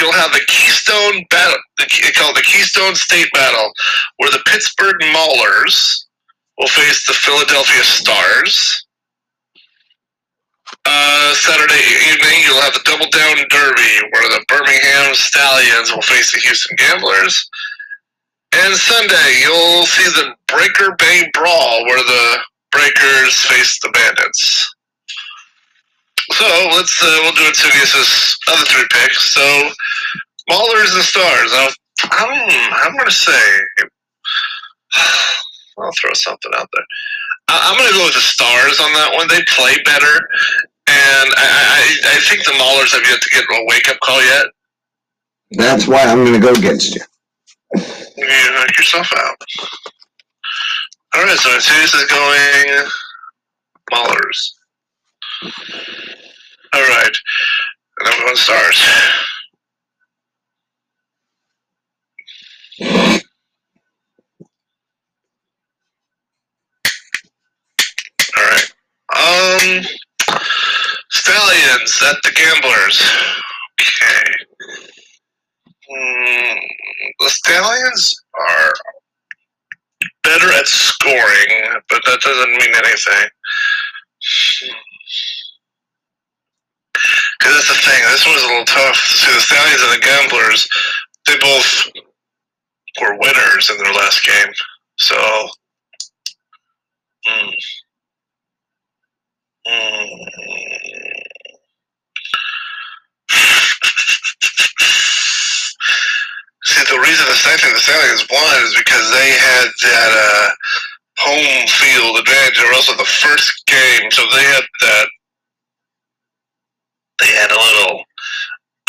you'll 0.00 0.12
have 0.12 0.32
the 0.32 0.44
Keystone 0.48 1.24
Battle, 1.30 1.58
called 2.16 2.36
the 2.36 2.42
Keystone 2.42 2.96
State 2.96 3.28
Battle, 3.32 3.70
where 4.16 4.30
the 4.30 4.42
Pittsburgh 4.46 4.96
Maulers 5.14 6.06
will 6.58 6.66
face 6.66 7.06
the 7.06 7.14
Philadelphia 7.14 7.84
Stars. 7.84 8.86
Uh, 10.84 11.34
Saturday 11.34 11.84
evening, 12.10 12.42
you'll 12.44 12.60
have 12.60 12.74
the 12.74 12.82
Double 12.84 13.06
Down 13.10 13.36
Derby, 13.50 14.08
where 14.10 14.28
the 14.28 14.44
Birmingham 14.48 15.14
Stallions 15.14 15.92
will 15.94 16.02
face 16.02 16.32
the 16.32 16.40
Houston 16.40 16.76
Gamblers. 16.76 17.48
And 18.54 18.74
Sunday, 18.74 19.40
you'll 19.42 19.86
see 19.86 20.10
the 20.10 20.34
Breaker 20.48 20.96
Bay 20.98 21.30
Brawl, 21.32 21.84
where 21.84 22.02
the 22.02 22.38
Breakers 22.72 23.36
face 23.46 23.78
the 23.80 23.90
Bandits. 23.90 24.74
So 26.32 26.46
let's 26.72 27.02
uh, 27.02 27.18
we'll 27.22 27.32
do 27.32 27.46
Insidious's 27.46 28.36
other 28.48 28.64
three 28.64 28.86
picks. 28.90 29.32
So 29.34 29.70
Maulers 30.50 30.94
and 30.94 31.04
Stars. 31.04 31.52
Now 31.52 31.68
I'm, 32.10 32.72
I'm 32.72 32.92
going 32.92 33.06
to 33.06 33.12
say, 33.12 33.60
I'll 35.78 35.92
throw 36.00 36.12
something 36.14 36.52
out 36.56 36.68
there. 36.72 36.84
I, 37.48 37.70
I'm 37.70 37.78
going 37.78 37.90
to 37.90 37.98
go 37.98 38.04
with 38.04 38.14
the 38.14 38.20
Stars 38.20 38.80
on 38.80 38.92
that 38.94 39.12
one. 39.14 39.28
They 39.28 39.42
play 39.48 39.76
better, 39.84 40.14
and 40.88 41.28
I, 41.36 41.46
I, 41.46 42.16
I 42.16 42.20
think 42.28 42.44
the 42.44 42.52
Maulers 42.52 42.92
have 42.92 43.02
yet 43.08 43.20
to 43.20 43.30
get 43.30 43.44
a 43.44 43.64
wake 43.66 43.88
up 43.88 44.00
call 44.00 44.22
yet. 44.24 44.46
That's 45.52 45.86
why 45.86 46.02
I'm 46.02 46.24
going 46.24 46.40
to 46.40 46.40
go 46.40 46.52
against 46.52 46.94
you. 46.94 47.02
You 48.16 48.52
knock 48.54 48.76
yourself 48.78 49.12
out. 49.16 49.36
All 51.14 51.24
right, 51.24 51.38
so 51.38 51.58
series 51.58 51.94
is 51.94 52.04
going 52.10 52.88
Maulers. 53.92 54.52
Going 58.22 58.36
Stars. 58.36 58.86
All 68.36 68.44
right. 68.44 68.72
Um, 69.16 69.84
Stallions 71.10 72.02
at 72.08 72.16
the 72.22 72.30
Gamblers. 72.36 73.02
Okay. 73.80 74.32
Hmm, 75.90 76.58
the 77.18 77.28
Stallions 77.28 78.14
are 78.34 78.72
better 80.22 80.52
at 80.52 80.66
scoring, 80.68 81.80
but 81.88 82.02
that 82.04 82.20
doesn't 82.20 82.50
mean 82.50 82.74
anything. 82.76 83.28
Because 87.42 87.58
that's 87.58 87.74
the 87.74 87.90
thing. 87.90 87.98
This 88.06 88.24
one's 88.24 88.42
a 88.44 88.46
little 88.46 88.64
tough. 88.66 88.94
See, 88.94 89.34
the 89.34 89.40
Stallions 89.40 89.82
and 89.82 89.98
the 89.98 90.06
Gamblers, 90.06 90.68
they 91.26 91.34
both 91.42 91.90
were 93.00 93.18
winners 93.18 93.68
in 93.68 93.78
their 93.78 93.92
last 93.92 94.24
game. 94.24 94.52
So, 94.98 95.16
mm, 97.26 97.50
mm. 99.66 100.06
See, 106.62 106.84
the 106.94 107.00
reason 107.02 107.26
the 107.26 107.34
second 107.34 107.72
the 107.72 107.80
Stallions 107.80 108.24
won 108.30 108.62
is 108.62 108.76
because 108.78 109.10
they 109.10 109.30
had 109.30 109.66
that 109.82 110.12
uh, 110.14 110.50
home 111.18 111.66
field 111.66 112.18
advantage. 112.20 112.60
Were 112.62 112.74
also 112.74 112.94
the 112.94 113.04
first 113.04 113.66
game, 113.66 114.12
so 114.12 114.22
they 114.30 114.44
had 114.44 114.62
that. 114.82 115.08
They 117.22 117.30
had 117.38 117.54
a 117.54 117.60
little 117.60 118.02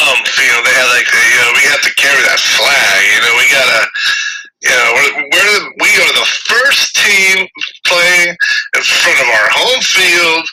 um, 0.01 0.19
you 0.25 0.49
know, 0.49 0.61
they 0.65 0.73
had 0.73 0.89
like, 0.89 1.05
you 1.05 1.39
know, 1.39 1.53
we 1.53 1.63
have 1.69 1.83
to 1.85 1.93
carry 1.95 2.17
that 2.25 2.41
flag. 2.41 2.99
You 3.13 3.21
know, 3.23 3.33
we 3.37 3.45
gotta, 3.53 3.81
you 4.65 4.73
know, 4.73 4.89
we're, 4.97 5.13
we're 5.31 5.51
the, 5.53 5.63
we 5.79 5.91
are 6.01 6.13
the 6.17 6.27
first 6.49 6.97
team 6.97 7.45
playing 7.85 8.33
in 8.33 8.81
front 8.81 9.19
of 9.21 9.27
our 9.29 9.47
home 9.53 9.81
field. 9.85 10.43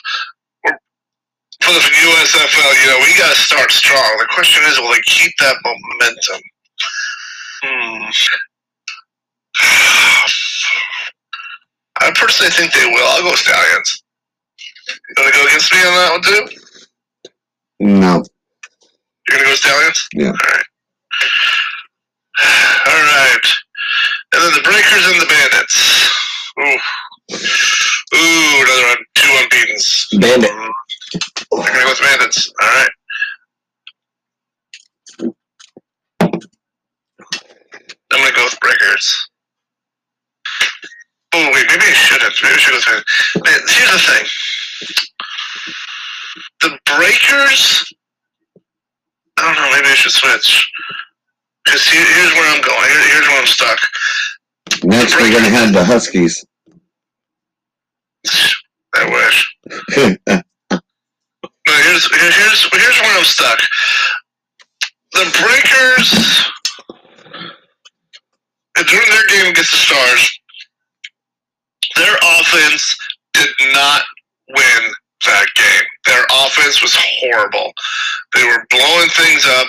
For 1.61 1.73
the 1.73 1.81
USFL, 1.81 2.71
you 2.81 2.87
know, 2.89 2.99
we 3.01 3.17
gotta 3.17 3.35
start 3.35 3.71
strong. 3.71 4.17
The 4.17 4.29
question 4.29 4.63
is, 4.69 4.79
will 4.79 4.93
they 4.93 5.01
keep 5.05 5.33
that 5.39 5.57
momentum? 5.65 6.41
Hmm. 7.65 8.09
I 12.01 12.09
personally 12.15 12.51
think 12.51 12.73
they 12.73 12.85
will. 12.85 13.05
I'll 13.09 13.21
go 13.21 13.35
Stallions. 13.35 14.03
You 14.89 15.23
to 15.23 15.31
go 15.31 15.45
against 15.47 15.71
me 15.71 15.79
on 15.79 15.93
that 15.93 16.11
one 16.13 16.21
too? 16.23 16.70
No. 17.81 18.23
You're 19.27 19.37
gonna 19.39 19.49
go 19.49 19.55
Stallions? 19.55 20.07
Yeah. 20.13 20.27
All 20.27 20.33
right. 20.33 20.65
All 22.85 22.93
right. 22.93 23.39
And 24.33 24.43
then 24.43 24.53
the 24.53 24.61
Breakers 24.61 25.07
and 25.07 25.19
the 25.19 25.25
Bandits. 25.25 26.11
Ooh. 26.59 26.77
Ooh, 28.15 28.63
another 28.63 28.83
one. 28.89 29.05
Two 29.15 29.29
unbeatens. 29.41 30.07
Bandit. 30.19 30.51
Um, 30.51 30.71
I'm 31.53 31.73
gonna 31.73 31.83
go 31.83 31.89
with 31.89 32.01
Bandits. 32.01 32.53
All 32.61 32.67
right. 32.67 32.89
I'm 38.13 38.21
gonna 38.21 38.35
go 38.35 38.43
with 38.43 38.59
Breakers. 38.59 39.29
Oh 41.33 41.49
wait, 41.53 41.65
maybe 41.67 41.83
I 41.83 41.93
shouldn't. 41.93 42.35
Maybe 42.43 42.55
I 42.55 42.57
should 42.59 42.71
go 42.71 42.77
with 42.77 42.85
Bandits. 42.85 43.43
Man, 43.43 43.59
here's 43.75 43.91
the 43.91 44.13
thing. 44.13 44.27
The 46.61 46.77
Breakers 46.85 47.93
I 49.41 49.53
don't 49.53 49.55
know. 49.55 49.71
Maybe 49.75 49.87
I 49.87 49.95
should 49.95 50.11
switch. 50.11 50.69
Because 51.65 51.83
here, 51.87 52.05
here's 52.05 52.33
where 52.33 52.55
I'm 52.55 52.61
going. 52.61 52.89
Here, 52.89 53.13
here's 53.13 53.27
where 53.27 53.39
I'm 53.39 53.47
stuck. 53.47 53.79
Next, 54.83 55.15
we're 55.15 55.31
going 55.31 55.43
to 55.43 55.49
have 55.49 55.73
the 55.73 55.83
Huskies. 55.83 56.45
I 58.95 59.09
wish. 59.09 60.37
No, 61.67 61.73
here's, 61.73 62.09
here's 62.11 62.63
here's 62.73 62.99
where 63.01 63.17
I'm 63.19 63.23
stuck. 63.23 63.59
The 65.13 65.25
Breakers 65.39 66.43
during 68.75 69.09
their 69.09 69.27
game 69.27 69.51
against 69.51 69.71
the 69.71 69.77
Stars, 69.77 70.39
their 71.97 72.17
offense 72.39 72.97
did 73.33 73.49
not 73.73 74.01
win 74.49 74.91
that 75.25 75.47
game. 75.55 75.87
Their 76.05 76.25
offense 76.45 76.81
was 76.81 76.95
horrible. 76.95 77.73
They 78.33 78.43
were 78.43 78.65
blowing 78.69 79.09
things 79.09 79.45
up 79.45 79.67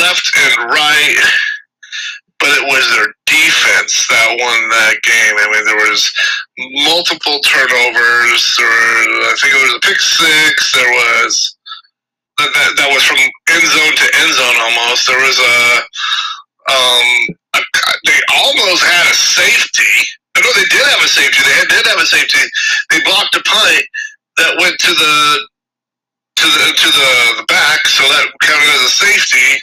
left 0.00 0.30
and 0.34 0.70
right, 0.70 1.18
but 2.38 2.50
it 2.58 2.64
was 2.66 2.84
their 2.94 3.10
defense 3.26 4.06
that 4.08 4.36
won 4.38 4.68
that 4.70 4.96
game. 5.02 5.34
I 5.38 5.46
mean, 5.50 5.64
there 5.64 5.88
was 5.88 6.02
multiple 6.84 7.38
turnovers. 7.40 8.42
Were, 8.58 9.30
I 9.30 9.34
think 9.40 9.54
it 9.54 9.62
was 9.62 9.74
a 9.76 9.86
pick 9.86 10.00
six. 10.00 10.72
There 10.72 10.90
was 10.90 11.56
that, 12.38 12.50
that, 12.50 12.70
that 12.76 12.90
was 12.90 13.04
from 13.04 13.18
end 13.18 13.66
zone 13.66 13.94
to 13.94 14.06
end 14.20 14.32
zone 14.34 14.58
almost. 14.58 15.06
There 15.06 15.22
was 15.22 15.38
a 15.38 15.58
um, 16.64 17.08
a, 17.54 17.60
they 18.06 18.20
almost 18.42 18.82
had 18.82 19.06
a 19.10 19.14
safety. 19.14 19.94
Know 20.44 20.52
they 20.60 20.68
did 20.68 20.84
have 20.84 21.00
a 21.00 21.08
safety. 21.08 21.40
They 21.40 21.56
had, 21.56 21.68
did 21.72 21.86
have 21.88 22.00
a 22.00 22.06
safety. 22.06 22.44
They 22.92 23.00
blocked 23.08 23.34
a 23.34 23.42
punt 23.42 23.84
that 24.36 24.60
went 24.60 24.76
to 24.76 24.92
the 24.92 25.16
to 26.36 26.46
the 26.46 26.64
to 26.76 26.88
the, 26.92 27.10
the 27.40 27.46
back, 27.48 27.86
so 27.88 28.04
that 28.04 28.28
counted 28.42 28.68
as 28.76 28.84
a 28.84 28.92
safety. 28.92 29.56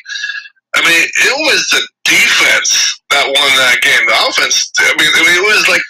I 0.74 0.82
mean, 0.82 1.04
it 1.06 1.36
was 1.46 1.68
the 1.70 1.84
defense 2.06 3.02
that 3.12 3.28
won 3.28 3.52
that 3.62 3.78
game. 3.84 4.08
The 4.08 4.18
offense, 4.26 4.72
I 4.80 4.96
mean, 4.98 5.12
I 5.14 5.22
mean 5.22 5.38
it 5.38 5.46
was 5.46 5.68
like 5.68 5.84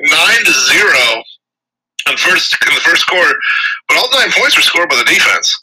nine 0.00 0.42
to 0.44 0.52
zero 0.52 1.22
in 2.10 2.16
first 2.16 2.56
in 2.66 2.74
the 2.74 2.80
first 2.80 3.06
quarter, 3.06 3.34
but 3.88 3.98
all 3.98 4.10
nine 4.12 4.32
points 4.32 4.56
were 4.56 4.62
scored 4.62 4.88
by 4.88 4.96
the 4.96 5.04
defense. 5.04 5.54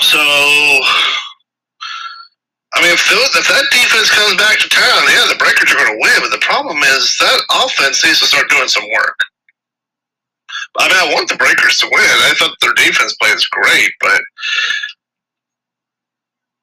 So, 0.00 0.20
I 2.74 2.82
mean, 2.82 2.90
if, 2.90 3.06
if 3.06 3.46
that 3.46 3.66
defense 3.70 4.10
comes 4.10 4.34
back 4.34 4.58
to 4.58 4.68
town, 4.68 5.06
yeah, 5.06 5.30
the 5.30 5.38
Breakers 5.38 5.70
are 5.70 5.78
going 5.78 5.94
to 5.94 6.02
win. 6.02 6.18
But 6.26 6.34
the 6.34 6.42
problem 6.42 6.82
is 6.82 7.14
that 7.22 7.38
offense 7.62 8.02
needs 8.02 8.18
to 8.18 8.26
start 8.26 8.50
doing 8.50 8.66
some 8.66 8.84
work. 8.90 9.18
I 10.78 10.90
mean, 10.90 10.98
I 10.98 11.14
want 11.14 11.30
the 11.30 11.38
Breakers 11.38 11.78
to 11.78 11.86
win. 11.86 12.02
I 12.02 12.34
thought 12.34 12.58
their 12.58 12.74
defense 12.74 13.14
plays 13.22 13.46
great, 13.46 13.92
but 14.00 14.20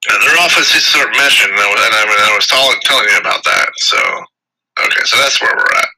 their 0.04 0.36
offense 0.44 0.68
needs 0.76 0.84
to 0.92 1.00
start 1.00 1.16
meshing. 1.16 1.48
And 1.48 1.56
I, 1.56 2.04
mean, 2.04 2.20
I 2.20 2.36
was 2.36 2.48
telling 2.48 3.08
you 3.08 3.18
about 3.18 3.44
that. 3.46 3.72
So, 3.78 4.00
okay, 4.84 5.04
so 5.08 5.16
that's 5.16 5.40
where 5.40 5.56
we're 5.56 5.80
at. 5.80 5.92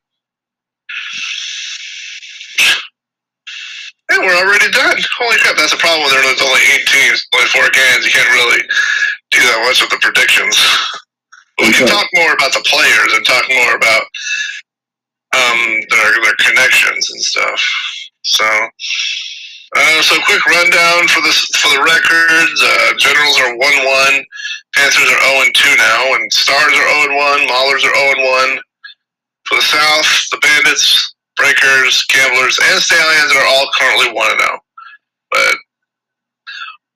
Yeah, 4.14 4.22
we're 4.22 4.38
already 4.46 4.70
done. 4.70 4.98
Holy 5.18 5.38
crap, 5.42 5.58
that's 5.58 5.74
a 5.74 5.82
problem 5.82 6.06
when 6.06 6.22
there's 6.22 6.42
only 6.46 6.62
eight 6.78 6.86
teams, 6.86 7.26
only 7.34 7.50
four 7.50 7.66
games. 7.74 8.06
You 8.06 8.14
can't 8.14 8.30
really 8.30 8.62
do 9.34 9.42
that 9.42 9.58
much 9.66 9.82
with 9.82 9.90
the 9.90 9.98
predictions. 10.06 10.54
We 11.58 11.74
can 11.74 11.90
talk 11.90 12.06
more 12.14 12.34
about 12.34 12.54
the 12.54 12.62
players 12.70 13.10
and 13.18 13.26
talk 13.26 13.46
more 13.50 13.74
about 13.74 14.06
um, 15.34 15.62
their 15.90 16.14
their 16.22 16.38
connections 16.46 17.10
and 17.10 17.22
stuff. 17.26 17.62
So, 18.22 18.46
uh, 18.46 20.02
so 20.06 20.22
quick 20.30 20.46
rundown 20.46 21.10
for 21.10 21.26
this 21.26 21.42
for 21.58 21.74
the 21.74 21.82
records. 21.82 22.58
Uh, 22.62 22.94
Generals 23.02 23.38
are 23.42 23.58
one 23.58 23.78
one, 23.82 24.16
Panthers 24.78 25.10
are 25.10 25.22
zero 25.26 25.42
and 25.42 25.54
two 25.58 25.74
now, 25.78 26.14
and 26.22 26.34
Stars 26.34 26.70
are 26.70 26.86
zero 26.86 27.10
and 27.10 27.16
one, 27.18 27.42
Maulers 27.50 27.82
are 27.82 27.94
zero 27.98 28.14
and 28.14 28.24
one. 28.30 28.52
For 29.50 29.58
the 29.58 29.66
South, 29.66 30.10
the 30.32 30.38
Bandits, 30.38 31.13
Breakers, 31.38 32.06
Gamblers, 32.06 32.60
and 32.72 32.82
Stallions 32.82 33.32
are 33.36 33.48
all 33.48 33.70
currently 33.74 34.14
one 34.14 34.32
and 34.32 34.40
zero. 34.40 34.60
But 35.32 35.56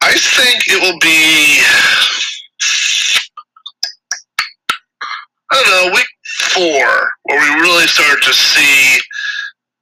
I 0.02 0.14
think 0.14 0.68
it 0.68 0.82
will 0.82 1.00
be. 1.00 1.62
I 5.50 5.64
don't 5.64 5.88
know, 5.88 5.96
week 5.96 6.08
four, 6.54 7.12
where 7.24 7.40
we 7.40 7.62
really 7.62 7.88
start 7.88 8.22
to 8.22 8.34
see 8.34 9.00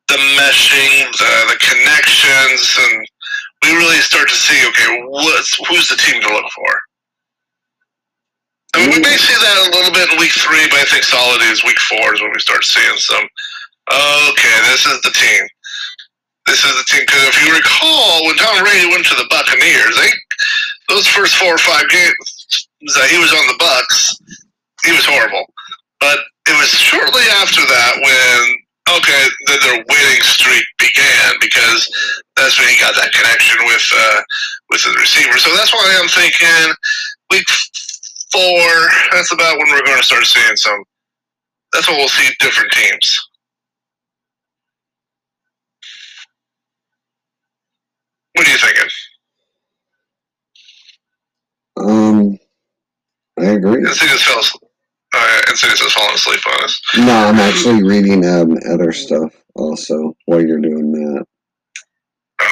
the 0.08 0.18
meshing, 0.38 1.12
the, 1.18 1.34
the 1.50 1.58
connections, 1.58 2.78
and 2.80 3.08
we 3.64 3.76
really 3.78 3.98
start 3.98 4.30
to 4.30 4.36
see, 4.36 4.68
okay, 4.70 5.02
what's 5.08 5.58
who's 5.68 5.88
the 5.90 5.96
team 5.96 6.22
to 6.22 6.30
look 6.30 6.46
for? 6.52 6.80
I 8.76 8.80
mean, 8.80 8.90
we 8.92 9.00
may 9.00 9.18
see 9.18 9.34
that 9.34 9.68
a 9.68 9.72
little 9.72 9.92
bit 9.92 10.12
in 10.12 10.20
week 10.20 10.34
three, 10.34 10.68
but 10.70 10.80
I 10.80 10.86
think 10.86 11.04
solidly 11.04 11.48
is 11.48 11.64
week 11.64 11.80
four 11.80 12.14
is 12.14 12.22
when 12.22 12.32
we 12.32 12.40
start 12.40 12.64
seeing 12.64 12.98
some. 12.98 13.26
Okay, 13.92 14.58
this 14.72 14.86
is 14.86 15.02
the 15.02 15.14
team. 15.14 15.44
This 16.48 16.64
is 16.66 16.74
the 16.74 16.86
team. 16.90 17.04
Because 17.06 17.24
if 17.30 17.38
you 17.46 17.54
recall, 17.54 18.26
when 18.26 18.36
Tom 18.36 18.64
Brady 18.64 18.90
went 18.90 19.06
to 19.06 19.16
the 19.16 19.28
Buccaneers, 19.30 19.96
they 19.98 20.10
those 20.90 21.08
first 21.08 21.36
four 21.36 21.54
or 21.54 21.58
five 21.58 21.90
games 21.90 22.70
that 22.96 23.10
he 23.10 23.18
was 23.18 23.34
on 23.34 23.46
the 23.48 23.58
Bucks, 23.58 24.14
he 24.86 24.92
was 24.92 25.06
horrible. 25.06 25.46
But 26.00 26.18
it 26.48 26.58
was 26.62 26.70
shortly 26.70 27.26
after 27.42 27.62
that 27.62 27.94
when 28.02 28.98
okay, 28.98 29.24
then 29.48 29.60
their 29.62 29.86
winning 29.90 30.22
streak 30.22 30.66
began 30.78 31.34
because 31.42 31.90
that's 32.38 32.60
when 32.60 32.70
he 32.70 32.78
got 32.80 32.94
that 32.96 33.14
connection 33.14 33.58
with 33.66 33.86
uh, 33.94 34.22
with 34.70 34.84
the 34.84 34.94
receiver. 34.98 35.38
So 35.38 35.56
that's 35.56 35.74
why 35.74 35.86
I'm 35.98 36.10
thinking 36.10 36.74
week 37.32 37.50
four. 38.32 38.70
That's 39.14 39.32
about 39.32 39.58
when 39.58 39.70
we're 39.70 39.86
going 39.86 39.98
to 39.98 40.06
start 40.06 40.26
seeing 40.26 40.58
some. 40.58 40.82
That's 41.74 41.88
when 41.88 41.98
we'll 41.98 42.10
see 42.10 42.30
different 42.40 42.72
teams. 42.72 43.18
What 48.36 48.48
are 48.48 48.52
you 48.52 48.58
thinking? 48.58 48.90
Um, 51.78 52.40
I 53.40 53.52
agree. 53.54 53.80
Insidious 53.82 54.24
fell 54.24 54.40
asleep. 54.40 54.62
Uh, 55.14 55.42
Insidious 55.50 55.80
has 55.82 55.94
fallen 55.94 56.16
asleep 56.16 56.40
on 56.48 56.64
us. 56.64 56.82
No, 56.98 57.28
I'm 57.28 57.40
actually 57.40 57.84
reading 57.84 58.26
um 58.26 58.58
other 58.70 58.92
stuff 58.92 59.34
also 59.56 60.14
while 60.26 60.42
you're 60.42 60.60
doing 60.60 60.92
that. 60.92 61.26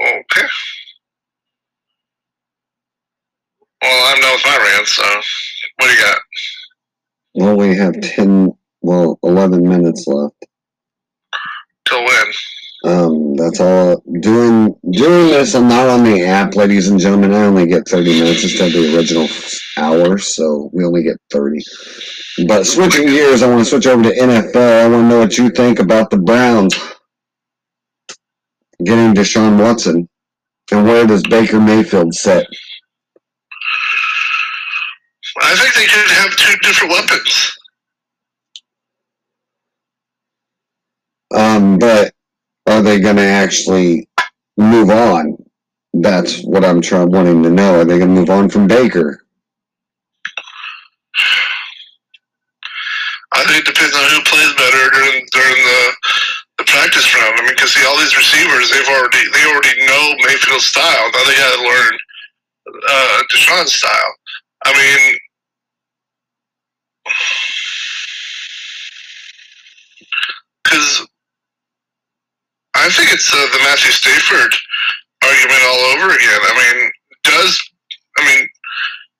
okay. 0.00 0.48
Well, 3.82 4.14
I'm 4.14 4.20
done 4.20 4.32
with 4.34 4.44
my 4.44 4.56
rant, 4.58 4.86
so 4.86 5.02
what 5.76 5.86
do 5.88 5.92
you 5.92 6.00
got? 6.00 6.18
Well, 7.34 7.56
we 7.56 7.76
have 7.76 8.00
ten, 8.00 8.52
well, 8.80 9.18
eleven 9.22 9.68
minutes 9.68 10.06
left. 10.06 10.46
Um, 12.84 13.36
that's 13.36 13.60
all. 13.60 14.02
Doing 14.20 14.74
doing 14.92 15.28
this, 15.28 15.54
I'm 15.54 15.68
not 15.68 15.88
on 15.88 16.04
the 16.04 16.24
app, 16.24 16.56
ladies 16.56 16.88
and 16.88 17.00
gentlemen. 17.00 17.32
I 17.34 17.44
only 17.44 17.66
get 17.66 17.88
30 17.88 18.20
minutes 18.20 18.44
instead 18.44 18.68
of 18.68 18.72
the 18.74 18.96
original 18.96 19.28
hour, 19.78 20.18
so 20.18 20.70
we 20.72 20.84
only 20.84 21.02
get 21.04 21.16
30. 21.30 21.60
But 22.46 22.66
switching 22.66 23.06
gears, 23.06 23.42
I 23.42 23.48
want 23.48 23.60
to 23.60 23.64
switch 23.66 23.86
over 23.86 24.02
to 24.04 24.10
NFL. 24.10 24.84
I 24.84 24.88
want 24.88 25.04
to 25.04 25.08
know 25.08 25.18
what 25.20 25.38
you 25.38 25.50
think 25.50 25.78
about 25.80 26.10
the 26.10 26.18
Browns 26.18 26.74
getting 28.84 29.14
Deshaun 29.14 29.60
Watson, 29.60 30.08
and 30.72 30.84
where 30.86 31.06
does 31.06 31.22
Baker 31.24 31.60
Mayfield 31.60 32.14
sit? 32.14 32.46
I 35.40 35.56
think 35.56 35.74
they 35.74 35.86
could 35.86 36.10
have 36.10 36.36
two 36.36 36.58
different 36.62 36.92
weapons. 36.92 37.58
Um, 41.34 41.78
but 41.78 42.12
are 42.66 42.82
they 42.82 43.00
going 43.00 43.16
to 43.16 43.22
actually 43.22 44.08
move 44.56 44.90
on? 44.90 45.36
That's 45.94 46.42
what 46.42 46.64
I'm 46.64 46.80
trying 46.80 47.10
wanting 47.10 47.42
to 47.42 47.50
know. 47.50 47.80
Are 47.80 47.84
they 47.84 47.98
going 47.98 48.14
to 48.14 48.20
move 48.20 48.30
on 48.30 48.48
from 48.48 48.66
Baker? 48.66 49.24
I 53.34 53.44
think 53.44 53.66
it 53.66 53.74
depends 53.74 53.96
on 53.96 54.10
who 54.10 54.20
plays 54.24 54.52
better 54.56 54.90
during 54.90 55.26
during 55.32 55.56
the 55.64 55.96
the 56.58 56.64
practice 56.64 57.14
round. 57.14 57.38
I 57.38 57.42
mean, 57.42 57.54
because 57.54 57.72
see, 57.74 57.84
all 57.86 57.98
these 57.98 58.16
receivers, 58.16 58.70
they've 58.70 58.88
already 58.88 59.24
they 59.32 59.44
already 59.50 59.86
know 59.86 60.14
Mayfield's 60.26 60.66
style. 60.66 61.10
Now 61.12 61.24
they 61.24 61.36
got 61.36 61.56
to 61.56 61.62
learn 61.62 61.98
uh, 62.88 63.22
Deshaun's 63.32 63.74
style. 63.74 64.14
I 64.64 64.72
mean, 64.72 65.16
because 70.64 71.06
I 72.74 72.88
think 72.88 73.12
it's 73.12 73.28
uh, 73.32 73.46
the 73.52 73.60
Matthew 73.68 73.92
Stafford 73.92 74.52
argument 75.22 75.62
all 75.68 75.82
over 75.94 76.08
again. 76.14 76.40
I 76.42 76.52
mean, 76.56 76.90
does 77.24 77.52
I 78.18 78.26
mean, 78.26 78.48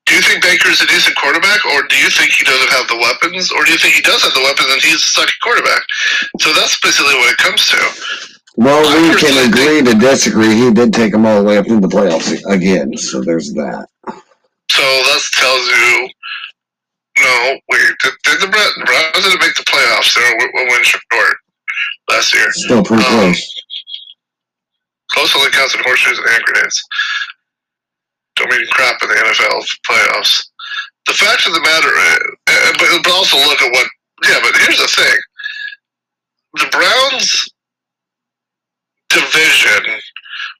do 0.07 0.14
you 0.14 0.22
think 0.22 0.42
Baker 0.42 0.68
is 0.68 0.82
a 0.82 0.86
decent 0.86 1.16
quarterback, 1.16 1.64
or 1.64 1.82
do 1.86 1.96
you 1.96 2.11
think 2.11 2.32
he 2.32 2.44
doesn't 2.44 2.70
have 2.70 2.88
the 2.88 2.96
weapons, 2.96 3.53
or 3.53 3.64
do 3.64 3.72
you 3.72 3.78
think 3.78 3.94
he 3.94 4.03
does 4.03 4.22
have 4.22 4.34
the 4.34 4.42
weapons 4.42 4.68
and 4.72 4.82
he's 4.82 5.03
a 5.03 5.11
sucky 5.20 5.36
quarterback? 5.42 5.82
So 6.40 6.53
that's 6.53 6.78
basically 6.80 7.14
what 7.14 7.32
it 7.32 7.38
comes 7.38 7.66
to. 7.68 7.80
Well, 8.57 8.84
we 8.84 9.16
can 9.16 9.48
agree 9.48 9.80
to 9.80 9.98
disagree. 9.98 10.55
He 10.55 10.70
did 10.70 10.92
take 10.92 11.12
them 11.12 11.24
all 11.24 11.40
the 11.40 11.48
way 11.48 11.57
up 11.57 11.66
into 11.66 11.86
the 11.86 11.92
playoffs 11.92 12.36
again, 12.53 12.96
so 12.96 13.22
there's 13.22 13.53
that. 13.55 13.86
So 14.70 14.82
that 14.82 15.22
tells 15.32 15.66
you. 15.68 16.09
No, 17.18 17.59
wait. 17.68 17.92
Did, 18.03 18.12
did 18.24 18.40
the 18.40 18.48
Browns 18.48 19.24
didn't 19.24 19.40
make 19.40 19.55
the 19.55 19.64
playoffs? 19.68 20.14
They 20.14 20.22
were 20.22 20.50
one 20.53 20.68
win 20.68 20.82
short 20.82 21.36
last 22.12 22.34
year. 22.34 22.46
Still 22.52 22.84
pretty 22.84 23.04
um, 23.04 23.32
close. 23.32 23.62
Close 25.12 25.36
only 25.36 25.50
counts 25.50 25.74
in 25.74 25.82
horseshoes 25.82 26.18
and 26.18 26.28
hand 26.28 26.44
grenades. 26.44 26.76
Don't 28.36 28.50
mean 28.50 28.64
crap 28.72 29.02
in 29.02 29.08
the 29.08 29.14
NFL 29.14 29.64
playoffs. 29.88 30.40
The 31.06 31.14
fact 31.14 31.46
of 31.46 31.52
the 31.52 31.60
matter 31.60 31.88
is, 31.88 33.02
but 33.04 33.12
also 33.12 33.36
look 33.36 33.60
at 33.60 33.72
what. 33.72 33.86
Yeah, 34.24 34.38
but 34.40 34.54
here's 34.56 34.78
the 34.78 34.88
thing: 34.88 35.18
the 36.54 36.68
Browns 36.70 37.42
division 39.10 40.00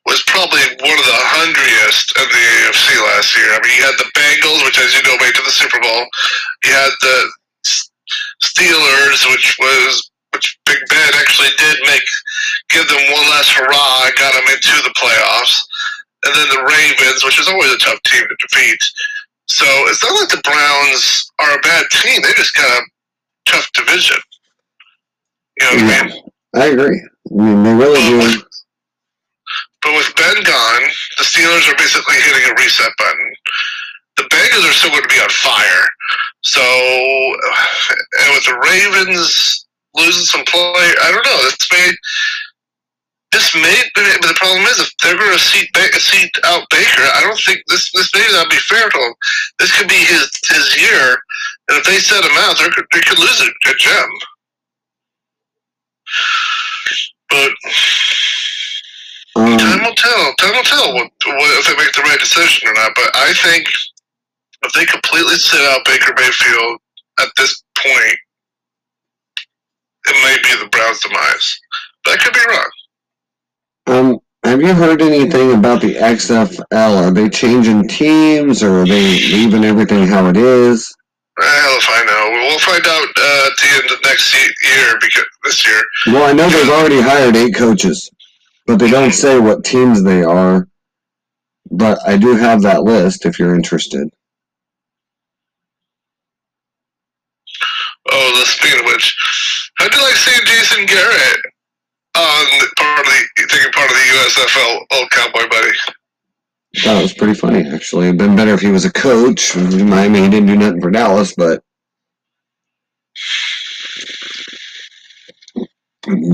was 0.05 0.23
probably 0.27 0.61
one 0.85 0.99
of 0.99 1.07
the 1.09 1.23
hungriest 1.33 2.13
in 2.19 2.27
the 2.29 2.45
AFC 2.61 2.87
last 3.15 3.33
year. 3.37 3.49
I 3.55 3.59
mean, 3.65 3.73
you 3.79 3.85
had 3.87 3.97
the 3.97 4.11
Bengals, 4.13 4.61
which, 4.67 4.79
as 4.79 4.93
you 4.93 5.03
know, 5.07 5.17
made 5.23 5.35
to 5.35 5.43
the 5.43 5.55
Super 5.55 5.81
Bowl. 5.81 6.05
You 6.65 6.73
had 6.73 6.93
the 7.01 7.33
Steelers, 8.45 9.25
which 9.31 9.57
was 9.59 10.12
which 10.33 10.59
Big 10.67 10.79
Ben 10.89 11.13
actually 11.15 11.53
did 11.59 11.79
make 11.87 12.05
give 12.69 12.89
them 12.89 13.03
one 13.13 13.29
last 13.31 13.53
hurrah, 13.53 14.11
got 14.17 14.33
them 14.35 14.49
into 14.49 14.75
the 14.83 14.95
playoffs, 14.97 15.57
and 16.25 16.35
then 16.35 16.49
the 16.49 16.65
Ravens, 16.65 17.25
which 17.25 17.39
is 17.39 17.49
always 17.49 17.73
a 17.73 17.79
tough 17.79 18.03
team 18.05 18.23
to 18.23 18.37
defeat. 18.49 18.81
So 19.47 19.65
it's 19.89 20.03
not 20.03 20.15
like 20.19 20.31
the 20.31 20.43
Browns 20.43 21.31
are 21.39 21.55
a 21.55 21.61
bad 21.61 21.85
team; 21.91 22.21
they 22.23 22.33
just 22.35 22.55
got 22.55 22.67
a 22.67 22.83
tough 23.47 23.69
division. 23.75 24.17
You 25.59 25.67
know 25.67 25.73
what 25.73 25.81
yeah, 25.81 26.01
I 26.01 26.07
mean? 26.07 26.23
I 26.55 26.65
agree. 26.67 27.01
I 27.01 27.35
mean, 27.35 27.63
they 27.63 27.75
really 27.75 28.01
do. 28.01 28.43
But 29.83 29.95
with 29.95 30.15
Ben 30.17 30.43
gone, 30.45 30.83
the 31.19 31.25
Steelers 31.25 31.69
are 31.69 31.77
basically 31.77 32.15
hitting 32.15 32.51
a 32.51 32.55
reset 32.55 32.93
button. 32.97 33.35
The 34.17 34.23
Bengals 34.25 34.71
are 34.71 34.73
still 34.73 34.91
going 34.91 35.03
to 35.03 35.09
be 35.09 35.21
on 35.21 35.29
fire. 35.29 35.87
So, 36.43 36.63
and 38.21 38.35
with 38.35 38.45
the 38.45 38.59
Ravens 38.63 39.67
losing 39.95 40.25
some 40.25 40.45
play, 40.45 40.89
I 41.03 41.11
don't 41.13 41.27
know. 41.27 41.41
This 41.45 41.69
may, 41.73 41.93
this 43.33 43.55
may, 43.55 43.83
but 43.95 44.29
the 44.29 44.37
problem 44.37 44.65
is 44.67 44.81
if 44.81 44.91
they're 45.03 45.17
going 45.17 45.33
to 45.33 45.39
seat, 45.39 45.69
seat 45.99 46.31
out 46.45 46.67
Baker, 46.71 47.07
I 47.15 47.21
don't 47.23 47.41
think 47.41 47.61
this 47.69 47.91
this 47.93 48.11
may 48.15 48.27
not 48.33 48.51
be 48.51 48.57
fair 48.69 48.91
to 48.91 48.99
him. 48.99 49.15
This 49.59 49.77
could 49.77 49.89
be 49.89 50.03
his 50.05 50.31
his 50.49 50.81
year, 50.81 51.17
and 51.69 51.79
if 51.79 51.85
they 51.85 51.99
set 51.99 52.25
him 52.25 52.37
out, 52.45 52.59
they 52.59 52.69
could, 52.71 52.85
they 52.93 53.01
could 53.01 53.19
lose 53.19 53.41
a, 53.41 53.71
a 53.71 53.75
gem. 53.79 54.11
But 57.31 57.53
um, 59.37 59.57
time 59.57 59.83
will 59.83 59.95
tell. 59.95 60.35
Time 60.37 60.55
will 60.55 60.65
tell 60.65 60.93
what, 60.95 61.11
what, 61.25 61.59
if 61.59 61.67
they 61.67 61.77
make 61.83 61.93
the 61.95 62.03
right 62.03 62.21
decision 62.21 62.69
or 62.69 62.75
not. 62.75 62.93
But 62.95 63.11
I 63.15 63.33
think 63.33 63.67
if 64.63 64.73
they 64.73 64.85
completely 64.85 65.37
sit 65.37 65.61
out 65.61 65.85
Baker 65.87 66.13
Mayfield 66.17 66.79
at 67.21 67.29
this 67.37 67.63
point, 67.79 68.19
it 70.07 70.17
may 70.25 70.37
be 70.43 70.63
the 70.63 70.69
Browns' 70.71 71.01
demise. 71.01 71.61
That 72.07 72.21
could 72.21 72.35
be 72.35 72.41
wrong. 72.49 72.71
Um, 73.87 74.19
have 74.45 74.61
you 74.61 74.75
heard 74.75 75.03
anything 75.03 75.53
about 75.53 75.81
the 75.81 75.95
XFL? 75.95 76.63
Are 76.73 77.11
they 77.11 77.29
changing 77.29 77.89
teams, 77.89 78.63
or 78.63 78.83
are 78.83 78.87
they 78.87 79.19
leaving 79.21 79.65
everything 79.65 80.07
how 80.07 80.27
it 80.27 80.37
is? 80.37 80.93
Hell 81.39 81.79
if 81.79 81.89
I 81.89 82.05
know. 82.05 82.31
We'll 82.33 82.59
find 82.59 82.87
out 82.87 83.09
uh, 83.17 83.49
at 83.51 83.57
the 83.57 83.83
end 83.83 83.91
of 83.91 84.05
next 84.05 84.35
year 84.35 84.99
because 85.01 85.25
this 85.45 85.67
year. 85.67 85.83
Well, 86.09 86.29
I 86.29 86.33
know 86.33 86.49
they've 86.49 86.69
already 86.69 87.01
hired 87.01 87.37
eight 87.37 87.55
coaches 87.55 88.11
but 88.67 88.79
they 88.79 88.91
don't 88.91 89.13
say 89.13 89.39
what 89.39 89.65
teams 89.65 90.03
they 90.03 90.23
are. 90.23 90.69
But 91.71 91.99
I 92.07 92.17
do 92.17 92.37
have 92.37 92.63
that 92.63 92.83
list 92.83 93.25
if 93.25 93.39
you're 93.39 93.55
interested. 93.55 94.09
Oh, 98.11 98.45
speaking 98.47 98.81
of 98.81 98.87
which, 98.87 99.17
do 99.89 99.97
you 99.97 100.03
like 100.03 100.15
seeing 100.17 100.47
Jason 100.47 100.87
Garrett 100.87 101.41
on 102.17 102.47
part 102.77 103.01
of 103.01 103.07
the 103.07 103.47
taking 103.49 103.73
part 103.73 103.91
of 103.91 103.97
the 103.97 104.03
USFL 104.13 104.87
old 104.93 105.11
cowboy 105.11 105.49
buddy? 105.49 105.73
That 106.85 107.03
was 107.03 107.13
pretty 107.13 107.35
funny, 107.35 107.69
actually. 107.69 108.07
It'd 108.07 108.19
been 108.19 108.37
better 108.37 108.55
if 108.55 108.61
he 108.61 108.71
was 108.71 108.85
a 108.85 108.93
coach. 108.93 109.57
Miami, 109.57 110.23
he 110.23 110.29
didn't 110.29 110.47
do 110.47 110.57
nothing 110.57 110.81
for 110.81 110.91
Dallas, 110.91 111.35
but 111.35 111.63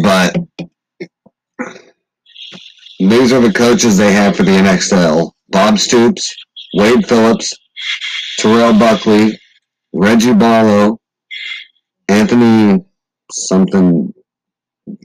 but 0.02 0.36
these 2.98 3.32
are 3.32 3.40
the 3.40 3.52
coaches 3.54 3.96
they 3.96 4.12
have 4.12 4.36
for 4.36 4.44
the 4.44 4.52
NXL. 4.52 5.32
Bob 5.50 5.78
Stoops, 5.78 6.34
Wade 6.74 7.06
Phillips, 7.06 7.52
Terrell 8.38 8.78
Buckley, 8.78 9.38
Reggie 9.92 10.34
Barlow, 10.34 11.00
Anthony 12.08 12.84
something 13.32 14.12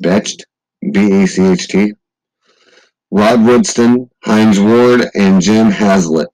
Becht, 0.02 0.44
B 0.92 1.24
A 1.24 1.28
C 1.28 1.46
H 1.46 1.68
T, 1.68 1.94
Rod 3.12 3.46
Woodson, 3.46 4.10
Hines 4.24 4.60
Ward, 4.60 5.06
and 5.14 5.42
Jim 5.42 5.70
Haslett. 5.70 6.30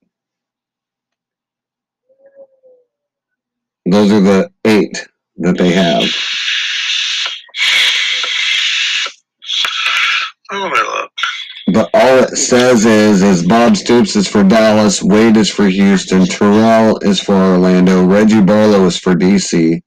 Those 3.85 4.11
are 4.11 4.21
the 4.21 4.51
eight 4.65 5.07
that 5.37 5.57
they 5.57 5.71
have. 5.71 6.03
Oh. 10.51 11.07
But 11.73 11.89
all 11.93 12.23
it 12.23 12.35
says 12.37 12.85
is 12.85 13.21
is 13.21 13.45
Bob 13.45 13.77
Stoops 13.77 14.15
is 14.15 14.27
for 14.27 14.43
Dallas, 14.43 15.03
Wade 15.03 15.37
is 15.37 15.49
for 15.49 15.67
Houston, 15.67 16.25
Terrell 16.25 16.97
is 16.99 17.19
for 17.19 17.35
Orlando, 17.35 18.05
Reggie 18.05 18.41
Barlow 18.41 18.85
is 18.85 18.97
for 18.97 19.13
DC, 19.13 19.81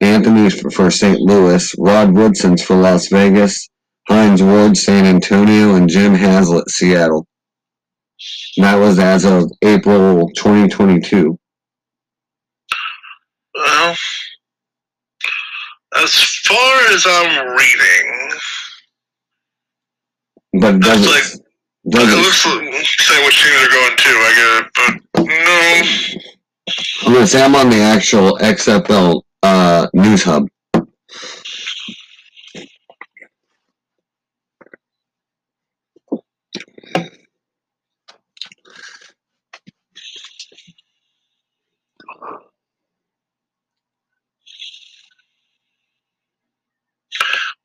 Anthony 0.00 0.48
for, 0.50 0.90
St. 0.90 1.18
Louis, 1.18 1.74
Rod 1.78 2.14
Woodson's 2.14 2.62
for 2.62 2.76
Las 2.76 3.08
Vegas, 3.08 3.68
Hines 4.08 4.42
Ward 4.42 4.76
San 4.76 5.04
Antonio, 5.04 5.74
and 5.74 5.88
Jim 5.88 6.14
Haslett 6.14 6.68
Seattle. 6.70 7.26
And 8.56 8.64
that 8.64 8.76
was 8.76 8.98
as 8.98 9.24
of 9.24 9.50
April 9.62 10.28
2022. 10.36 11.38
Well, 13.54 13.96
as 15.96 16.14
far 16.44 16.80
as 16.90 17.04
I'm 17.08 17.48
reading, 17.56 18.38
But 20.60 20.74
it 20.76 20.82
doesn't, 20.82 21.40
it 21.84 21.92
doesn't 21.92 22.20
looks 22.20 22.46
like 22.46 22.84
say 22.84 23.24
which 23.24 23.42
teams 23.42 23.62
are 23.62 23.70
going 23.70 23.96
to. 23.96 24.08
I 24.08 24.32
get 24.34 24.50
it, 24.58 24.70
but 24.74 25.24
no. 25.26 25.82
I'm 27.06 27.12
gonna 27.14 27.26
say 27.26 27.42
I'm 27.42 27.54
on 27.54 27.70
the 27.70 27.80
actual 27.80 28.38
XFL 28.38 29.22
uh, 29.42 29.86
news 29.94 30.22
hub. 30.24 30.48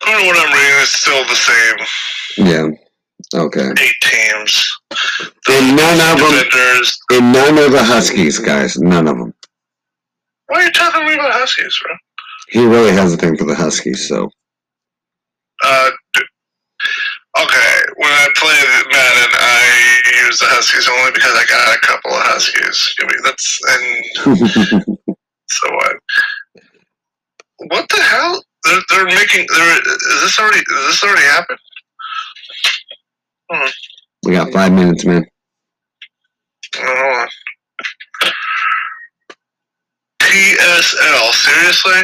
According 0.01 0.23
to 0.23 0.27
what 0.27 0.37
I'm 0.47 0.53
reading, 0.53 0.81
it's 0.81 0.93
still 0.99 1.25
the 1.25 1.35
same 1.35 2.45
Yeah. 2.47 2.67
Okay. 3.39 3.69
eight 3.79 3.95
teams. 4.01 4.71
And 5.49 5.75
none 5.75 5.99
of 6.13 6.19
them, 6.19 6.31
Defenders. 6.43 6.99
and 7.11 7.31
none 7.33 7.57
of 7.57 7.71
the 7.71 7.83
Huskies, 7.83 8.39
guys. 8.39 8.77
None 8.77 9.07
of 9.07 9.17
them. 9.17 9.33
Why 10.53 10.59
are 10.59 10.65
you 10.65 10.71
talking 10.71 11.01
to 11.01 11.07
me 11.07 11.15
about 11.15 11.31
Huskies, 11.33 11.75
bro? 11.81 11.95
He 12.49 12.63
really 12.63 12.91
has 12.91 13.11
a 13.11 13.17
thing 13.17 13.35
for 13.35 13.45
the 13.45 13.55
Huskies, 13.55 14.07
so. 14.07 14.29
Uh, 15.63 15.89
okay. 17.41 17.75
When 17.97 18.11
I 18.11 18.27
play 18.35 18.53
Madden, 18.91 19.33
I 19.33 20.01
use 20.27 20.37
the 20.37 20.45
Huskies 20.45 20.87
only 20.87 21.11
because 21.11 21.33
I 21.33 21.43
got 21.49 21.75
a 21.75 21.79
couple 21.81 22.11
of 22.11 22.21
Huskies. 22.21 22.93
I 23.01 23.05
mean, 23.09 23.17
that's 23.23 23.59
and 23.65 24.97
so 25.49 25.73
what? 25.73 25.95
What 27.69 27.89
the 27.89 28.03
hell? 28.03 28.43
They're, 28.65 28.81
they're 28.89 29.05
making. 29.05 29.47
They're, 29.49 29.79
is 29.81 30.21
this 30.21 30.39
already? 30.39 30.59
Is 30.59 30.85
this 30.85 31.03
already 31.03 31.25
happened? 31.25 31.59
we 34.23 34.33
got 34.33 34.53
five 34.53 34.71
minutes, 34.71 35.03
man. 35.03 35.25
Oh, 36.77 36.95
hold 36.95 37.21
on. 37.21 37.27
TSL. 40.33 41.31
Seriously? 41.31 42.01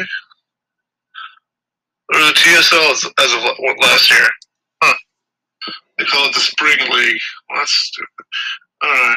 Or 2.14 2.18
the 2.20 2.32
TSL 2.32 2.90
as, 2.92 3.04
of 3.04 3.76
last 3.82 4.10
year? 4.10 4.28
Huh. 4.82 4.94
They 5.98 6.04
call 6.04 6.26
it 6.28 6.34
the 6.34 6.40
Spring 6.40 6.78
League. 6.78 7.20
Well, 7.48 7.58
that's 7.58 7.72
stupid. 7.72 8.26
Alright. 8.84 9.16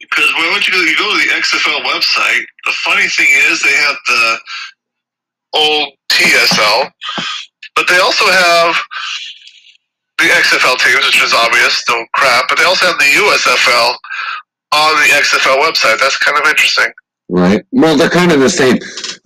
Because 0.00 0.32
when 0.34 0.50
once 0.50 0.66
you 0.66 0.72
go, 0.72 0.80
you 0.80 0.96
go 0.96 1.12
to 1.12 1.28
the 1.28 1.34
XFL 1.34 1.84
website, 1.84 2.44
the 2.64 2.72
funny 2.84 3.06
thing 3.08 3.28
is 3.50 3.62
they 3.62 3.70
have 3.70 3.96
the 4.08 4.38
old 5.54 5.88
TSL, 6.10 6.90
but 7.76 7.86
they 7.86 7.98
also 7.98 8.24
have 8.26 8.76
the 10.18 10.24
XFL 10.24 10.78
teams, 10.78 11.06
which 11.06 11.22
is 11.22 11.32
obvious, 11.32 11.74
still 11.74 12.04
crap, 12.14 12.48
but 12.48 12.58
they 12.58 12.64
also 12.64 12.86
have 12.86 12.98
the 12.98 13.04
USFL 13.04 13.94
on 14.72 14.94
the 14.96 15.08
XFL 15.14 15.58
website. 15.58 15.98
That's 16.00 16.16
kind 16.18 16.38
of 16.38 16.48
interesting. 16.48 16.92
Right? 17.28 17.64
Well, 17.70 17.96
they're 17.96 18.10
kind 18.10 18.32
of 18.32 18.40
the 18.40 18.50
same. 18.50 18.78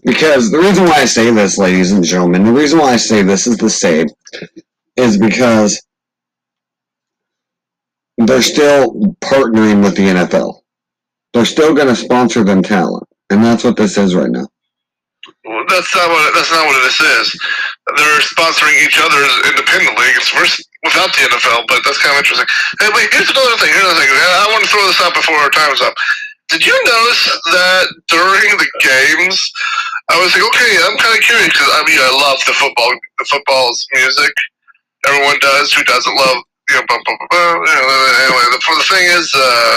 Because 0.05 0.51
the 0.51 0.59
reason 0.59 0.85
why 0.85 0.97
I 1.01 1.05
say 1.07 1.31
this, 1.31 1.59
ladies 1.59 1.93
and 1.93 2.05
gentlemen, 2.05 2.45
the 2.45 2.53
reason 2.53 2.79
why 2.79 2.93
I 2.93 2.97
say 2.97 3.23
this 3.23 3.47
is 3.47 3.57
the 3.57 3.71
same 3.71 4.07
is 4.97 5.19
because 5.19 5.83
they're 8.19 8.43
still 8.43 8.93
partnering 9.23 9.83
with 9.83 9.97
the 9.97 10.03
NFL. 10.03 10.61
They're 11.33 11.45
still 11.45 11.75
going 11.75 11.89
to 11.89 11.97
sponsor 11.97 12.45
them 12.45 12.63
talent. 12.63 13.05
And 13.31 13.43
that's 13.43 13.65
what 13.65 13.77
this 13.77 13.97
is 13.97 14.15
right 14.15 14.31
now. 14.31 14.47
Well, 15.45 15.65
that's 15.69 15.95
not 15.95 16.09
what 16.11 16.35
that's 16.35 16.51
not 16.53 16.67
what 16.67 16.83
this 16.85 17.01
is. 17.01 17.41
They're 17.97 18.21
sponsoring 18.21 18.85
each 18.85 19.01
other 19.03 19.49
independently. 19.49 20.05
It's 20.17 20.31
vers- 20.31 20.69
without 20.85 21.11
the 21.17 21.25
NFL, 21.27 21.65
but 21.67 21.81
that's 21.83 21.99
kind 21.99 22.15
of 22.15 22.21
interesting. 22.21 22.47
Hey, 22.79 22.93
wait, 22.93 23.09
here's 23.11 23.33
another 23.33 23.57
thing. 23.57 23.73
Here's 23.73 23.89
another 23.89 24.05
thing. 24.05 24.13
I 24.13 24.47
want 24.53 24.63
to 24.63 24.71
throw 24.71 24.85
this 24.85 25.01
out 25.01 25.17
before 25.17 25.41
our 25.41 25.51
time's 25.51 25.81
up. 25.81 25.97
Did 26.53 26.61
you 26.61 26.77
notice 26.85 27.25
that 27.57 27.85
during 28.13 28.53
the 28.61 28.69
games, 28.85 29.41
I 30.13 30.21
was 30.21 30.37
like, 30.37 30.45
okay, 30.45 30.73
I'm 30.85 30.97
kind 31.01 31.17
of 31.17 31.25
curious 31.25 31.49
because 31.49 31.73
I 31.73 31.81
mean, 31.89 31.97
I 31.97 32.13
love 32.13 32.39
the 32.45 32.53
football, 32.53 32.93
the 33.17 33.25
football's 33.25 33.81
music. 33.97 34.33
Everyone 35.09 35.41
does. 35.41 35.73
Who 35.73 35.83
doesn't 35.85 36.15
love? 36.15 36.39
You 36.69 36.77
know, 36.77 36.85
bum, 36.89 37.01
bum, 37.05 37.17
bum, 37.17 37.29
bum. 37.33 37.57
Anyway, 37.65 38.45
the, 38.53 38.61
the 38.61 38.87
thing 38.89 39.05
is, 39.09 39.29
uh, 39.35 39.77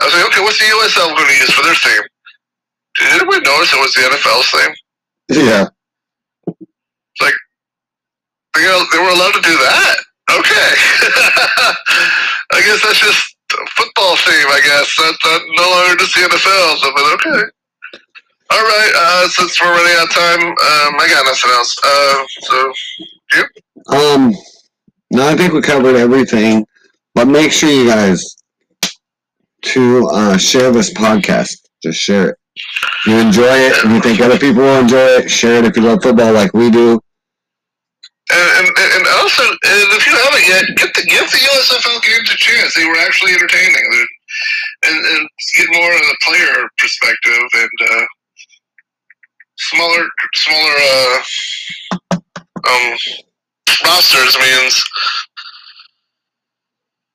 I 0.00 0.04
was 0.04 0.12
like, 0.16 0.26
okay, 0.32 0.42
what's 0.44 0.58
the 0.58 0.72
USL 0.72 1.16
going 1.16 1.28
to 1.28 1.40
use 1.40 1.52
for 1.52 1.64
their 1.64 1.76
theme? 1.76 2.06
Did 2.96 3.20
anybody 3.20 3.44
notice 3.44 3.72
it 3.72 3.80
was 3.80 3.92
the 3.92 4.08
NFL's 4.08 4.48
theme? 4.52 4.74
Yeah. 5.28 5.68
They, 8.62 8.98
were 8.98 9.12
allowed 9.12 9.34
to 9.34 9.44
do 9.44 9.52
that. 9.52 9.96
Okay. 10.32 10.70
I 12.52 12.60
guess 12.64 12.82
that's 12.82 13.00
just 13.00 13.36
football 13.76 14.16
theme. 14.16 14.48
I 14.48 14.60
guess 14.64 14.88
that's 14.96 15.24
not, 15.24 15.40
no 15.54 15.66
longer 15.70 15.96
just 16.00 16.14
the 16.14 16.20
NFL. 16.26 16.76
So, 16.78 16.90
but 16.94 17.04
okay. 17.14 17.42
All 18.50 18.62
right. 18.62 18.92
Uh, 18.96 19.28
since 19.28 19.60
we're 19.60 19.70
running 19.70 19.96
out 19.98 20.08
of 20.08 20.14
time, 20.14 20.42
um, 20.48 21.00
I 21.00 21.06
got 21.08 21.26
nothing 21.26 21.50
else. 21.50 21.76
Uh, 21.84 22.24
so 22.42 22.72
Um, 23.96 24.34
no, 25.10 25.28
I 25.28 25.36
think 25.36 25.52
we 25.52 25.62
covered 25.62 25.96
everything. 25.96 26.66
But 27.14 27.28
make 27.28 27.52
sure 27.52 27.70
you 27.70 27.86
guys 27.86 28.36
to 29.62 30.08
uh, 30.12 30.36
share 30.36 30.70
this 30.70 30.92
podcast. 30.92 31.56
Just 31.82 31.98
share 31.98 32.30
it. 32.30 32.36
If 32.56 33.06
you 33.06 33.18
enjoy 33.18 33.54
it, 33.54 33.84
if 33.84 33.84
you 33.84 34.00
think 34.00 34.20
other 34.20 34.38
people 34.38 34.62
will 34.62 34.80
enjoy 34.80 35.06
it, 35.18 35.30
share 35.30 35.58
it 35.58 35.64
if 35.64 35.76
you 35.76 35.82
love 35.82 36.02
football 36.02 36.32
like 36.32 36.52
we 36.54 36.70
do. 36.70 37.00
And, 38.30 38.66
and, 38.66 38.90
and 38.98 39.04
also, 39.22 39.42
and 39.46 39.86
if 39.94 40.06
you 40.06 40.14
haven't 40.14 40.46
yet, 40.46 40.64
get 40.76 40.90
the 40.94 41.02
give 41.06 41.30
the 41.30 41.38
USFL 41.38 42.02
games 42.02 42.30
a 42.30 42.36
chance. 42.36 42.74
They 42.74 42.86
were 42.86 42.98
actually 42.98 43.32
entertaining. 43.34 43.86
And, 44.84 44.98
and 44.98 45.28
get 45.56 45.68
more 45.72 45.92
of 45.92 46.00
the 46.00 46.16
player 46.26 46.68
perspective 46.78 47.42
and 47.54 47.76
uh, 47.88 48.04
smaller 49.56 50.08
smaller 50.34 50.76
uh, 50.76 51.18
um, 52.68 52.96
rosters 53.84 54.36
means 54.38 54.82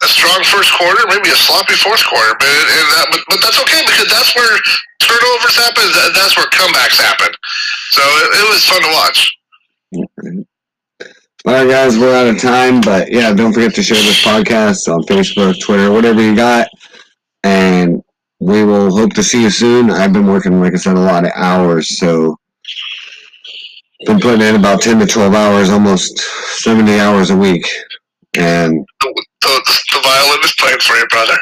a 0.04 0.08
strong 0.08 0.44
first 0.46 0.74
quarter, 0.74 1.06
maybe 1.08 1.30
a 1.30 1.36
sloppy 1.36 1.76
fourth 1.76 2.04
quarter, 2.08 2.34
but 2.40 2.48
that, 2.48 3.08
but, 3.12 3.22
but 3.30 3.40
that's 3.42 3.62
okay 3.62 3.82
because 3.86 4.10
that's 4.10 4.34
where 4.36 4.58
turnovers 5.04 5.56
happen. 5.56 5.86
That's 6.16 6.36
where 6.36 6.48
comebacks 6.48 6.98
happen. 6.98 7.30
So 7.92 8.02
it, 8.02 8.42
it 8.42 8.50
was 8.50 8.66
fun 8.66 8.82
to 8.82 8.92
watch. 8.96 9.32
All 11.46 11.54
right, 11.54 11.68
guys, 11.68 11.98
we're 11.98 12.14
out 12.16 12.28
of 12.28 12.40
time, 12.40 12.82
but 12.82 13.12
yeah, 13.12 13.34
don't 13.34 13.52
forget 13.52 13.74
to 13.76 13.82
share 13.84 13.98
this 13.98 14.24
podcast 14.24 14.88
on 14.94 15.02
Facebook, 15.04 15.60
Twitter, 15.60 15.92
whatever 15.92 16.22
you 16.22 16.36
got, 16.36 16.68
and 17.44 18.02
we 18.40 18.64
will 18.64 18.96
hope 18.96 19.14
to 19.14 19.24
see 19.24 19.42
you 19.42 19.50
soon. 19.50 19.90
I've 19.90 20.14
been 20.14 20.28
working, 20.28 20.60
like 20.62 20.74
I 20.74 20.78
said, 20.78 20.98
a 20.98 21.00
lot 21.00 21.26
of 21.26 21.32
hours, 21.36 21.98
so 21.98 22.36
been 24.06 24.20
putting 24.20 24.42
in 24.42 24.56
about 24.56 24.82
ten 24.82 25.00
to 25.00 25.08
twelve 25.08 25.34
hours, 25.34 25.72
almost 25.72 26.20
seventy 26.62 27.00
hours 27.00 27.32
a 27.32 27.36
week, 27.38 27.68
and 28.38 28.86
The, 29.02 29.24
the, 29.42 29.82
the 29.94 30.00
violin 30.04 30.40
is 30.44 30.54
playing 30.60 30.80
for 30.80 30.96
you, 30.96 31.08
brother. 31.08 31.38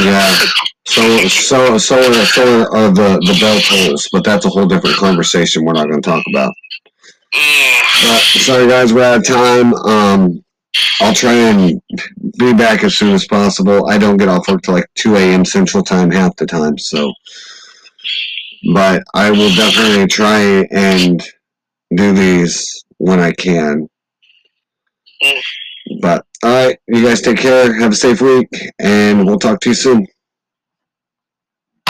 yeah, 0.00 0.34
so 0.86 1.18
so 1.28 1.78
so 1.78 1.98
are, 1.98 2.24
so 2.26 2.62
are 2.72 2.90
the 2.90 3.20
the 3.24 3.36
bell 3.40 3.60
tolls, 3.60 4.08
but 4.12 4.24
that's 4.24 4.46
a 4.46 4.48
whole 4.48 4.66
different 4.66 4.96
conversation. 4.96 5.64
We're 5.64 5.74
not 5.74 5.88
going 5.88 6.02
to 6.02 6.10
talk 6.10 6.24
about. 6.34 6.52
But 7.34 8.20
sorry, 8.20 8.68
guys, 8.68 8.92
we're 8.92 9.02
out 9.02 9.18
of 9.18 9.26
time. 9.26 9.74
Um, 9.74 10.44
I'll 11.00 11.14
try 11.14 11.32
and 11.32 11.80
be 12.38 12.52
back 12.52 12.84
as 12.84 12.96
soon 12.96 13.14
as 13.14 13.26
possible. 13.26 13.88
I 13.88 13.98
don't 13.98 14.16
get 14.16 14.28
off 14.28 14.48
work 14.48 14.62
till 14.62 14.74
like 14.74 14.88
2 14.96 15.16
a.m. 15.16 15.44
Central 15.44 15.82
Time 15.82 16.10
half 16.10 16.36
the 16.36 16.46
time, 16.46 16.78
so. 16.78 17.12
But 18.72 19.02
I 19.14 19.30
will 19.30 19.54
definitely 19.54 20.06
try 20.06 20.66
and 20.70 21.22
do 21.94 22.12
these 22.12 22.84
when 22.98 23.20
I 23.20 23.32
can. 23.32 23.88
Mm. 25.22 25.40
But, 26.00 26.26
alright, 26.44 26.78
you 26.88 27.04
guys 27.04 27.20
take 27.20 27.38
care. 27.38 27.78
Have 27.80 27.92
a 27.92 27.96
safe 27.96 28.20
week, 28.20 28.48
and 28.78 29.26
we'll 29.26 29.38
talk 29.38 29.60
to 29.60 29.70
you 29.70 29.74
soon. 29.74 30.06